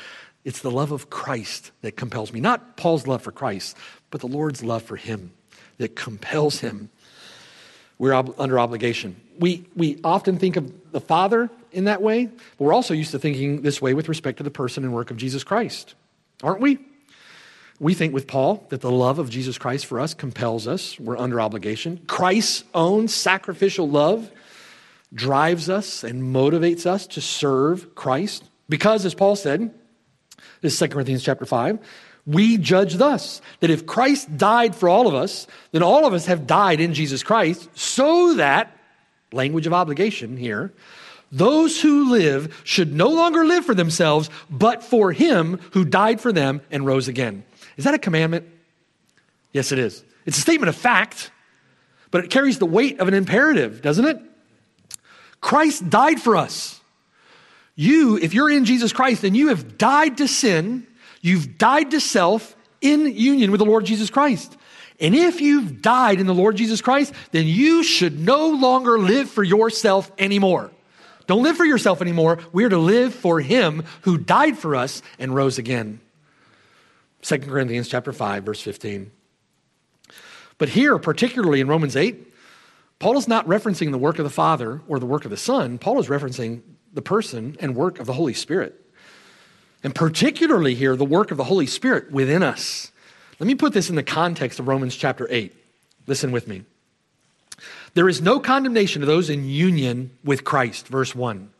it's 0.43 0.59
the 0.59 0.69
love 0.69 0.91
of 0.91 1.09
Christ 1.09 1.71
that 1.81 1.95
compels 1.95 2.33
me. 2.33 2.39
Not 2.41 2.75
Paul's 2.77 3.07
love 3.07 3.21
for 3.21 3.31
Christ, 3.31 3.77
but 4.11 4.21
the 4.21 4.27
Lord's 4.27 4.63
love 4.63 4.83
for 4.83 4.97
him 4.97 5.31
that 5.77 5.95
compels 5.95 6.59
him. 6.59 6.89
We're 7.97 8.13
ob- 8.13 8.35
under 8.37 8.59
obligation. 8.59 9.15
We, 9.39 9.65
we 9.75 9.99
often 10.03 10.37
think 10.37 10.55
of 10.55 10.91
the 10.91 11.01
Father 11.01 11.49
in 11.71 11.85
that 11.85 12.01
way, 12.01 12.25
but 12.25 12.59
we're 12.59 12.73
also 12.73 12.93
used 12.93 13.11
to 13.11 13.19
thinking 13.19 13.61
this 13.61 13.81
way 13.81 13.93
with 13.93 14.07
respect 14.09 14.37
to 14.37 14.43
the 14.43 14.51
person 14.51 14.83
and 14.83 14.93
work 14.93 15.11
of 15.11 15.17
Jesus 15.17 15.43
Christ, 15.43 15.95
aren't 16.41 16.61
we? 16.61 16.79
We 17.79 17.93
think 17.93 18.13
with 18.13 18.27
Paul 18.27 18.65
that 18.69 18.79
the 18.79 18.91
love 18.91 19.19
of 19.19 19.29
Jesus 19.29 19.57
Christ 19.57 19.85
for 19.85 19.99
us 19.99 20.13
compels 20.13 20.67
us. 20.67 20.97
We're 20.97 21.17
under 21.17 21.41
obligation. 21.41 22.01
Christ's 22.07 22.63
own 22.73 23.09
sacrificial 23.09 23.89
love 23.89 24.31
drives 25.13 25.69
us 25.69 26.03
and 26.03 26.23
motivates 26.23 26.85
us 26.85 27.07
to 27.07 27.21
serve 27.21 27.93
Christ. 27.93 28.43
Because, 28.69 29.05
as 29.05 29.13
Paul 29.13 29.35
said, 29.35 29.73
this 30.61 30.73
is 30.73 30.79
2 30.79 30.87
Corinthians 30.87 31.23
chapter 31.23 31.45
5, 31.45 31.79
we 32.25 32.57
judge 32.57 32.95
thus 32.95 33.41
that 33.59 33.69
if 33.69 33.85
Christ 33.85 34.37
died 34.37 34.75
for 34.75 34.89
all 34.89 35.07
of 35.07 35.13
us, 35.13 35.47
then 35.71 35.83
all 35.83 36.05
of 36.05 36.13
us 36.13 36.25
have 36.25 36.47
died 36.47 36.79
in 36.79 36.93
Jesus 36.93 37.23
Christ, 37.23 37.69
so 37.77 38.35
that, 38.35 38.75
language 39.31 39.67
of 39.67 39.73
obligation 39.73 40.37
here, 40.37 40.73
those 41.31 41.81
who 41.81 42.11
live 42.11 42.61
should 42.63 42.93
no 42.93 43.09
longer 43.09 43.45
live 43.45 43.65
for 43.65 43.75
themselves, 43.75 44.29
but 44.49 44.83
for 44.83 45.11
him 45.11 45.59
who 45.71 45.83
died 45.85 46.21
for 46.21 46.31
them 46.31 46.61
and 46.71 46.85
rose 46.85 47.07
again. 47.07 47.43
Is 47.77 47.83
that 47.83 47.93
a 47.93 47.99
commandment? 47.99 48.47
Yes, 49.51 49.71
it 49.71 49.79
is. 49.79 50.03
It's 50.25 50.37
a 50.37 50.41
statement 50.41 50.69
of 50.69 50.75
fact, 50.75 51.31
but 52.09 52.23
it 52.23 52.31
carries 52.31 52.57
the 52.57 52.65
weight 52.65 52.99
of 52.99 53.07
an 53.07 53.13
imperative, 53.13 53.81
doesn't 53.81 54.05
it? 54.05 54.21
Christ 55.41 55.89
died 55.89 56.21
for 56.21 56.35
us. 56.37 56.79
You, 57.75 58.17
if 58.17 58.33
you're 58.33 58.49
in 58.49 58.65
Jesus 58.65 58.93
Christ, 58.93 59.21
then 59.21 59.35
you 59.35 59.49
have 59.49 59.77
died 59.77 60.17
to 60.17 60.27
sin 60.27 60.87
You've 61.25 61.57
died 61.57 61.89
to 61.89 61.99
self 61.99 62.55
in 62.81 63.11
union 63.11 63.49
with 63.49 63.57
the 63.57 63.65
Lord 63.65 63.83
Jesus 63.83 64.11
Christ. 64.11 64.55
And 64.99 65.15
if 65.15 65.41
you've 65.41 65.81
died 65.81 66.19
in 66.19 66.27
the 66.27 66.35
Lord 66.35 66.55
Jesus 66.55 66.81
Christ, 66.81 67.15
then 67.31 67.47
you 67.47 67.81
should 67.81 68.19
no 68.19 68.49
longer 68.49 68.99
live 68.99 69.27
for 69.27 69.41
yourself 69.41 70.11
anymore. 70.19 70.69
Don't 71.25 71.41
live 71.41 71.57
for 71.57 71.65
yourself 71.65 71.99
anymore. 72.03 72.37
We 72.53 72.63
are 72.63 72.69
to 72.69 72.77
live 72.77 73.11
for 73.11 73.41
him 73.41 73.85
who 74.03 74.19
died 74.19 74.55
for 74.55 74.75
us 74.75 75.01
and 75.17 75.33
rose 75.33 75.57
again. 75.57 75.99
2 77.23 77.39
Corinthians 77.39 77.87
chapter 77.87 78.13
5 78.13 78.43
verse 78.43 78.61
15. 78.61 79.09
But 80.59 80.69
here, 80.69 80.99
particularly 80.99 81.59
in 81.59 81.67
Romans 81.67 81.95
8, 81.95 82.33
Paul 82.99 83.17
is 83.17 83.27
not 83.27 83.47
referencing 83.47 83.89
the 83.89 83.97
work 83.97 84.19
of 84.19 84.25
the 84.25 84.29
Father 84.29 84.83
or 84.87 84.99
the 84.99 85.07
work 85.07 85.25
of 85.25 85.31
the 85.31 85.37
Son. 85.37 85.79
Paul 85.79 85.99
is 85.99 86.05
referencing 86.05 86.61
the 86.93 87.01
person 87.01 87.57
and 87.59 87.75
work 87.75 87.97
of 87.97 88.05
the 88.05 88.13
Holy 88.13 88.35
Spirit 88.35 88.84
and 89.85 89.93
particularly 89.93 90.73
here, 90.73 90.95
the 90.95 91.05
work 91.05 91.29
of 91.29 91.37
the 91.37 91.43
Holy 91.43 91.67
Spirit 91.67 92.11
within 92.11 92.41
us. 92.41 92.91
Let 93.39 93.45
me 93.45 93.53
put 93.53 93.71
this 93.71 93.87
in 93.87 93.95
the 93.95 94.01
context 94.01 94.59
of 94.59 94.67
Romans 94.67 94.95
chapter 94.95 95.27
8. 95.29 95.53
Listen 96.07 96.31
with 96.31 96.47
me. 96.47 96.63
There 97.93 98.09
is 98.09 98.19
no 98.19 98.39
condemnation 98.39 99.01
to 99.01 99.05
those 99.05 99.29
in 99.29 99.47
union 99.47 100.09
with 100.23 100.43
Christ, 100.43 100.87
verse 100.87 101.13
1. 101.13 101.51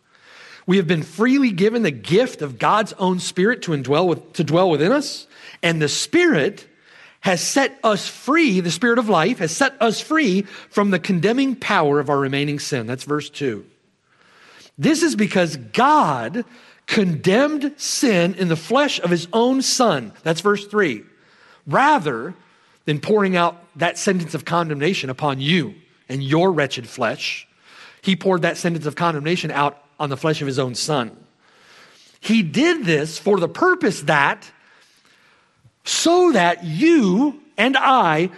We 0.65 0.77
have 0.77 0.87
been 0.87 1.03
freely 1.03 1.51
given 1.51 1.83
the 1.83 1.91
gift 1.91 2.41
of 2.41 2.57
God's 2.57 2.93
own 2.93 3.19
Spirit 3.19 3.61
to, 3.61 3.73
indwell 3.73 4.07
with, 4.07 4.33
to 4.33 4.43
dwell 4.43 4.71
within 4.71 4.91
us, 4.91 5.27
and 5.61 5.79
the 5.79 5.87
Spirit 5.87 6.65
has 7.19 7.41
set 7.41 7.77
us 7.83 8.07
free, 8.07 8.59
the 8.59 8.71
Spirit 8.71 8.97
of 8.97 9.07
life 9.07 9.37
has 9.37 9.55
set 9.55 9.79
us 9.79 10.01
free 10.01 10.41
from 10.71 10.89
the 10.89 10.97
condemning 10.97 11.55
power 11.55 11.99
of 11.99 12.09
our 12.09 12.17
remaining 12.17 12.57
sin. 12.57 12.87
That's 12.87 13.03
verse 13.03 13.29
2. 13.29 13.63
This 14.79 15.03
is 15.03 15.15
because 15.15 15.57
God 15.57 16.43
condemned 16.87 17.73
sin 17.77 18.35
in 18.35 18.47
the 18.47 18.55
flesh 18.55 18.99
of 18.99 19.09
his 19.09 19.27
own 19.33 19.61
son. 19.61 20.13
That's 20.23 20.41
verse 20.41 20.65
3. 20.67 21.03
Rather 21.65 22.33
than 22.85 22.99
pouring 22.99 23.35
out 23.35 23.63
that 23.75 23.97
sentence 23.97 24.33
of 24.33 24.45
condemnation 24.45 25.09
upon 25.09 25.41
you 25.41 25.75
and 26.07 26.23
your 26.23 26.51
wretched 26.51 26.87
flesh, 26.87 27.47
he 28.01 28.15
poured 28.15 28.43
that 28.43 28.57
sentence 28.57 28.85
of 28.85 28.95
condemnation 28.95 29.49
out 29.49 29.83
on 29.99 30.09
the 30.09 30.17
flesh 30.17 30.41
of 30.41 30.47
his 30.47 30.59
own 30.59 30.75
son. 30.75 31.15
He 32.19 32.43
did 32.43 32.85
this 32.85 33.17
for 33.17 33.39
the 33.39 33.47
purpose 33.47 34.01
that, 34.01 34.49
so 35.83 36.31
that 36.31 36.63
you 36.63 37.41
and 37.57 37.75
I 37.77 38.29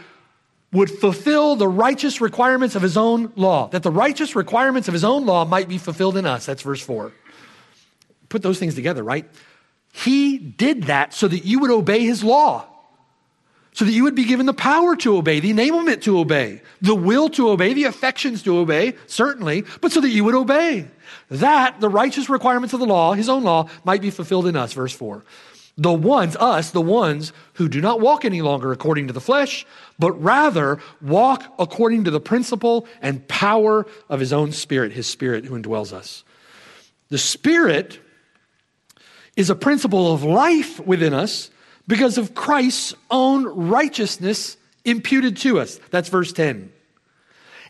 would 0.71 0.89
fulfill 0.89 1.55
the 1.55 1.67
righteous 1.67 2.19
requirements 2.19 2.75
of 2.75 2.81
his 2.81 2.97
own 2.97 3.31
law, 3.35 3.67
that 3.69 3.83
the 3.83 3.91
righteous 3.91 4.35
requirements 4.35 4.87
of 4.87 4.93
his 4.93 5.03
own 5.03 5.25
law 5.25 5.45
might 5.45 5.69
be 5.69 5.77
fulfilled 5.77 6.17
in 6.17 6.25
us. 6.25 6.45
That's 6.45 6.61
verse 6.61 6.81
4 6.81 7.11
put 8.29 8.41
those 8.41 8.59
things 8.59 8.75
together, 8.75 9.03
right? 9.03 9.29
He 9.93 10.37
did 10.37 10.83
that 10.83 11.13
so 11.13 11.27
that 11.27 11.45
you 11.45 11.59
would 11.59 11.71
obey 11.71 12.05
his 12.05 12.23
law, 12.23 12.65
so 13.73 13.85
that 13.85 13.91
you 13.91 14.03
would 14.03 14.15
be 14.15 14.25
given 14.25 14.45
the 14.45 14.53
power 14.53 14.95
to 14.97 15.17
obey, 15.17 15.39
the 15.39 15.53
enablement 15.53 16.01
to 16.01 16.19
obey, 16.19 16.61
the 16.81 16.95
will 16.95 17.29
to 17.29 17.49
obey, 17.49 17.73
the 17.73 17.85
affections 17.85 18.43
to 18.43 18.57
obey, 18.57 18.93
certainly, 19.07 19.63
but 19.81 19.91
so 19.91 20.01
that 20.01 20.09
you 20.09 20.23
would 20.23 20.35
obey. 20.35 20.87
That 21.29 21.79
the 21.79 21.89
righteous 21.89 22.29
requirements 22.29 22.73
of 22.73 22.79
the 22.79 22.85
law, 22.85 23.13
his 23.13 23.29
own 23.29 23.43
law, 23.43 23.69
might 23.83 24.01
be 24.01 24.09
fulfilled 24.11 24.47
in 24.47 24.55
us. 24.55 24.73
Verse 24.73 24.93
4. 24.93 25.23
The 25.79 25.93
ones, 25.93 26.35
us, 26.37 26.71
the 26.71 26.81
ones 26.81 27.33
who 27.53 27.69
do 27.69 27.81
not 27.81 28.01
walk 28.01 28.25
any 28.25 28.41
longer 28.41 28.71
according 28.71 29.07
to 29.07 29.13
the 29.13 29.21
flesh, 29.21 29.65
but 29.99 30.11
rather 30.13 30.79
walk 31.01 31.43
according 31.59 32.05
to 32.05 32.11
the 32.11 32.19
principle 32.19 32.87
and 32.99 33.27
power 33.27 33.85
of 34.09 34.19
his 34.19 34.33
own 34.33 34.51
spirit, 34.51 34.91
his 34.91 35.05
spirit 35.05 35.45
who 35.45 35.59
indwells 35.59 35.93
us. 35.93 36.23
The 37.09 37.19
spirit 37.19 37.99
is 39.37 39.49
a 39.49 39.55
principle 39.55 40.13
of 40.13 40.23
life 40.23 40.81
within 40.81 41.13
us 41.13 41.49
because 41.87 42.17
of 42.17 42.35
Christ's 42.35 42.93
own 43.09 43.45
righteousness 43.45 44.57
imputed 44.83 45.37
to 45.37 45.59
us. 45.59 45.79
That's 45.91 46.09
verse 46.09 46.33
10. 46.33 46.73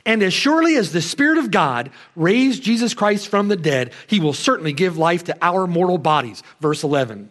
And 0.06 0.24
as 0.24 0.34
surely 0.34 0.78
as 0.78 0.94
the 0.94 1.02
Spirit 1.02 1.38
of 1.38 1.52
God 1.52 1.92
raised 2.16 2.64
Jesus 2.64 2.94
Christ 2.94 3.28
from 3.28 3.50
the 3.50 3.58
dead, 3.58 3.92
he 4.08 4.22
will 4.22 4.34
certainly 4.34 4.72
give 4.72 4.98
life 4.98 5.26
to 5.26 5.38
our 5.42 5.68
mortal 5.68 5.98
bodies. 5.98 6.42
Verse 6.62 6.84
11. 6.84 7.30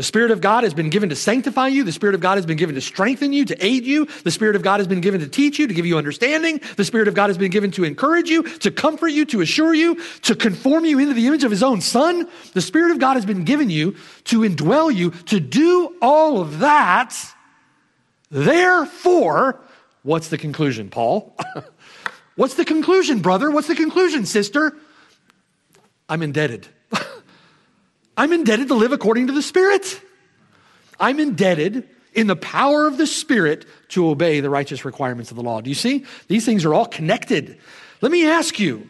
The 0.00 0.04
Spirit 0.04 0.30
of 0.30 0.40
God 0.40 0.64
has 0.64 0.72
been 0.72 0.88
given 0.88 1.10
to 1.10 1.14
sanctify 1.14 1.68
you. 1.68 1.84
The 1.84 1.92
Spirit 1.92 2.14
of 2.14 2.22
God 2.22 2.36
has 2.36 2.46
been 2.46 2.56
given 2.56 2.74
to 2.74 2.80
strengthen 2.80 3.34
you, 3.34 3.44
to 3.44 3.62
aid 3.62 3.84
you. 3.84 4.06
The 4.06 4.30
Spirit 4.30 4.56
of 4.56 4.62
God 4.62 4.80
has 4.80 4.86
been 4.86 5.02
given 5.02 5.20
to 5.20 5.28
teach 5.28 5.58
you, 5.58 5.66
to 5.66 5.74
give 5.74 5.84
you 5.84 5.98
understanding. 5.98 6.62
The 6.78 6.86
Spirit 6.86 7.06
of 7.06 7.12
God 7.12 7.26
has 7.26 7.36
been 7.36 7.50
given 7.50 7.70
to 7.72 7.84
encourage 7.84 8.30
you, 8.30 8.44
to 8.60 8.70
comfort 8.70 9.08
you, 9.08 9.26
to 9.26 9.42
assure 9.42 9.74
you, 9.74 10.02
to 10.22 10.34
conform 10.34 10.86
you 10.86 10.98
into 11.00 11.12
the 11.12 11.26
image 11.26 11.44
of 11.44 11.50
His 11.50 11.62
own 11.62 11.82
Son. 11.82 12.26
The 12.54 12.62
Spirit 12.62 12.92
of 12.92 12.98
God 12.98 13.16
has 13.16 13.26
been 13.26 13.44
given 13.44 13.68
you 13.68 13.94
to 14.24 14.40
indwell 14.40 14.90
you, 14.90 15.10
to 15.10 15.38
do 15.38 15.94
all 16.00 16.40
of 16.40 16.60
that. 16.60 17.14
Therefore, 18.30 19.60
what's 20.02 20.28
the 20.28 20.38
conclusion, 20.38 20.88
Paul? 20.88 21.36
what's 22.36 22.54
the 22.54 22.64
conclusion, 22.64 23.20
brother? 23.20 23.50
What's 23.50 23.68
the 23.68 23.76
conclusion, 23.76 24.24
sister? 24.24 24.74
I'm 26.08 26.22
indebted. 26.22 26.68
I'm 28.16 28.32
indebted 28.32 28.68
to 28.68 28.74
live 28.74 28.92
according 28.92 29.28
to 29.28 29.32
the 29.32 29.42
Spirit. 29.42 30.00
I'm 30.98 31.20
indebted 31.20 31.88
in 32.12 32.26
the 32.26 32.36
power 32.36 32.86
of 32.86 32.98
the 32.98 33.06
Spirit 33.06 33.66
to 33.90 34.08
obey 34.08 34.40
the 34.40 34.50
righteous 34.50 34.84
requirements 34.84 35.30
of 35.30 35.36
the 35.36 35.42
law. 35.42 35.60
Do 35.60 35.70
you 35.70 35.74
see? 35.74 36.04
These 36.28 36.44
things 36.44 36.64
are 36.64 36.74
all 36.74 36.86
connected. 36.86 37.58
Let 38.00 38.12
me 38.12 38.26
ask 38.26 38.58
you 38.58 38.88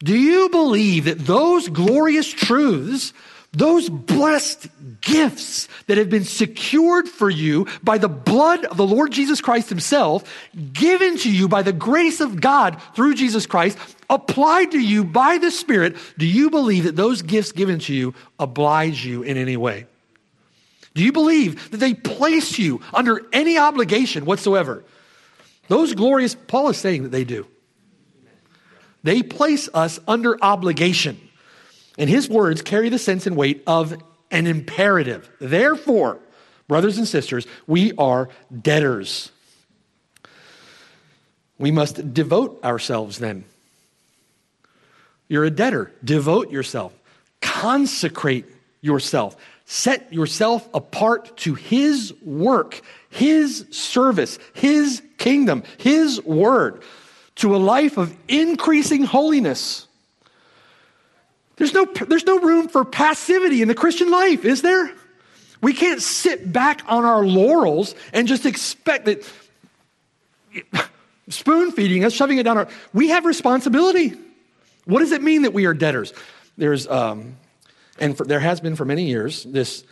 do 0.00 0.16
you 0.16 0.48
believe 0.50 1.06
that 1.06 1.20
those 1.20 1.68
glorious 1.68 2.28
truths 2.28 3.12
those 3.54 3.88
blessed 3.88 4.68
gifts 5.00 5.68
that 5.86 5.98
have 5.98 6.10
been 6.10 6.24
secured 6.24 7.08
for 7.08 7.30
you 7.30 7.66
by 7.82 7.98
the 7.98 8.08
blood 8.08 8.64
of 8.64 8.76
the 8.76 8.86
Lord 8.86 9.12
Jesus 9.12 9.40
Christ 9.40 9.68
Himself, 9.68 10.24
given 10.72 11.16
to 11.18 11.30
you 11.30 11.48
by 11.48 11.62
the 11.62 11.72
grace 11.72 12.20
of 12.20 12.40
God 12.40 12.80
through 12.94 13.14
Jesus 13.14 13.46
Christ, 13.46 13.78
applied 14.10 14.72
to 14.72 14.78
you 14.78 15.04
by 15.04 15.38
the 15.38 15.50
Spirit, 15.50 15.96
do 16.18 16.26
you 16.26 16.50
believe 16.50 16.84
that 16.84 16.96
those 16.96 17.22
gifts 17.22 17.52
given 17.52 17.78
to 17.80 17.94
you 17.94 18.14
oblige 18.38 19.06
you 19.06 19.22
in 19.22 19.36
any 19.36 19.56
way? 19.56 19.86
Do 20.94 21.02
you 21.02 21.12
believe 21.12 21.70
that 21.70 21.78
they 21.78 21.94
place 21.94 22.58
you 22.58 22.80
under 22.92 23.26
any 23.32 23.58
obligation 23.58 24.24
whatsoever? 24.24 24.84
Those 25.68 25.94
glorious, 25.94 26.34
Paul 26.34 26.68
is 26.68 26.76
saying 26.76 27.04
that 27.04 27.08
they 27.10 27.24
do. 27.24 27.46
They 29.02 29.22
place 29.22 29.68
us 29.74 29.98
under 30.06 30.42
obligation. 30.42 31.20
And 31.98 32.10
his 32.10 32.28
words 32.28 32.62
carry 32.62 32.88
the 32.88 32.98
sense 32.98 33.26
and 33.26 33.36
weight 33.36 33.62
of 33.66 33.94
an 34.30 34.46
imperative. 34.46 35.30
Therefore, 35.40 36.18
brothers 36.66 36.98
and 36.98 37.06
sisters, 37.06 37.46
we 37.66 37.92
are 37.96 38.28
debtors. 38.62 39.30
We 41.58 41.70
must 41.70 42.12
devote 42.12 42.62
ourselves 42.64 43.18
then. 43.18 43.44
You're 45.28 45.44
a 45.44 45.50
debtor. 45.50 45.92
Devote 46.02 46.50
yourself. 46.50 46.92
Consecrate 47.40 48.46
yourself. 48.80 49.36
Set 49.64 50.12
yourself 50.12 50.68
apart 50.74 51.36
to 51.38 51.54
His 51.54 52.12
work, 52.22 52.82
His 53.08 53.66
service, 53.70 54.38
His 54.52 55.02
kingdom, 55.16 55.62
His 55.78 56.22
word, 56.22 56.82
to 57.36 57.56
a 57.56 57.58
life 57.58 57.96
of 57.96 58.14
increasing 58.28 59.04
holiness 59.04 59.86
there's 61.56 61.72
no, 61.72 61.84
there's 61.84 62.24
no 62.24 62.40
room 62.40 62.68
for 62.68 62.84
passivity 62.84 63.62
in 63.62 63.68
the 63.68 63.74
Christian 63.74 64.10
life, 64.10 64.44
is 64.44 64.62
there? 64.62 64.92
We 65.60 65.72
can't 65.72 66.02
sit 66.02 66.52
back 66.52 66.82
on 66.86 67.04
our 67.04 67.24
laurels 67.24 67.94
and 68.12 68.28
just 68.28 68.44
expect 68.44 69.06
that 69.06 69.24
spoon 71.28 71.72
feeding 71.72 72.04
us, 72.04 72.12
shoving 72.12 72.38
it 72.38 72.42
down 72.42 72.58
our. 72.58 72.68
We 72.92 73.08
have 73.08 73.24
responsibility. 73.24 74.14
What 74.84 74.98
does 75.00 75.12
it 75.12 75.22
mean 75.22 75.42
that 75.42 75.52
we 75.52 75.64
are 75.64 75.74
debtors? 75.74 76.12
There's, 76.58 76.86
um, 76.86 77.36
and 77.98 78.16
for, 78.16 78.24
there 78.24 78.40
has 78.40 78.60
been 78.60 78.76
for 78.76 78.84
many 78.84 79.04
years, 79.04 79.44
this 79.44 79.84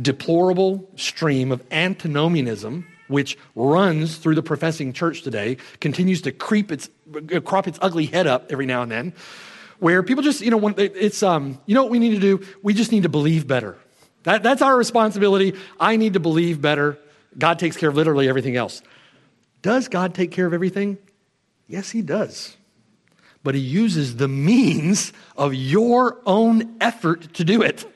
deplorable 0.00 0.88
stream 0.96 1.52
of 1.52 1.62
antinomianism 1.70 2.86
which 3.08 3.36
runs 3.56 4.16
through 4.16 4.36
the 4.36 4.42
professing 4.42 4.92
church 4.92 5.22
today, 5.22 5.56
continues 5.80 6.22
to 6.22 6.32
creep 6.32 6.70
its, 6.70 6.88
crop 7.44 7.66
its 7.66 7.78
ugly 7.82 8.06
head 8.06 8.26
up 8.26 8.52
every 8.52 8.66
now 8.66 8.82
and 8.82 8.90
then, 8.90 9.12
where 9.80 10.02
people 10.02 10.22
just, 10.22 10.40
you 10.40 10.50
know, 10.50 10.68
it's, 10.76 11.22
um, 11.22 11.58
you 11.66 11.74
know 11.74 11.82
what 11.82 11.90
we 11.90 11.98
need 11.98 12.14
to 12.14 12.20
do? 12.20 12.46
We 12.62 12.74
just 12.74 12.92
need 12.92 13.02
to 13.02 13.08
believe 13.08 13.46
better. 13.46 13.76
That, 14.22 14.42
that's 14.42 14.62
our 14.62 14.76
responsibility. 14.76 15.54
I 15.80 15.96
need 15.96 16.12
to 16.12 16.20
believe 16.20 16.60
better. 16.60 16.98
God 17.36 17.58
takes 17.58 17.76
care 17.76 17.88
of 17.88 17.96
literally 17.96 18.28
everything 18.28 18.56
else. 18.56 18.82
Does 19.62 19.88
God 19.88 20.14
take 20.14 20.30
care 20.30 20.46
of 20.46 20.52
everything? 20.52 20.98
Yes, 21.66 21.90
He 21.90 22.02
does. 22.02 22.56
But 23.42 23.54
He 23.54 23.60
uses 23.60 24.16
the 24.16 24.28
means 24.28 25.12
of 25.36 25.54
your 25.54 26.18
own 26.26 26.76
effort 26.80 27.32
to 27.34 27.44
do 27.44 27.62
it. 27.62 27.86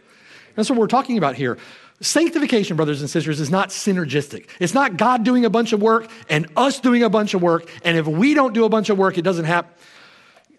That's 0.54 0.70
what 0.70 0.78
we're 0.78 0.86
talking 0.86 1.18
about 1.18 1.34
here. 1.34 1.58
Sanctification, 2.00 2.76
brothers 2.76 3.00
and 3.00 3.10
sisters, 3.10 3.40
is 3.40 3.50
not 3.50 3.68
synergistic. 3.68 4.48
It's 4.58 4.74
not 4.74 4.96
God 4.96 5.24
doing 5.24 5.44
a 5.44 5.50
bunch 5.50 5.72
of 5.72 5.82
work 5.82 6.08
and 6.28 6.46
us 6.56 6.80
doing 6.80 7.02
a 7.02 7.10
bunch 7.10 7.34
of 7.34 7.42
work, 7.42 7.68
and 7.84 7.96
if 7.96 8.06
we 8.06 8.34
don't 8.34 8.52
do 8.52 8.64
a 8.64 8.68
bunch 8.68 8.88
of 8.90 8.98
work, 8.98 9.18
it 9.18 9.22
doesn't 9.22 9.44
happen. 9.44 9.72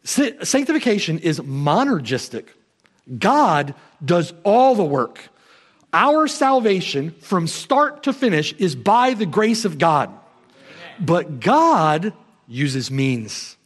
Sanctification 0.05 1.19
is 1.19 1.39
monergistic. 1.39 2.45
God 3.17 3.73
does 4.03 4.33
all 4.43 4.75
the 4.75 4.83
work. 4.83 5.19
Our 5.91 6.27
salvation 6.27 7.11
from 7.21 7.47
start 7.47 8.03
to 8.03 8.13
finish 8.13 8.53
is 8.53 8.75
by 8.75 9.13
the 9.13 9.25
grace 9.25 9.65
of 9.65 9.77
God. 9.77 10.11
But 10.99 11.39
God 11.39 12.13
uses 12.47 12.91
means. 12.91 13.57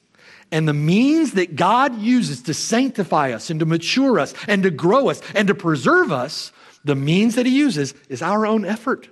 And 0.51 0.67
the 0.67 0.73
means 0.73 1.33
that 1.33 1.55
God 1.55 1.99
uses 1.99 2.41
to 2.43 2.53
sanctify 2.53 3.31
us 3.31 3.49
and 3.49 3.59
to 3.59 3.65
mature 3.65 4.19
us 4.19 4.33
and 4.47 4.63
to 4.63 4.71
grow 4.71 5.09
us 5.09 5.21
and 5.35 5.47
to 5.47 5.55
preserve 5.55 6.11
us, 6.11 6.51
the 6.83 6.95
means 6.95 7.35
that 7.35 7.45
He 7.45 7.55
uses 7.55 7.93
is 8.07 8.21
our 8.21 8.45
own 8.45 8.65
effort. 8.65 9.09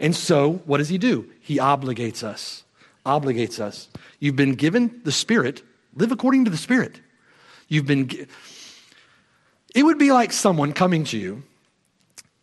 And 0.00 0.14
so, 0.14 0.62
what 0.64 0.78
does 0.78 0.88
He 0.88 0.98
do? 0.98 1.28
He 1.40 1.58
obligates 1.58 2.22
us. 2.22 2.64
Obligates 3.04 3.58
us. 3.60 3.88
You've 4.20 4.36
been 4.36 4.54
given 4.54 5.00
the 5.04 5.12
Spirit, 5.12 5.62
live 5.98 6.12
according 6.12 6.44
to 6.44 6.50
the 6.50 6.56
Spirit. 6.56 7.00
You've 7.66 7.86
been. 7.86 8.26
It 9.74 9.82
would 9.82 9.98
be 9.98 10.12
like 10.12 10.32
someone 10.32 10.72
coming 10.72 11.04
to 11.04 11.18
you 11.18 11.42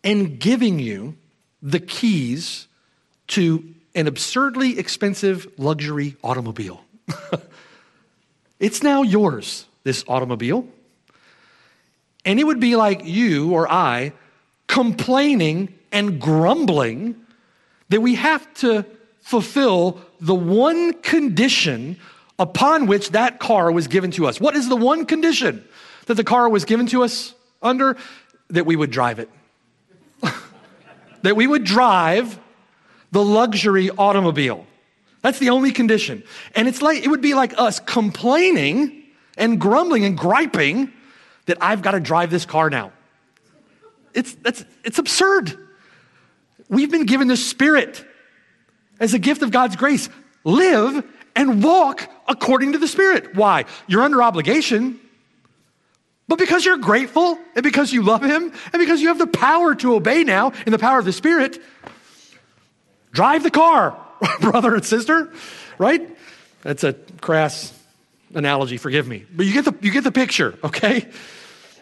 and 0.04 0.38
giving 0.38 0.78
you 0.78 1.16
the 1.62 1.80
keys 1.80 2.68
to 3.28 3.74
an 3.94 4.06
absurdly 4.06 4.78
expensive 4.78 5.48
luxury 5.58 6.16
automobile. 6.22 6.84
it's 8.60 8.82
now 8.82 9.02
yours, 9.02 9.66
this 9.82 10.04
automobile. 10.06 10.68
And 12.24 12.38
it 12.38 12.44
would 12.44 12.60
be 12.60 12.76
like 12.76 13.04
you 13.04 13.52
or 13.52 13.70
I 13.70 14.12
complaining 14.66 15.74
and 15.90 16.20
grumbling 16.20 17.16
that 17.88 18.00
we 18.00 18.16
have 18.16 18.52
to 18.54 18.84
fulfill 19.20 20.00
the 20.20 20.34
one 20.34 20.92
condition 20.94 21.96
upon 22.38 22.86
which 22.86 23.10
that 23.10 23.38
car 23.38 23.70
was 23.70 23.88
given 23.88 24.10
to 24.12 24.26
us. 24.26 24.40
What 24.40 24.56
is 24.56 24.68
the 24.68 24.76
one 24.76 25.06
condition 25.06 25.66
that 26.06 26.14
the 26.14 26.24
car 26.24 26.48
was 26.48 26.64
given 26.64 26.86
to 26.88 27.02
us 27.02 27.34
under? 27.62 27.96
That 28.48 28.66
we 28.66 28.76
would 28.76 28.90
drive 28.90 29.18
it. 29.18 29.30
that 31.22 31.36
we 31.36 31.46
would 31.46 31.64
drive 31.64 32.38
the 33.10 33.24
luxury 33.24 33.90
automobile. 33.90 34.66
That's 35.22 35.38
the 35.38 35.50
only 35.50 35.72
condition. 35.72 36.22
And 36.54 36.68
it's 36.68 36.82
like 36.82 37.04
it 37.04 37.08
would 37.08 37.22
be 37.22 37.34
like 37.34 37.58
us 37.58 37.80
complaining 37.80 39.02
and 39.36 39.60
grumbling 39.60 40.04
and 40.04 40.16
griping 40.16 40.92
that 41.46 41.58
I've 41.60 41.82
got 41.82 41.92
to 41.92 42.00
drive 42.00 42.30
this 42.30 42.44
car 42.44 42.70
now. 42.70 42.92
It's, 44.14 44.34
that's, 44.34 44.64
it's 44.84 44.98
absurd. 44.98 45.58
We've 46.68 46.90
been 46.90 47.06
given 47.06 47.28
the 47.28 47.36
Spirit 47.36 48.04
as 48.98 49.14
a 49.14 49.18
gift 49.18 49.42
of 49.42 49.50
God's 49.50 49.76
grace. 49.76 50.08
Live 50.44 51.04
and 51.36 51.62
walk 51.62 52.10
according 52.26 52.72
to 52.72 52.78
the 52.78 52.88
Spirit. 52.88 53.36
Why? 53.36 53.66
You're 53.86 54.02
under 54.02 54.22
obligation, 54.22 54.98
but 56.26 56.38
because 56.38 56.64
you're 56.64 56.78
grateful 56.78 57.38
and 57.54 57.62
because 57.62 57.92
you 57.92 58.02
love 58.02 58.24
Him 58.24 58.52
and 58.72 58.80
because 58.80 59.00
you 59.00 59.08
have 59.08 59.18
the 59.18 59.28
power 59.28 59.76
to 59.76 59.94
obey 59.94 60.24
now 60.24 60.52
in 60.66 60.72
the 60.72 60.78
power 60.78 60.98
of 60.98 61.04
the 61.04 61.12
Spirit, 61.12 61.60
Drive 63.16 63.42
the 63.42 63.50
car, 63.50 63.96
brother 64.42 64.74
and 64.74 64.84
sister, 64.84 65.32
right? 65.78 66.06
That's 66.60 66.84
a 66.84 66.92
crass 67.22 67.72
analogy, 68.34 68.76
forgive 68.76 69.08
me. 69.08 69.24
But 69.34 69.46
you 69.46 69.54
get 69.54 69.64
the, 69.64 69.74
you 69.80 69.90
get 69.90 70.04
the 70.04 70.12
picture, 70.12 70.58
okay? 70.62 71.08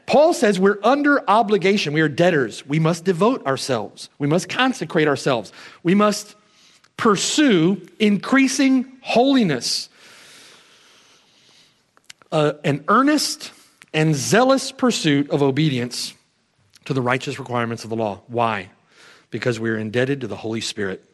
Paul 0.07 0.32
says 0.32 0.61
we're 0.61 0.78
under 0.84 1.28
obligation. 1.28 1.92
We 1.92 2.02
are 2.02 2.09
debtors. 2.09 2.64
We 2.64 2.78
must 2.78 3.05
devote 3.05 3.44
ourselves. 3.46 4.11
We 4.16 4.28
must 4.28 4.48
consecrate 4.48 5.09
ourselves. 5.09 5.52
We 5.82 5.96
must 5.96 6.36
pursue 6.97 7.86
increasing 7.99 8.99
holiness. 9.01 9.88
Uh, 12.30 12.55
an 12.64 12.84
earnest 12.88 13.53
and 13.92 14.14
zealous 14.14 14.72
pursuit 14.72 15.30
of 15.30 15.42
obedience 15.42 16.14
to 16.84 16.95
the 16.95 17.03
righteous 17.03 17.38
requirements 17.38 17.84
of 17.84 17.90
the 17.90 17.97
law. 17.97 18.20
Why? 18.26 18.70
Because 19.30 19.61
we 19.61 19.70
are 19.70 19.78
indebted 19.78 20.20
to 20.22 20.26
the 20.26 20.36
Holy 20.36 20.61
Spirit. 20.61 21.05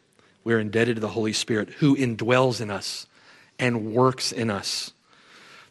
We're 0.43 0.59
indebted 0.59 0.95
to 0.95 1.01
the 1.01 1.07
Holy 1.07 1.33
Spirit 1.33 1.69
who 1.69 1.95
indwells 1.95 2.61
in 2.61 2.71
us 2.71 3.07
and 3.59 3.93
works 3.93 4.31
in 4.31 4.49
us. 4.49 4.91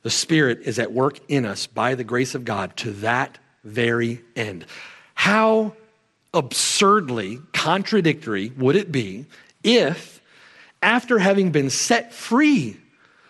The 0.03 0.11
Spirit 0.11 0.61
is 0.65 0.79
at 0.79 0.93
work 0.93 1.19
in 1.29 1.45
us 1.45 1.67
by 1.67 1.95
the 1.95 2.05
grace 2.05 2.35
of 2.35 2.45
God 2.45 2.77
to 2.79 2.93
that 2.93 3.39
very 3.65 4.23
end. 4.37 4.65
How 5.15 5.75
absurdly 6.33 7.41
contradictory 7.53 8.53
would 8.57 8.77
it 8.77 8.93
be 8.93 9.27
if, 9.63 10.21
after 10.83 11.19
having 11.19 11.51
been 11.51 11.71
set 11.71 12.13
free 12.13 12.77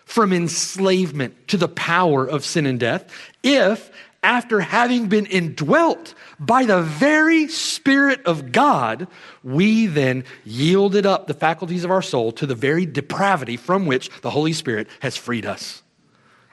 from 0.05 0.33
enslavement 0.33 1.47
to 1.47 1.57
the 1.57 1.69
power 1.69 2.25
of 2.25 2.43
sin 2.43 2.65
and 2.65 2.79
death, 2.79 3.09
if, 3.43 3.91
after 4.23 4.59
having 4.59 5.07
been 5.07 5.25
indwelt 5.25 6.13
by 6.37 6.65
the 6.65 6.81
very 6.81 7.47
Spirit 7.47 8.21
of 8.25 8.51
God, 8.51 9.07
we 9.41 9.85
then 9.85 10.25
yielded 10.43 11.05
up 11.05 11.27
the 11.27 11.33
faculties 11.33 11.85
of 11.85 11.91
our 11.91 12.01
soul 12.01 12.33
to 12.33 12.45
the 12.45 12.55
very 12.55 12.85
depravity 12.85 13.55
from 13.55 13.85
which 13.85 14.09
the 14.21 14.29
Holy 14.29 14.51
Spirit 14.51 14.89
has 14.99 15.15
freed 15.15 15.45
us. 15.45 15.81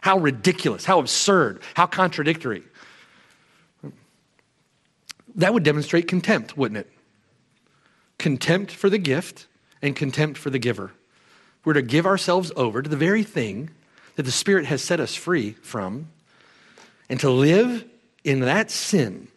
How 0.00 0.18
ridiculous, 0.18 0.84
how 0.84 1.00
absurd, 1.00 1.60
how 1.74 1.86
contradictory. 1.86 2.62
That 5.34 5.52
would 5.52 5.64
demonstrate 5.64 6.06
contempt, 6.06 6.56
wouldn't 6.56 6.78
it? 6.78 6.92
Contempt 8.18 8.70
for 8.70 8.88
the 8.88 8.98
gift 8.98 9.47
and 9.82 9.94
contempt 9.94 10.38
for 10.38 10.50
the 10.50 10.58
giver. 10.58 10.92
We're 11.64 11.74
to 11.74 11.82
give 11.82 12.06
ourselves 12.06 12.52
over 12.56 12.82
to 12.82 12.88
the 12.88 12.96
very 12.96 13.22
thing 13.22 13.70
that 14.16 14.22
the 14.22 14.32
Spirit 14.32 14.66
has 14.66 14.82
set 14.82 15.00
us 15.00 15.14
free 15.14 15.52
from 15.62 16.08
and 17.08 17.20
to 17.20 17.30
live 17.30 17.84
in 18.24 18.40
that 18.40 18.70
sin. 18.70 19.28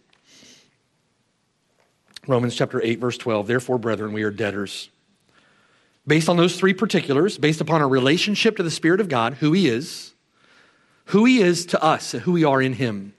Romans 2.28 2.56
chapter 2.56 2.82
8, 2.82 3.00
verse 3.00 3.18
12. 3.18 3.48
Therefore, 3.48 3.78
brethren, 3.78 4.14
we 4.14 4.24
are 4.24 4.32
debtors. 4.32 4.89
Based 6.06 6.30
on 6.30 6.38
those 6.38 6.58
three 6.58 6.74
particulars, 6.74 7.38
based 7.38 7.62
upon 7.62 7.82
our 7.82 7.88
relationship 7.88 8.58
to 8.58 8.64
the 8.64 8.72
Spirit 8.72 9.02
of 9.02 9.10
God, 9.10 9.36
who 9.36 9.54
He 9.54 9.68
is, 9.68 10.14
who 11.06 11.26
He 11.26 11.42
is 11.42 11.66
to 11.68 11.84
us, 11.84 12.12
who 12.12 12.32
we 12.32 12.44
are 12.44 12.62
in 12.62 12.74
Him, 12.74 13.14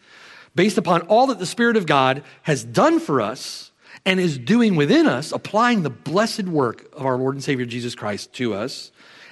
based 0.54 0.78
upon 0.78 1.02
all 1.02 1.26
that 1.28 1.38
the 1.38 1.46
Spirit 1.46 1.76
of 1.76 1.86
God 1.86 2.22
has 2.42 2.64
done 2.64 3.00
for 3.00 3.20
us 3.20 3.71
and 4.04 4.18
is 4.18 4.38
doing 4.38 4.74
within 4.74 5.06
us, 5.06 5.32
applying 5.32 5.82
the 5.82 5.90
blessed 5.90 6.44
work 6.44 6.88
of 6.94 7.06
our 7.06 7.16
Lord 7.16 7.34
and 7.34 7.44
Savior 7.44 7.66
Jesus 7.66 7.94
Christ 7.94 8.32
to 8.34 8.54
us, 8.54 8.90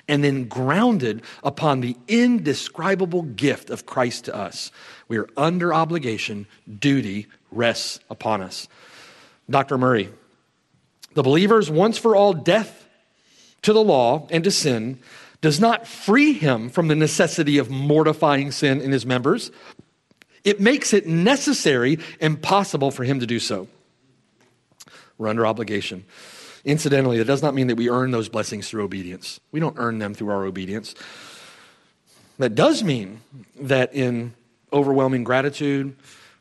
and 0.08 0.24
then 0.24 0.44
grounded 0.44 1.22
upon 1.42 1.80
the 1.80 1.96
indescribable 2.08 3.22
gift 3.22 3.70
of 3.70 3.86
Christ 3.86 4.26
to 4.26 4.34
us. 4.34 4.72
We 5.08 5.18
are 5.18 5.28
under 5.36 5.72
obligation, 5.72 6.46
duty 6.78 7.26
rests 7.50 8.00
upon 8.10 8.42
us. 8.42 8.68
Dr. 9.48 9.78
Murray, 9.78 10.08
the 11.14 11.22
believer's 11.22 11.70
once 11.70 11.98
for 11.98 12.14
all 12.14 12.32
death 12.32 12.88
to 13.62 13.72
the 13.72 13.82
law 13.82 14.28
and 14.30 14.44
to 14.44 14.50
sin 14.50 15.00
does 15.40 15.58
not 15.58 15.86
free 15.86 16.32
him 16.32 16.68
from 16.68 16.88
the 16.88 16.94
necessity 16.94 17.58
of 17.58 17.70
mortifying 17.70 18.52
sin 18.52 18.80
in 18.80 18.92
his 18.92 19.06
members. 19.06 19.50
It 20.44 20.60
makes 20.60 20.92
it 20.92 21.06
necessary 21.06 21.98
and 22.20 22.40
possible 22.40 22.90
for 22.90 23.04
him 23.04 23.20
to 23.20 23.26
do 23.26 23.38
so. 23.38 23.68
We're 25.20 25.28
under 25.28 25.46
obligation. 25.46 26.06
Incidentally, 26.64 27.18
that 27.18 27.26
does 27.26 27.42
not 27.42 27.54
mean 27.54 27.66
that 27.66 27.76
we 27.76 27.90
earn 27.90 28.10
those 28.10 28.30
blessings 28.30 28.70
through 28.70 28.84
obedience. 28.84 29.38
We 29.52 29.60
don't 29.60 29.76
earn 29.78 29.98
them 29.98 30.14
through 30.14 30.30
our 30.30 30.46
obedience. 30.46 30.94
That 32.38 32.54
does 32.54 32.82
mean 32.82 33.20
that 33.60 33.94
in 33.94 34.32
overwhelming 34.72 35.24
gratitude, 35.24 35.94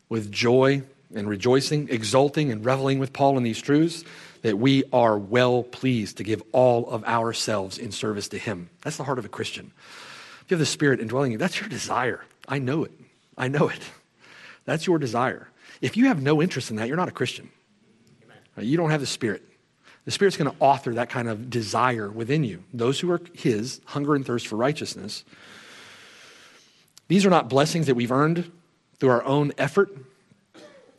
with 0.07 0.31
joy 0.31 0.83
and 1.13 1.27
rejoicing, 1.27 1.89
exulting 1.89 2.53
and 2.53 2.63
reveling 2.65 2.99
with 2.99 3.11
Paul 3.11 3.35
in 3.35 3.43
these 3.43 3.61
truths, 3.61 4.05
that 4.43 4.57
we 4.57 4.85
are 4.93 5.17
well 5.17 5.63
pleased 5.63 6.15
to 6.17 6.23
give 6.23 6.41
all 6.53 6.89
of 6.89 7.03
ourselves 7.03 7.77
in 7.77 7.91
service 7.91 8.29
to 8.29 8.37
Him. 8.37 8.69
That's 8.83 8.95
the 8.95 9.03
heart 9.03 9.19
of 9.19 9.25
a 9.25 9.29
Christian. 9.29 9.73
If 10.41 10.51
you 10.51 10.55
have 10.55 10.59
the 10.59 10.65
Spirit 10.65 11.01
indwelling 11.01 11.33
you, 11.33 11.37
that's 11.37 11.59
your 11.59 11.67
desire. 11.67 12.23
I 12.47 12.59
know 12.59 12.85
it. 12.85 12.93
I 13.37 13.49
know 13.49 13.67
it. 13.67 13.81
That's 14.63 14.87
your 14.87 14.99
desire. 14.99 15.49
If 15.81 15.97
you 15.97 16.05
have 16.05 16.21
no 16.21 16.41
interest 16.41 16.69
in 16.71 16.77
that, 16.77 16.87
you're 16.87 16.95
not 16.95 17.09
a 17.09 17.11
Christian. 17.11 17.49
You 18.65 18.77
don't 18.77 18.91
have 18.91 19.01
the 19.01 19.07
Spirit. 19.07 19.43
The 20.05 20.11
Spirit's 20.11 20.37
going 20.37 20.49
to 20.49 20.57
author 20.59 20.93
that 20.95 21.09
kind 21.09 21.27
of 21.27 21.49
desire 21.49 22.09
within 22.09 22.43
you. 22.43 22.63
Those 22.73 22.99
who 22.99 23.11
are 23.11 23.21
His 23.33 23.81
hunger 23.85 24.15
and 24.15 24.25
thirst 24.25 24.47
for 24.47 24.55
righteousness. 24.55 25.23
These 27.07 27.25
are 27.25 27.29
not 27.29 27.49
blessings 27.49 27.87
that 27.87 27.95
we've 27.95 28.11
earned 28.11 28.51
through 28.99 29.09
our 29.09 29.23
own 29.23 29.53
effort, 29.57 29.95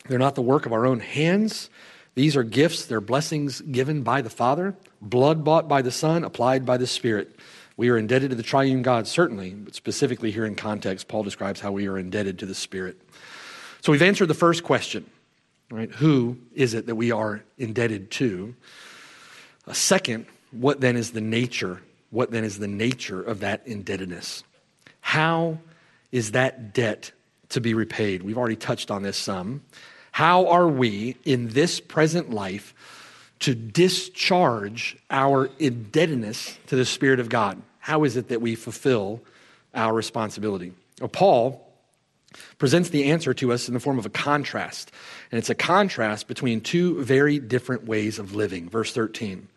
they're 0.08 0.18
not 0.18 0.34
the 0.34 0.42
work 0.42 0.66
of 0.66 0.72
our 0.72 0.86
own 0.86 1.00
hands. 1.00 1.70
These 2.16 2.36
are 2.36 2.42
gifts, 2.42 2.86
they're 2.86 3.00
blessings 3.00 3.60
given 3.60 4.02
by 4.02 4.22
the 4.22 4.30
Father, 4.30 4.74
blood 5.00 5.44
bought 5.44 5.68
by 5.68 5.82
the 5.82 5.92
Son, 5.92 6.24
applied 6.24 6.66
by 6.66 6.76
the 6.76 6.86
Spirit. 6.86 7.36
We 7.76 7.88
are 7.90 7.96
indebted 7.96 8.30
to 8.30 8.36
the 8.36 8.42
triune 8.42 8.82
God, 8.82 9.06
certainly, 9.06 9.54
but 9.54 9.74
specifically 9.74 10.30
here 10.30 10.44
in 10.44 10.56
context, 10.56 11.08
Paul 11.08 11.22
describes 11.22 11.60
how 11.60 11.72
we 11.72 11.86
are 11.86 11.98
indebted 11.98 12.40
to 12.40 12.46
the 12.46 12.54
Spirit. 12.54 13.00
So 13.80 13.92
we've 13.92 14.02
answered 14.02 14.26
the 14.26 14.34
first 14.34 14.64
question, 14.64 15.08
right? 15.70 15.90
Who 15.92 16.38
is 16.54 16.74
it 16.74 16.86
that 16.86 16.96
we 16.96 17.12
are 17.12 17.42
indebted 17.58 18.10
to? 18.12 18.54
A 19.66 19.74
second, 19.74 20.26
what 20.50 20.80
then 20.80 20.96
is 20.96 21.12
the 21.12 21.20
nature? 21.20 21.80
What 22.10 22.30
then 22.30 22.44
is 22.44 22.58
the 22.58 22.68
nature 22.68 23.22
of 23.22 23.40
that 23.40 23.62
indebtedness? 23.66 24.42
How 25.00 25.58
is 26.10 26.32
that 26.32 26.74
debt 26.74 27.12
to 27.50 27.60
be 27.60 27.74
repaid? 27.74 28.22
We've 28.22 28.38
already 28.38 28.56
touched 28.56 28.90
on 28.90 29.02
this 29.02 29.16
some. 29.16 29.62
How 30.12 30.48
are 30.48 30.68
we 30.68 31.16
in 31.24 31.50
this 31.50 31.78
present 31.78 32.30
life 32.30 32.74
to 33.40 33.54
discharge 33.54 34.98
our 35.08 35.50
indebtedness 35.58 36.58
to 36.66 36.76
the 36.76 36.84
Spirit 36.84 37.20
of 37.20 37.28
God? 37.28 37.62
How 37.78 38.04
is 38.04 38.16
it 38.16 38.28
that 38.28 38.40
we 38.40 38.56
fulfill 38.56 39.22
our 39.72 39.94
responsibility? 39.94 40.72
Well, 41.00 41.08
Paul 41.08 41.66
presents 42.58 42.90
the 42.90 43.10
answer 43.10 43.34
to 43.34 43.52
us 43.52 43.68
in 43.68 43.74
the 43.74 43.80
form 43.80 43.98
of 43.98 44.06
a 44.06 44.10
contrast. 44.10 44.92
And 45.30 45.38
it's 45.38 45.50
a 45.50 45.54
contrast 45.54 46.26
between 46.26 46.60
two 46.60 47.02
very 47.02 47.38
different 47.38 47.86
ways 47.86 48.18
of 48.18 48.34
living. 48.34 48.68
Verse 48.68 48.92
13. 48.92 49.48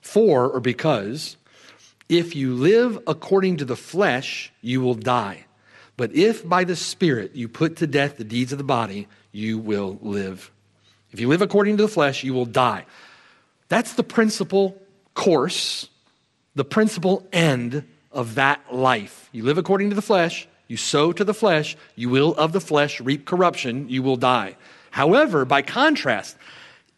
For 0.00 0.48
or 0.48 0.60
because, 0.60 1.36
if 2.08 2.36
you 2.36 2.54
live 2.54 2.98
according 3.06 3.58
to 3.58 3.64
the 3.64 3.76
flesh, 3.76 4.52
you 4.60 4.80
will 4.80 4.94
die. 4.94 5.46
But 5.96 6.14
if 6.14 6.46
by 6.46 6.64
the 6.64 6.76
Spirit 6.76 7.34
you 7.34 7.48
put 7.48 7.76
to 7.76 7.86
death 7.86 8.16
the 8.16 8.24
deeds 8.24 8.52
of 8.52 8.58
the 8.58 8.64
body, 8.64 9.08
you 9.30 9.58
will 9.58 9.98
live. 10.02 10.50
If 11.12 11.20
you 11.20 11.28
live 11.28 11.42
according 11.42 11.76
to 11.76 11.82
the 11.82 11.88
flesh, 11.88 12.24
you 12.24 12.34
will 12.34 12.46
die. 12.46 12.86
That's 13.68 13.94
the 13.94 14.02
principal 14.02 14.80
course, 15.14 15.88
the 16.54 16.64
principal 16.64 17.26
end 17.32 17.84
of 18.10 18.34
that 18.34 18.74
life. 18.74 19.28
You 19.32 19.44
live 19.44 19.58
according 19.58 19.90
to 19.90 19.96
the 19.96 20.02
flesh, 20.02 20.48
you 20.68 20.76
sow 20.76 21.12
to 21.12 21.24
the 21.24 21.34
flesh, 21.34 21.76
you 21.96 22.08
will 22.08 22.34
of 22.34 22.52
the 22.52 22.60
flesh 22.60 23.00
reap 23.00 23.24
corruption, 23.24 23.88
you 23.88 24.02
will 24.02 24.16
die. 24.16 24.56
However, 24.92 25.46
by 25.46 25.62
contrast, 25.62 26.36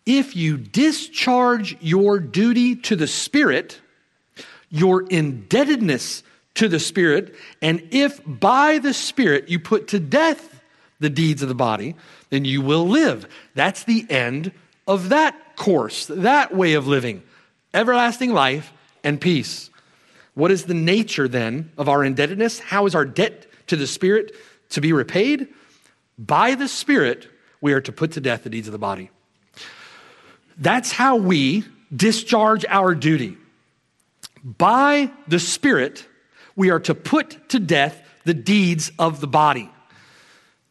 if 0.05 0.35
you 0.35 0.59
discharge 0.59 1.77
your 1.81 2.19
duty 2.19 2.75
to 2.77 2.97
the 2.97 3.07
Spirit, 3.07 3.81
your 4.69 5.03
indebtedness 5.03 6.25
to 6.57 6.69
the 6.69 6.81
Spirit, 6.81 7.37
and 7.63 7.87
if 7.93 8.21
by 8.27 8.79
the 8.79 8.93
Spirit 8.93 9.49
you 9.49 9.61
put 9.61 9.89
to 9.89 10.01
death 10.01 10.61
the 10.99 11.09
deeds 11.09 11.41
of 11.41 11.49
the 11.49 11.55
body, 11.55 11.95
then 12.31 12.45
you 12.45 12.61
will 12.63 12.87
live. 12.87 13.29
That's 13.55 13.85
the 13.85 14.05
end 14.11 14.51
of 14.89 15.11
that 15.11 15.55
course, 15.55 16.07
that 16.07 16.55
way 16.55 16.75
of 16.75 16.89
living. 16.89 17.23
Everlasting 17.73 18.33
life 18.33 18.73
and 19.05 19.21
peace. 19.21 19.71
What 20.35 20.51
is 20.51 20.65
the 20.65 20.75
nature 20.75 21.29
then 21.29 21.71
of 21.79 21.89
our 21.89 22.03
indebtedness? 22.03 22.59
How 22.59 22.87
is 22.87 22.97
our 22.97 23.05
debt 23.05 23.47
to 23.69 23.77
the 23.77 23.87
Spirit 23.87 24.35
to 24.71 24.81
be 24.81 24.93
repaid? 24.93 25.47
By 26.19 26.57
the 26.57 26.67
Spirit, 26.69 27.29
we 27.65 27.73
are 27.73 27.81
to 27.81 27.93
put 27.93 28.13
to 28.13 28.21
death 28.21 28.45
the 28.45 28.51
deeds 28.51 28.69
of 28.69 28.73
the 28.73 28.79
body. 28.79 29.09
That's 30.59 30.93
how 30.93 31.17
we 31.17 31.65
discharge 31.97 32.67
our 32.67 32.95
duty. 32.95 33.39
By 34.45 35.11
the 35.29 35.39
Spirit, 35.39 36.07
we 36.55 36.69
are 36.69 36.81
to 36.81 36.95
put 36.95 37.49
to 37.49 37.59
death 37.59 38.03
the 38.25 38.35
deeds 38.35 38.93
of 38.99 39.23
the 39.23 39.27
body. 39.27 39.71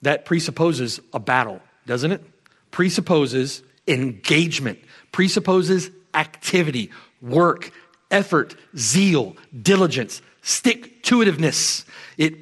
That 0.04 0.26
presupposes 0.26 1.00
a 1.14 1.20
battle, 1.20 1.62
doesn't 1.88 2.12
it? 2.12 2.24
Presupposes 2.70 3.64
engagement, 3.88 4.78
presupposes 5.12 5.90
activity, 6.14 6.92
work, 7.24 7.72
effort, 8.12 8.56
zeal, 8.78 9.36
diligence, 9.60 10.22
stick 10.44 11.02
to 11.06 11.22
itiveness. 11.22 11.86
It, 12.20 12.36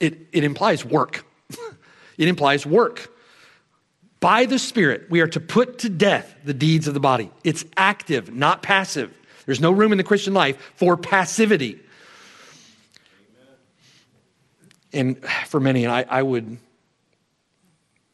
it, 0.00 0.26
it 0.32 0.42
implies 0.42 0.84
work. 0.84 1.24
it 2.18 2.26
implies 2.26 2.66
work. 2.66 3.11
By 4.22 4.46
the 4.46 4.60
Spirit, 4.60 5.10
we 5.10 5.20
are 5.20 5.26
to 5.26 5.40
put 5.40 5.80
to 5.80 5.88
death 5.88 6.32
the 6.44 6.54
deeds 6.54 6.86
of 6.86 6.94
the 6.94 7.00
body. 7.00 7.32
It's 7.42 7.64
active, 7.76 8.32
not 8.32 8.62
passive. 8.62 9.12
There's 9.46 9.60
no 9.60 9.72
room 9.72 9.90
in 9.90 9.98
the 9.98 10.04
Christian 10.04 10.32
life 10.32 10.72
for 10.76 10.96
passivity. 10.96 11.80
And 14.92 15.20
for 15.48 15.58
many, 15.58 15.82
and 15.82 15.92
I, 15.92 16.06
I 16.08 16.22
would, 16.22 16.56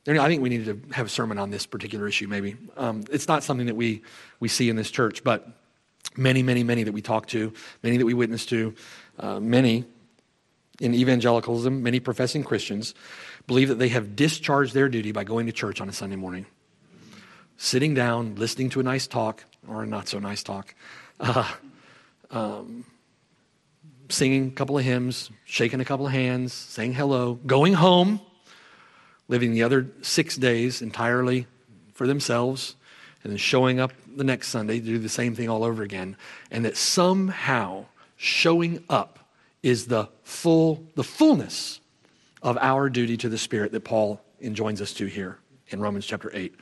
I 0.06 0.28
think 0.28 0.40
we 0.40 0.48
need 0.48 0.64
to 0.64 0.80
have 0.94 1.04
a 1.04 1.10
sermon 1.10 1.36
on 1.36 1.50
this 1.50 1.66
particular 1.66 2.08
issue, 2.08 2.26
maybe. 2.26 2.56
Um, 2.78 3.04
it's 3.12 3.28
not 3.28 3.44
something 3.44 3.66
that 3.66 3.76
we, 3.76 4.00
we 4.40 4.48
see 4.48 4.70
in 4.70 4.76
this 4.76 4.90
church, 4.90 5.22
but 5.22 5.46
many, 6.16 6.42
many, 6.42 6.64
many 6.64 6.84
that 6.84 6.92
we 6.92 7.02
talk 7.02 7.26
to, 7.26 7.52
many 7.82 7.98
that 7.98 8.06
we 8.06 8.14
witness 8.14 8.46
to, 8.46 8.74
uh, 9.18 9.40
many 9.40 9.84
in 10.80 10.94
evangelicalism, 10.94 11.82
many 11.82 12.00
professing 12.00 12.44
Christians 12.44 12.94
believe 13.48 13.68
that 13.68 13.78
they 13.78 13.88
have 13.88 14.14
discharged 14.14 14.74
their 14.74 14.90
duty 14.90 15.10
by 15.10 15.24
going 15.24 15.46
to 15.46 15.52
church 15.52 15.80
on 15.80 15.88
a 15.88 15.92
Sunday 15.92 16.16
morning, 16.16 16.44
sitting 17.56 17.94
down, 17.94 18.36
listening 18.36 18.68
to 18.68 18.78
a 18.78 18.82
nice 18.82 19.06
talk 19.06 19.42
or 19.66 19.82
a 19.82 19.86
not 19.86 20.06
so 20.06 20.18
nice 20.18 20.42
talk, 20.42 20.74
uh, 21.18 21.50
um, 22.30 22.84
singing 24.10 24.48
a 24.48 24.50
couple 24.50 24.78
of 24.78 24.84
hymns, 24.84 25.30
shaking 25.46 25.80
a 25.80 25.84
couple 25.84 26.06
of 26.06 26.12
hands, 26.12 26.52
saying 26.52 26.92
hello, 26.92 27.34
going 27.46 27.72
home, 27.72 28.20
living 29.28 29.52
the 29.52 29.62
other 29.62 29.86
six 30.02 30.36
days 30.36 30.82
entirely 30.82 31.46
for 31.94 32.06
themselves, 32.06 32.76
and 33.24 33.32
then 33.32 33.38
showing 33.38 33.80
up 33.80 33.92
the 34.14 34.24
next 34.24 34.48
Sunday 34.48 34.78
to 34.78 34.84
do 34.84 34.98
the 34.98 35.08
same 35.08 35.34
thing 35.34 35.48
all 35.48 35.64
over 35.64 35.82
again. 35.82 36.18
And 36.50 36.66
that 36.66 36.76
somehow 36.76 37.86
showing 38.16 38.84
up 38.90 39.18
is 39.62 39.86
the 39.86 40.10
full, 40.22 40.84
the 40.96 41.04
fullness 41.04 41.80
of 42.42 42.58
our 42.60 42.88
duty 42.88 43.16
to 43.18 43.28
the 43.28 43.38
Spirit 43.38 43.72
that 43.72 43.84
Paul 43.84 44.20
enjoins 44.40 44.80
us 44.80 44.92
to 44.94 45.06
here 45.06 45.38
in 45.68 45.80
Romans 45.80 46.06
chapter 46.06 46.30
8. 46.32 46.54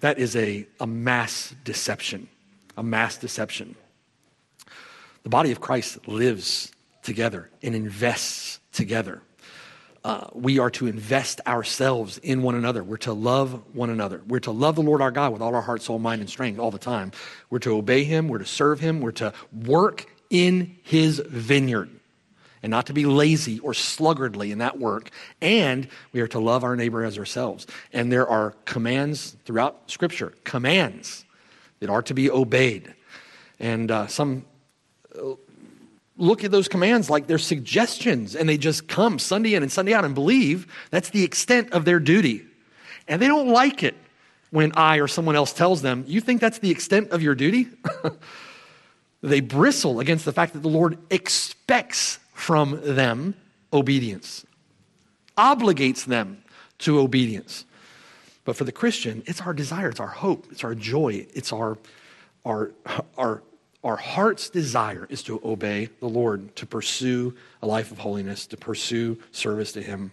That 0.00 0.18
is 0.18 0.36
a, 0.36 0.66
a 0.80 0.86
mass 0.86 1.54
deception, 1.64 2.28
a 2.76 2.82
mass 2.82 3.16
deception. 3.16 3.76
The 5.22 5.30
body 5.30 5.52
of 5.52 5.60
Christ 5.60 6.06
lives 6.06 6.72
together 7.02 7.50
and 7.62 7.74
invests 7.74 8.60
together. 8.72 9.22
Uh, 10.04 10.28
we 10.34 10.60
are 10.60 10.70
to 10.70 10.86
invest 10.86 11.40
ourselves 11.48 12.18
in 12.18 12.42
one 12.42 12.54
another. 12.54 12.84
We're 12.84 12.96
to 12.98 13.12
love 13.12 13.60
one 13.74 13.90
another. 13.90 14.22
We're 14.28 14.38
to 14.40 14.52
love 14.52 14.76
the 14.76 14.82
Lord 14.82 15.02
our 15.02 15.10
God 15.10 15.32
with 15.32 15.42
all 15.42 15.52
our 15.52 15.62
heart, 15.62 15.82
soul, 15.82 15.98
mind, 15.98 16.20
and 16.20 16.30
strength 16.30 16.60
all 16.60 16.70
the 16.70 16.78
time. 16.78 17.10
We're 17.50 17.58
to 17.60 17.76
obey 17.76 18.04
Him. 18.04 18.28
We're 18.28 18.38
to 18.38 18.44
serve 18.44 18.78
Him. 18.78 19.00
We're 19.00 19.10
to 19.12 19.32
work 19.52 20.06
in 20.30 20.76
His 20.84 21.18
vineyard 21.18 21.90
and 22.62 22.70
not 22.70 22.86
to 22.86 22.92
be 22.92 23.06
lazy 23.06 23.58
or 23.60 23.72
sluggardly 23.72 24.50
in 24.50 24.58
that 24.58 24.78
work. 24.78 25.10
And 25.40 25.88
we 26.12 26.20
are 26.20 26.28
to 26.28 26.38
love 26.38 26.64
our 26.64 26.76
neighbor 26.76 27.04
as 27.04 27.18
ourselves. 27.18 27.66
And 27.92 28.10
there 28.10 28.28
are 28.28 28.52
commands 28.64 29.36
throughout 29.44 29.90
Scripture, 29.90 30.34
commands 30.44 31.24
that 31.80 31.90
are 31.90 32.02
to 32.02 32.14
be 32.14 32.30
obeyed. 32.30 32.94
And 33.58 33.90
uh, 33.90 34.06
some 34.06 34.44
look 36.18 36.44
at 36.44 36.50
those 36.50 36.68
commands 36.68 37.10
like 37.10 37.26
they're 37.26 37.38
suggestions 37.38 38.34
and 38.34 38.48
they 38.48 38.56
just 38.56 38.88
come 38.88 39.18
Sunday 39.18 39.54
in 39.54 39.62
and 39.62 39.70
Sunday 39.70 39.92
out 39.92 40.04
and 40.04 40.14
believe 40.14 40.66
that's 40.90 41.10
the 41.10 41.24
extent 41.24 41.72
of 41.72 41.84
their 41.84 42.00
duty. 42.00 42.46
And 43.08 43.20
they 43.20 43.28
don't 43.28 43.48
like 43.48 43.82
it 43.82 43.94
when 44.50 44.72
I 44.72 44.98
or 44.98 45.08
someone 45.08 45.36
else 45.36 45.52
tells 45.52 45.82
them, 45.82 46.04
You 46.06 46.20
think 46.20 46.40
that's 46.40 46.58
the 46.58 46.70
extent 46.70 47.10
of 47.10 47.22
your 47.22 47.34
duty? 47.34 47.68
they 49.22 49.40
bristle 49.40 50.00
against 50.00 50.24
the 50.24 50.32
fact 50.32 50.54
that 50.54 50.60
the 50.60 50.68
Lord 50.68 50.98
expects 51.10 52.18
from 52.36 52.78
them 52.84 53.34
obedience, 53.72 54.44
obligates 55.38 56.04
them 56.04 56.42
to 56.78 57.00
obedience. 57.00 57.64
But 58.44 58.56
for 58.56 58.64
the 58.64 58.72
Christian, 58.72 59.22
it's 59.26 59.40
our 59.40 59.54
desire, 59.54 59.88
it's 59.88 60.00
our 60.00 60.06
hope, 60.06 60.46
it's 60.52 60.62
our 60.62 60.74
joy, 60.74 61.26
it's 61.34 61.52
our, 61.52 61.78
our, 62.44 62.72
our 63.16 63.42
our 63.82 63.96
heart's 63.96 64.50
desire 64.50 65.06
is 65.10 65.22
to 65.22 65.40
obey 65.44 65.88
the 66.00 66.08
Lord, 66.08 66.56
to 66.56 66.66
pursue 66.66 67.36
a 67.62 67.68
life 67.68 67.92
of 67.92 67.98
holiness, 67.98 68.44
to 68.48 68.56
pursue 68.56 69.16
service 69.30 69.70
to 69.72 69.82
Him. 69.82 70.10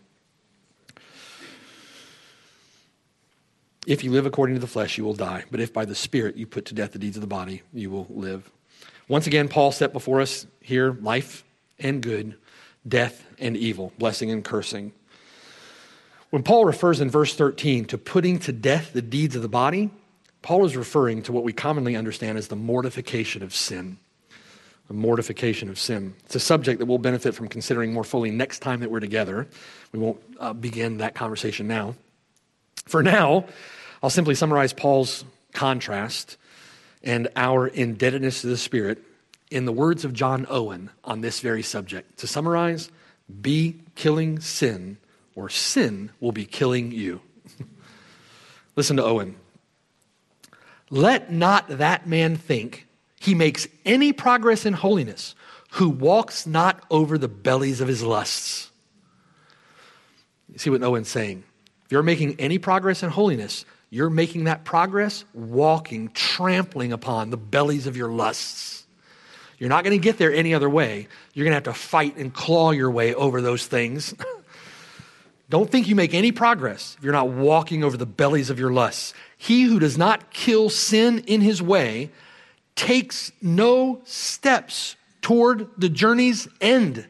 If 3.87 4.03
you 4.03 4.11
live 4.11 4.27
according 4.27 4.57
to 4.57 4.61
the 4.61 4.67
flesh, 4.67 4.99
you 4.99 5.03
will 5.03 5.15
die. 5.15 5.45
But 5.49 5.59
if 5.59 5.73
by 5.73 5.85
the 5.85 5.95
Spirit 5.95 6.35
you 6.37 6.45
put 6.45 6.65
to 6.65 6.75
death 6.75 6.91
the 6.91 6.99
deeds 6.99 7.17
of 7.17 7.21
the 7.21 7.27
body, 7.27 7.63
you 7.73 7.89
will 7.89 8.05
live. 8.11 8.51
Once 9.07 9.25
again, 9.25 9.47
Paul 9.47 9.71
set 9.71 9.91
before 9.91 10.21
us 10.21 10.45
here 10.61 10.95
life 11.01 11.43
and 11.79 12.01
good, 12.01 12.35
death 12.87 13.25
and 13.39 13.57
evil, 13.57 13.93
blessing 13.97 14.31
and 14.31 14.43
cursing. 14.43 14.93
When 16.29 16.43
Paul 16.43 16.65
refers 16.65 16.99
in 16.99 17.09
verse 17.09 17.35
13 17.35 17.85
to 17.85 17.97
putting 17.97 18.39
to 18.39 18.51
death 18.51 18.93
the 18.93 19.01
deeds 19.01 19.35
of 19.35 19.41
the 19.41 19.49
body, 19.49 19.91
Paul 20.41 20.65
is 20.65 20.75
referring 20.75 21.23
to 21.23 21.31
what 21.31 21.43
we 21.43 21.53
commonly 21.53 21.95
understand 21.95 22.37
as 22.37 22.47
the 22.47 22.55
mortification 22.55 23.43
of 23.43 23.53
sin. 23.53 23.97
The 24.87 24.93
mortification 24.93 25.69
of 25.69 25.79
sin. 25.79 26.15
It's 26.25 26.35
a 26.35 26.39
subject 26.39 26.79
that 26.79 26.87
we'll 26.87 26.97
benefit 26.97 27.35
from 27.35 27.47
considering 27.47 27.93
more 27.93 28.03
fully 28.03 28.31
next 28.31 28.59
time 28.59 28.81
that 28.81 28.91
we're 28.91 28.99
together. 28.99 29.47
We 29.91 29.99
won't 29.99 30.19
uh, 30.39 30.53
begin 30.53 30.97
that 30.97 31.15
conversation 31.15 31.67
now. 31.67 31.95
For 32.85 33.01
now, 33.01 33.45
I'll 34.01 34.09
simply 34.09 34.35
summarize 34.35 34.73
Paul's 34.73 35.23
contrast 35.53 36.37
and 37.03 37.29
our 37.35 37.67
indebtedness 37.67 38.41
to 38.41 38.47
the 38.47 38.57
Spirit 38.57 39.01
in 39.53 39.65
the 39.65 39.71
words 39.71 40.03
of 40.03 40.13
John 40.13 40.47
Owen 40.49 40.89
on 41.03 41.21
this 41.21 41.39
very 41.39 41.61
subject. 41.61 42.17
To 42.19 42.27
summarize, 42.27 42.89
be 43.41 43.75
killing 43.93 44.39
sin, 44.39 44.97
or 45.35 45.47
sin 45.47 46.09
will 46.19 46.31
be 46.31 46.45
killing 46.45 46.91
you. 46.91 47.21
Listen 48.75 48.97
to 48.97 49.03
Owen. 49.03 49.35
Let 50.89 51.31
not 51.31 51.77
that 51.77 52.07
man 52.07 52.35
think 52.35 52.87
he 53.19 53.35
makes 53.35 53.67
any 53.85 54.11
progress 54.11 54.65
in 54.65 54.73
holiness 54.73 55.35
who 55.73 55.89
walks 55.89 56.47
not 56.47 56.83
over 56.89 57.17
the 57.17 57.27
bellies 57.27 57.79
of 57.79 57.87
his 57.87 58.01
lusts. 58.03 58.71
You 60.51 60.57
see 60.57 60.69
what 60.71 60.83
Owen's 60.83 61.09
saying? 61.09 61.43
If 61.85 61.91
you're 61.91 62.03
making 62.03 62.39
any 62.39 62.57
progress 62.57 63.03
in 63.03 63.09
holiness, 63.09 63.65
you're 63.91 64.09
making 64.09 64.45
that 64.45 64.65
progress 64.65 65.25
walking, 65.33 66.09
trampling 66.09 66.91
upon 66.91 67.29
the 67.29 67.37
bellies 67.37 67.85
of 67.85 67.95
your 67.95 68.11
lusts. 68.11 68.82
You're 69.63 69.69
not 69.69 69.85
going 69.85 69.97
to 69.97 70.03
get 70.03 70.17
there 70.17 70.33
any 70.33 70.53
other 70.53 70.69
way. 70.69 71.07
You're 71.33 71.45
going 71.45 71.51
to 71.51 71.55
have 71.55 71.73
to 71.73 71.73
fight 71.73 72.17
and 72.17 72.33
claw 72.33 72.71
your 72.71 72.91
way 72.91 73.15
over 73.15 73.39
those 73.39 73.65
things. 73.65 74.13
Don't 75.49 75.69
think 75.69 75.87
you 75.87 75.95
make 75.95 76.13
any 76.13 76.33
progress 76.33 76.97
if 76.97 77.03
you're 77.05 77.13
not 77.13 77.29
walking 77.29 77.81
over 77.81 77.95
the 77.95 78.05
bellies 78.05 78.49
of 78.49 78.59
your 78.59 78.73
lusts. 78.73 79.13
He 79.37 79.63
who 79.63 79.79
does 79.79 79.97
not 79.97 80.31
kill 80.31 80.69
sin 80.69 81.19
in 81.27 81.39
his 81.39 81.61
way 81.61 82.11
takes 82.75 83.31
no 83.41 84.01
steps 84.03 84.97
toward 85.21 85.69
the 85.77 85.87
journey's 85.87 86.49
end. 86.59 87.07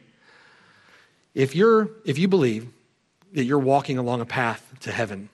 If 1.34 1.56
you're 1.56 1.90
if 2.04 2.20
you 2.20 2.28
believe 2.28 2.68
that 3.32 3.42
you're 3.42 3.58
walking 3.58 3.98
along 3.98 4.20
a 4.20 4.26
path 4.26 4.74
to 4.82 4.92
heaven. 4.92 5.28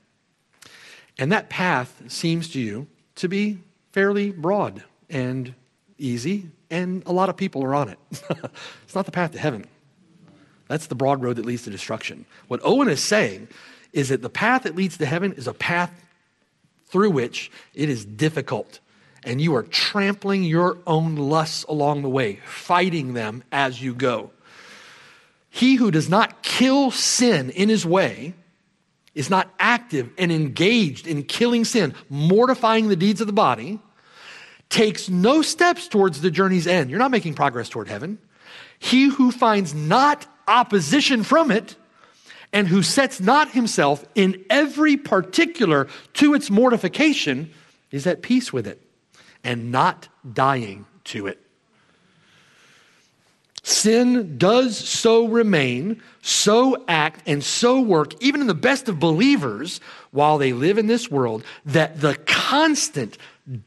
And 1.18 1.30
that 1.32 1.50
path 1.50 2.02
seems 2.08 2.48
to 2.52 2.60
you 2.60 2.86
to 3.16 3.28
be 3.28 3.58
fairly 3.92 4.30
broad 4.30 4.84
and 5.10 5.54
easy, 5.98 6.48
and 6.70 7.02
a 7.06 7.12
lot 7.12 7.28
of 7.28 7.36
people 7.36 7.64
are 7.64 7.74
on 7.74 7.88
it. 7.88 7.98
it's 8.84 8.94
not 8.94 9.06
the 9.06 9.12
path 9.12 9.32
to 9.32 9.38
heaven. 9.38 9.66
That's 10.68 10.86
the 10.86 10.94
broad 10.94 11.22
road 11.22 11.36
that 11.36 11.44
leads 11.44 11.64
to 11.64 11.70
destruction. 11.70 12.26
What 12.48 12.60
Owen 12.62 12.88
is 12.88 13.02
saying 13.02 13.48
is 13.92 14.10
that 14.10 14.22
the 14.22 14.30
path 14.30 14.62
that 14.62 14.76
leads 14.76 14.98
to 14.98 15.06
heaven 15.06 15.32
is 15.32 15.48
a 15.48 15.54
path 15.54 15.92
through 16.86 17.10
which 17.10 17.50
it 17.74 17.88
is 17.88 18.04
difficult, 18.04 18.80
and 19.24 19.40
you 19.40 19.54
are 19.54 19.62
trampling 19.64 20.44
your 20.44 20.78
own 20.86 21.16
lusts 21.16 21.64
along 21.64 22.02
the 22.02 22.08
way, 22.08 22.40
fighting 22.44 23.14
them 23.14 23.42
as 23.50 23.82
you 23.82 23.94
go. 23.94 24.30
He 25.48 25.74
who 25.74 25.90
does 25.90 26.08
not 26.08 26.42
kill 26.42 26.92
sin 26.92 27.50
in 27.50 27.68
his 27.68 27.84
way 27.84 28.34
is 29.14 29.28
not 29.28 29.52
active 29.58 30.10
and 30.16 30.30
engaged 30.30 31.06
in 31.06 31.24
killing 31.24 31.64
sin, 31.64 31.94
mortifying 32.08 32.88
the 32.88 32.96
deeds 32.96 33.20
of 33.20 33.26
the 33.26 33.32
body, 33.32 33.80
takes 34.70 35.10
no 35.10 35.42
steps 35.42 35.88
towards 35.88 36.20
the 36.20 36.30
journey's 36.30 36.66
end. 36.66 36.88
You're 36.88 36.98
not 36.98 37.10
making 37.10 37.34
progress 37.34 37.68
toward 37.68 37.88
heaven. 37.88 38.18
He 38.78 39.08
who 39.08 39.30
finds 39.30 39.74
not 39.74 40.26
opposition 40.48 41.22
from 41.22 41.50
it 41.50 41.76
and 42.52 42.66
who 42.66 42.82
sets 42.82 43.20
not 43.20 43.50
himself 43.50 44.04
in 44.14 44.44
every 44.48 44.96
particular 44.96 45.86
to 46.14 46.34
its 46.34 46.50
mortification 46.50 47.50
is 47.90 48.06
at 48.06 48.22
peace 48.22 48.52
with 48.52 48.66
it 48.66 48.80
and 49.44 49.70
not 49.70 50.08
dying 50.32 50.86
to 51.04 51.26
it. 51.26 51.38
Sin 53.62 54.38
does 54.38 54.76
so 54.76 55.26
remain, 55.26 56.02
so 56.22 56.82
act, 56.88 57.22
and 57.26 57.44
so 57.44 57.80
work, 57.80 58.14
even 58.22 58.40
in 58.40 58.46
the 58.46 58.54
best 58.54 58.88
of 58.88 58.98
believers, 58.98 59.80
while 60.12 60.38
they 60.38 60.52
live 60.52 60.78
in 60.78 60.86
this 60.86 61.10
world, 61.10 61.44
that 61.66 62.00
the 62.00 62.14
constant 62.24 63.18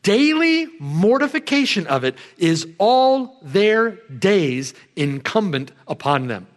daily 0.02 0.68
mortification 0.80 1.88
of 1.88 2.04
it 2.04 2.16
is 2.38 2.68
all 2.78 3.38
their 3.42 3.92
days 4.08 4.74
incumbent 4.96 5.72
upon 5.88 6.28
them. 6.28 6.48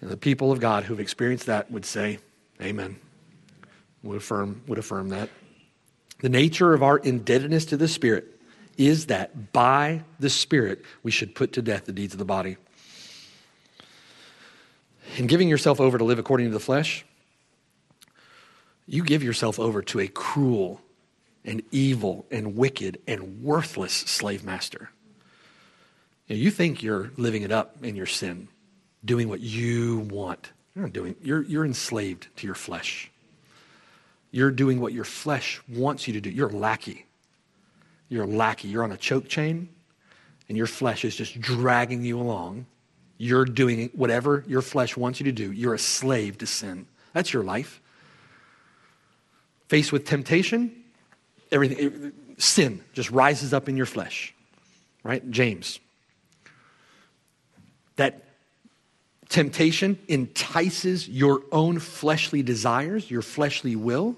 And 0.00 0.10
the 0.10 0.16
people 0.16 0.50
of 0.50 0.60
God 0.60 0.84
who've 0.84 1.00
experienced 1.00 1.46
that 1.46 1.70
would 1.70 1.84
say, 1.84 2.18
Amen. 2.60 2.96
Would 4.02 4.18
affirm, 4.18 4.62
would 4.66 4.78
affirm 4.78 5.10
that. 5.10 5.28
The 6.20 6.28
nature 6.28 6.74
of 6.74 6.82
our 6.82 6.98
indebtedness 6.98 7.66
to 7.66 7.76
the 7.76 7.88
Spirit 7.88 8.40
is 8.76 9.06
that 9.06 9.52
by 9.52 10.02
the 10.18 10.30
Spirit 10.30 10.84
we 11.02 11.10
should 11.10 11.34
put 11.34 11.52
to 11.54 11.62
death 11.62 11.84
the 11.84 11.92
deeds 11.92 12.14
of 12.14 12.18
the 12.18 12.24
body. 12.24 12.56
In 15.16 15.26
giving 15.26 15.48
yourself 15.48 15.80
over 15.80 15.98
to 15.98 16.04
live 16.04 16.18
according 16.18 16.46
to 16.46 16.52
the 16.52 16.60
flesh, 16.60 17.04
you 18.86 19.04
give 19.04 19.22
yourself 19.22 19.60
over 19.60 19.82
to 19.82 20.00
a 20.00 20.08
cruel 20.08 20.80
and 21.44 21.62
evil 21.70 22.26
and 22.30 22.56
wicked 22.56 23.00
and 23.06 23.42
worthless 23.42 23.92
slave 23.92 24.44
master. 24.44 24.90
You, 26.26 26.36
know, 26.36 26.42
you 26.42 26.50
think 26.50 26.82
you're 26.82 27.10
living 27.16 27.42
it 27.42 27.52
up 27.52 27.76
in 27.82 27.96
your 27.96 28.06
sin, 28.06 28.48
doing 29.04 29.28
what 29.28 29.40
you 29.40 30.00
want. 30.10 30.52
You're 30.74 30.84
not 30.84 30.92
doing, 30.92 31.16
you're, 31.22 31.42
you're 31.42 31.64
enslaved 31.64 32.28
to 32.36 32.46
your 32.46 32.54
flesh. 32.54 33.10
You're 34.30 34.50
doing 34.50 34.80
what 34.80 34.92
your 34.92 35.04
flesh 35.04 35.60
wants 35.68 36.06
you 36.06 36.14
to 36.14 36.20
do. 36.20 36.30
You're 36.30 36.48
a 36.48 36.56
lackey. 36.56 37.06
You're 38.08 38.24
a 38.24 38.26
lackey. 38.26 38.68
You're 38.68 38.84
on 38.84 38.92
a 38.92 38.96
choke 38.96 39.28
chain, 39.28 39.68
and 40.48 40.56
your 40.56 40.66
flesh 40.66 41.04
is 41.04 41.14
just 41.14 41.40
dragging 41.40 42.02
you 42.02 42.18
along. 42.18 42.66
You're 43.18 43.44
doing 43.44 43.90
whatever 43.94 44.42
your 44.46 44.62
flesh 44.62 44.96
wants 44.96 45.20
you 45.20 45.24
to 45.24 45.32
do. 45.32 45.52
You're 45.52 45.74
a 45.74 45.78
slave 45.78 46.38
to 46.38 46.46
sin. 46.46 46.86
That's 47.12 47.32
your 47.32 47.44
life. 47.44 47.80
Faced 49.68 49.92
with 49.92 50.06
temptation, 50.06 50.81
everything, 51.52 52.12
sin 52.38 52.82
just 52.92 53.10
rises 53.10 53.52
up 53.52 53.68
in 53.68 53.76
your 53.76 53.86
flesh. 53.86 54.34
Right? 55.04 55.28
James. 55.30 55.78
That 57.96 58.24
temptation 59.28 59.98
entices 60.08 61.08
your 61.08 61.42
own 61.52 61.78
fleshly 61.78 62.42
desires, 62.42 63.10
your 63.10 63.22
fleshly 63.22 63.76
will. 63.76 64.16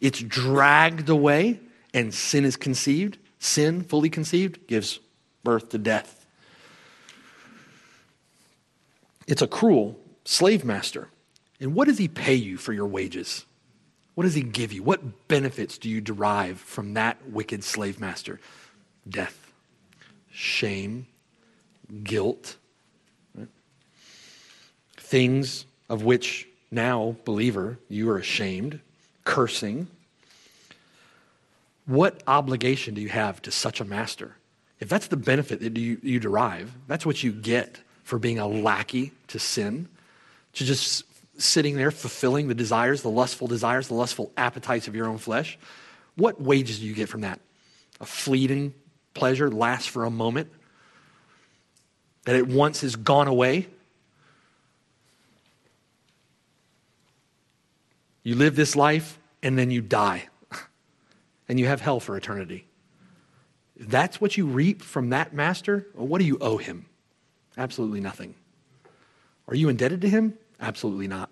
It's 0.00 0.20
dragged 0.20 1.08
away 1.08 1.60
and 1.94 2.12
sin 2.12 2.44
is 2.44 2.56
conceived, 2.56 3.18
sin, 3.38 3.82
fully 3.82 4.10
conceived, 4.10 4.66
gives 4.66 5.00
birth 5.42 5.70
to 5.70 5.78
death. 5.78 6.26
It's 9.26 9.42
a 9.42 9.46
cruel 9.46 9.98
slave 10.24 10.64
master. 10.64 11.08
And 11.60 11.74
what 11.74 11.88
does 11.88 11.98
he 11.98 12.08
pay 12.08 12.34
you 12.34 12.56
for 12.58 12.72
your 12.72 12.86
wages? 12.86 13.44
What 14.16 14.24
does 14.24 14.34
he 14.34 14.40
give 14.40 14.72
you? 14.72 14.82
What 14.82 15.28
benefits 15.28 15.76
do 15.76 15.90
you 15.90 16.00
derive 16.00 16.58
from 16.58 16.94
that 16.94 17.18
wicked 17.28 17.62
slave 17.62 18.00
master? 18.00 18.40
Death, 19.06 19.52
shame, 20.30 21.06
guilt, 22.02 22.56
right? 23.34 23.46
things 24.96 25.66
of 25.90 26.02
which 26.02 26.48
now, 26.70 27.16
believer, 27.26 27.78
you 27.90 28.08
are 28.08 28.16
ashamed, 28.16 28.80
cursing, 29.24 29.86
what 31.84 32.22
obligation 32.26 32.94
do 32.94 33.02
you 33.02 33.10
have 33.10 33.42
to 33.42 33.50
such 33.50 33.82
a 33.82 33.84
master? 33.84 34.34
If 34.80 34.88
that's 34.88 35.08
the 35.08 35.18
benefit 35.18 35.60
that 35.60 35.76
you, 35.76 36.00
you 36.02 36.18
derive, 36.20 36.72
that's 36.88 37.04
what 37.04 37.22
you 37.22 37.32
get 37.32 37.80
for 38.02 38.18
being 38.18 38.38
a 38.38 38.48
lackey 38.48 39.12
to 39.28 39.38
sin, 39.38 39.88
to 40.54 40.64
just 40.64 41.04
sitting 41.38 41.76
there 41.76 41.90
fulfilling 41.90 42.48
the 42.48 42.54
desires, 42.54 43.02
the 43.02 43.10
lustful 43.10 43.46
desires, 43.46 43.88
the 43.88 43.94
lustful 43.94 44.32
appetites 44.36 44.88
of 44.88 44.94
your 44.94 45.06
own 45.06 45.18
flesh. 45.18 45.58
What 46.14 46.40
wages 46.40 46.78
do 46.78 46.86
you 46.86 46.94
get 46.94 47.08
from 47.08 47.22
that? 47.22 47.40
A 48.00 48.06
fleeting 48.06 48.74
pleasure 49.16 49.50
lasts 49.50 49.86
for 49.86 50.04
a 50.04 50.10
moment, 50.10 50.50
that 52.24 52.36
it 52.36 52.46
once 52.46 52.84
is 52.84 52.94
gone 52.94 53.26
away. 53.26 53.66
You 58.22 58.34
live 58.34 58.56
this 58.56 58.76
life 58.76 59.18
and 59.42 59.58
then 59.58 59.70
you 59.70 59.80
die 59.80 60.28
and 61.48 61.58
you 61.58 61.66
have 61.66 61.80
hell 61.80 61.98
for 61.98 62.16
eternity. 62.16 62.66
That's 63.78 64.20
what 64.20 64.36
you 64.36 64.46
reap 64.46 64.82
from 64.82 65.10
that 65.10 65.34
master? 65.34 65.86
What 65.94 66.18
do 66.18 66.24
you 66.24 66.38
owe 66.40 66.56
him? 66.56 66.86
Absolutely 67.56 68.00
nothing. 68.00 68.34
Are 69.48 69.54
you 69.54 69.68
indebted 69.68 70.00
to 70.02 70.08
him? 70.08 70.36
Absolutely 70.60 71.08
not. 71.08 71.25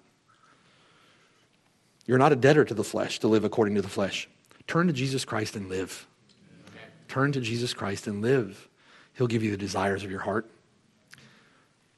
You're 2.07 2.19
not 2.19 2.33
a 2.33 2.37
debtor 2.37 2.65
to 2.65 2.75
the 2.75 2.85
flesh 2.85 3.19
to 3.21 3.29
live 3.29 3.45
according 3.45 3.75
to 3.77 3.83
the 3.83 3.89
flesh. 3.89 4.29
Turn 4.67 4.87
to 4.87 4.93
Jesus 4.93 5.25
Christ 5.25 5.57
and 5.57 5.69
live. 5.69 6.07
Turn 7.09 7.33
to 7.33 7.41
Jesus 7.41 7.75
Christ 7.75 8.07
and 8.07 8.23
live. 8.23 8.69
He'll 9.15 9.27
give 9.27 9.43
you 9.43 9.51
the 9.51 9.57
desires 9.57 10.05
of 10.05 10.11
your 10.11 10.21
heart. 10.21 10.51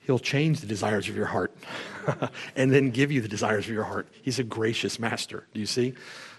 He'll 0.01 0.19
change 0.21 0.61
the 0.61 0.67
desires 0.67 1.09
of 1.09 1.17
your 1.17 1.27
heart 1.27 1.57
and 2.57 2.73
then 2.73 2.91
give 2.91 3.11
you 3.11 3.21
the 3.21 3.29
desires 3.29 3.65
of 3.65 3.73
your 3.73 3.85
heart. 3.85 4.07
He's 4.23 4.39
a 4.39 4.45
gracious 4.45 5.01
master. 5.01 5.47
Do 5.53 5.59
you 5.59 5.67
see? 5.67 5.95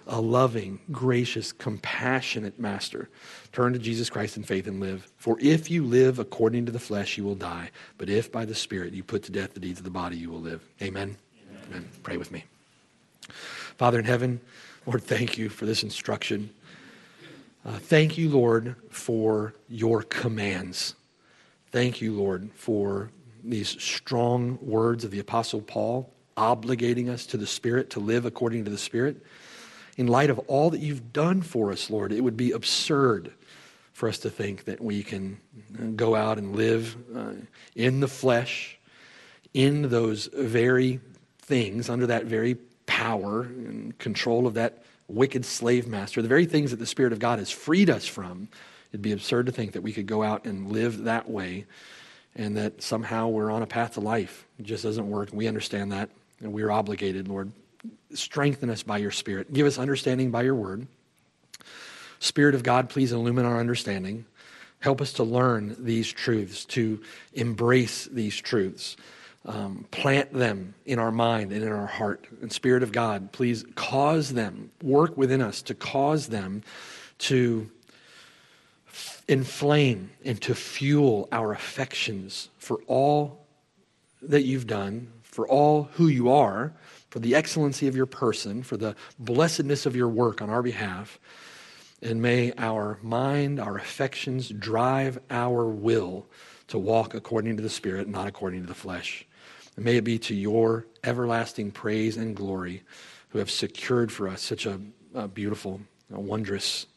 A 0.08 0.22
loving, 0.22 0.80
gracious, 0.90 1.52
compassionate 1.52 2.58
master. 2.58 3.10
Turn 3.52 3.74
to 3.74 3.80
Jesus 3.80 4.10
Christ 4.10 4.38
in 4.38 4.44
faith 4.44 4.68
and 4.68 4.80
live. 4.80 5.12
For 5.18 5.38
if 5.42 5.70
you 5.70 5.84
live 5.84 6.18
according 6.18 6.66
to 6.68 6.72
the 6.72 6.80
flesh, 6.80 7.18
you 7.18 7.26
will 7.26 7.36
die. 7.36 7.72
But 7.98 8.10
if 8.10 8.32
by 8.32 8.46
the 8.46 8.56
Spirit 8.56 8.94
you 8.94 9.04
put 9.04 9.24
to 9.24 9.34
death 9.34 9.54
the 9.54 9.60
deeds 9.60 9.80
of 9.80 9.84
the 9.84 9.92
body, 9.92 10.16
you 10.16 10.30
will 10.30 10.40
live. 10.40 10.66
Amen. 10.82 11.18
Amen. 11.50 11.64
Amen. 11.70 11.90
Pray 12.04 12.16
with 12.16 12.32
me. 12.32 12.46
Father 13.78 14.00
in 14.00 14.06
heaven, 14.06 14.42
Lord, 14.88 15.04
thank 15.04 15.38
you 15.38 15.50
for 15.50 15.68
this 15.68 15.84
instruction. 15.84 16.50
Uh, 17.64 17.78
thank 17.78 18.18
you, 18.18 18.28
Lord, 18.30 18.76
for 18.90 19.54
your 19.70 20.02
commands. 20.02 20.96
Thank 21.72 22.02
you, 22.02 22.14
Lord, 22.14 22.50
for 22.56 23.12
these 23.44 23.80
strong 23.82 24.58
words 24.62 25.04
of 25.04 25.12
the 25.12 25.20
Apostle 25.20 25.62
Paul, 25.62 26.12
obligating 26.38 27.08
us 27.08 27.28
to 27.28 27.38
the 27.38 27.46
Spirit 27.46 27.92
to 27.92 28.00
live 28.00 28.26
according 28.26 28.66
to 28.66 28.72
the 28.72 28.80
Spirit. 28.80 29.24
In 29.96 30.08
light 30.08 30.32
of 30.32 30.40
all 30.48 30.72
that 30.72 30.80
you've 30.80 31.14
done 31.14 31.44
for 31.44 31.72
us, 31.72 31.92
Lord, 31.92 32.12
it 32.12 32.22
would 32.22 32.38
be 32.38 32.54
absurd 32.54 33.32
for 33.94 34.10
us 34.10 34.18
to 34.20 34.32
think 34.32 34.64
that 34.64 34.82
we 34.82 35.04
can 35.04 35.40
go 35.96 36.16
out 36.16 36.40
and 36.40 36.56
live 36.56 36.96
uh, 37.16 37.34
in 37.76 38.00
the 38.00 38.08
flesh, 38.08 38.80
in 39.54 39.90
those 39.90 40.30
very 40.34 41.00
things, 41.42 41.90
under 41.90 42.08
that 42.08 42.26
very 42.26 42.58
power 42.88 43.44
and 43.44 43.96
control 44.00 44.48
of 44.48 44.56
that 44.56 44.84
wicked 45.08 45.46
slave 45.46 45.88
master, 45.88 46.22
the 46.22 46.28
very 46.28 46.46
things 46.46 46.72
that 46.72 46.78
the 46.78 46.86
Spirit 46.88 47.14
of 47.14 47.20
God 47.20 47.40
has 47.40 47.52
freed 47.52 47.90
us 47.90 48.08
from. 48.08 48.48
It'd 48.92 49.02
be 49.02 49.12
absurd 49.12 49.46
to 49.46 49.52
think 49.52 49.74
that 49.74 49.82
we 49.82 49.94
could 49.94 50.08
go 50.08 50.24
out 50.24 50.46
and 50.46 50.72
live 50.72 51.04
that 51.04 51.30
way 51.30 51.66
and 52.36 52.58
that 52.58 52.82
somehow 52.82 53.28
we're 53.28 53.52
on 53.52 53.62
a 53.62 53.68
path 53.68 53.94
to 53.94 54.00
life. 54.00 54.46
It 54.60 54.66
just 54.66 54.84
doesn't 54.84 55.10
work. 55.10 55.30
We 55.32 55.48
understand 55.48 55.92
that, 55.92 56.10
and 56.40 56.54
we're 56.54 56.72
obligated, 56.72 57.28
Lord. 57.28 57.52
Strengthen 58.14 58.70
us 58.70 58.84
by 58.84 58.98
your 58.98 59.12
Spirit. 59.12 59.52
Give 59.54 59.66
us 59.66 59.78
understanding 59.78 60.32
by 60.32 60.44
your 60.44 60.56
word. 60.56 60.88
Spirit 62.20 62.56
of 62.56 62.64
God, 62.64 62.90
please 62.90 63.12
illumine 63.12 63.46
our 63.46 63.60
understanding. 63.60 64.26
Help 64.80 65.02
us 65.02 65.14
to 65.14 65.24
learn 65.24 65.76
these 65.80 66.12
truths, 66.12 66.66
to 66.66 67.02
embrace 67.34 68.06
these 68.06 68.36
truths. 68.36 68.96
Um, 69.48 69.86
plant 69.92 70.34
them 70.34 70.76
in 70.86 71.00
our 71.00 71.12
mind 71.12 71.54
and 71.54 71.64
in 71.64 71.72
our 71.72 71.88
heart. 71.88 72.28
And 72.42 72.52
Spirit 72.52 72.84
of 72.84 72.92
God, 72.92 73.32
please 73.32 73.64
cause 73.76 74.34
them, 74.34 74.72
work 74.84 75.16
within 75.16 75.42
us 75.42 75.62
to 75.64 75.74
cause 75.74 76.28
them 76.28 76.64
to 77.20 77.72
inflame 79.28 80.10
and 80.26 80.42
to 80.42 80.54
fuel 80.54 81.30
our 81.32 81.54
affections 81.54 82.50
for 82.58 82.82
all 82.88 83.46
that 84.22 84.44
you've 84.44 84.68
done, 84.68 85.12
for 85.22 85.48
all 85.48 85.84
who 85.94 86.08
you 86.08 86.30
are, 86.30 86.74
for 87.10 87.20
the 87.20 87.36
excellency 87.36 87.88
of 87.88 87.96
your 87.96 88.06
person, 88.06 88.64
for 88.64 88.78
the 88.78 88.96
blessedness 89.20 89.86
of 89.86 89.96
your 89.96 90.10
work 90.10 90.42
on 90.42 90.50
our 90.50 90.62
behalf. 90.62 91.20
And 92.02 92.22
may 92.22 92.54
our 92.58 93.00
mind, 93.02 93.60
our 93.60 93.78
affections 93.78 94.50
drive 94.50 95.20
our 95.30 95.68
will 95.68 96.28
to 96.68 96.78
walk 96.78 97.14
according 97.14 97.58
to 97.58 97.64
the 97.64 97.70
Spirit, 97.70 98.08
not 98.08 98.28
according 98.28 98.62
to 98.62 98.68
the 98.68 98.76
flesh. 98.76 99.26
And 99.78 99.86
may 99.86 99.96
it 99.96 100.04
be 100.04 100.20
to 100.20 100.36
your 100.36 100.86
everlasting 101.04 101.72
praise 101.72 102.18
and 102.18 102.36
glory 102.36 102.84
who 103.30 103.40
have 103.40 103.50
secured 103.50 104.12
for 104.12 104.28
us 104.28 104.42
such 104.42 104.66
a, 104.66 104.82
a 105.14 105.28
beautiful, 105.28 105.80
a 106.14 106.20
wondrous 106.20 106.88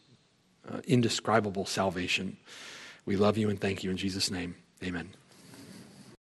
uh, 0.68 0.80
indescribable 0.86 1.66
salvation. 1.66 2.36
We 3.04 3.16
love 3.16 3.38
you 3.38 3.50
and 3.50 3.60
thank 3.60 3.84
you 3.84 3.90
in 3.90 3.96
Jesus' 3.96 4.30
name. 4.30 4.56
Amen. 4.82 5.19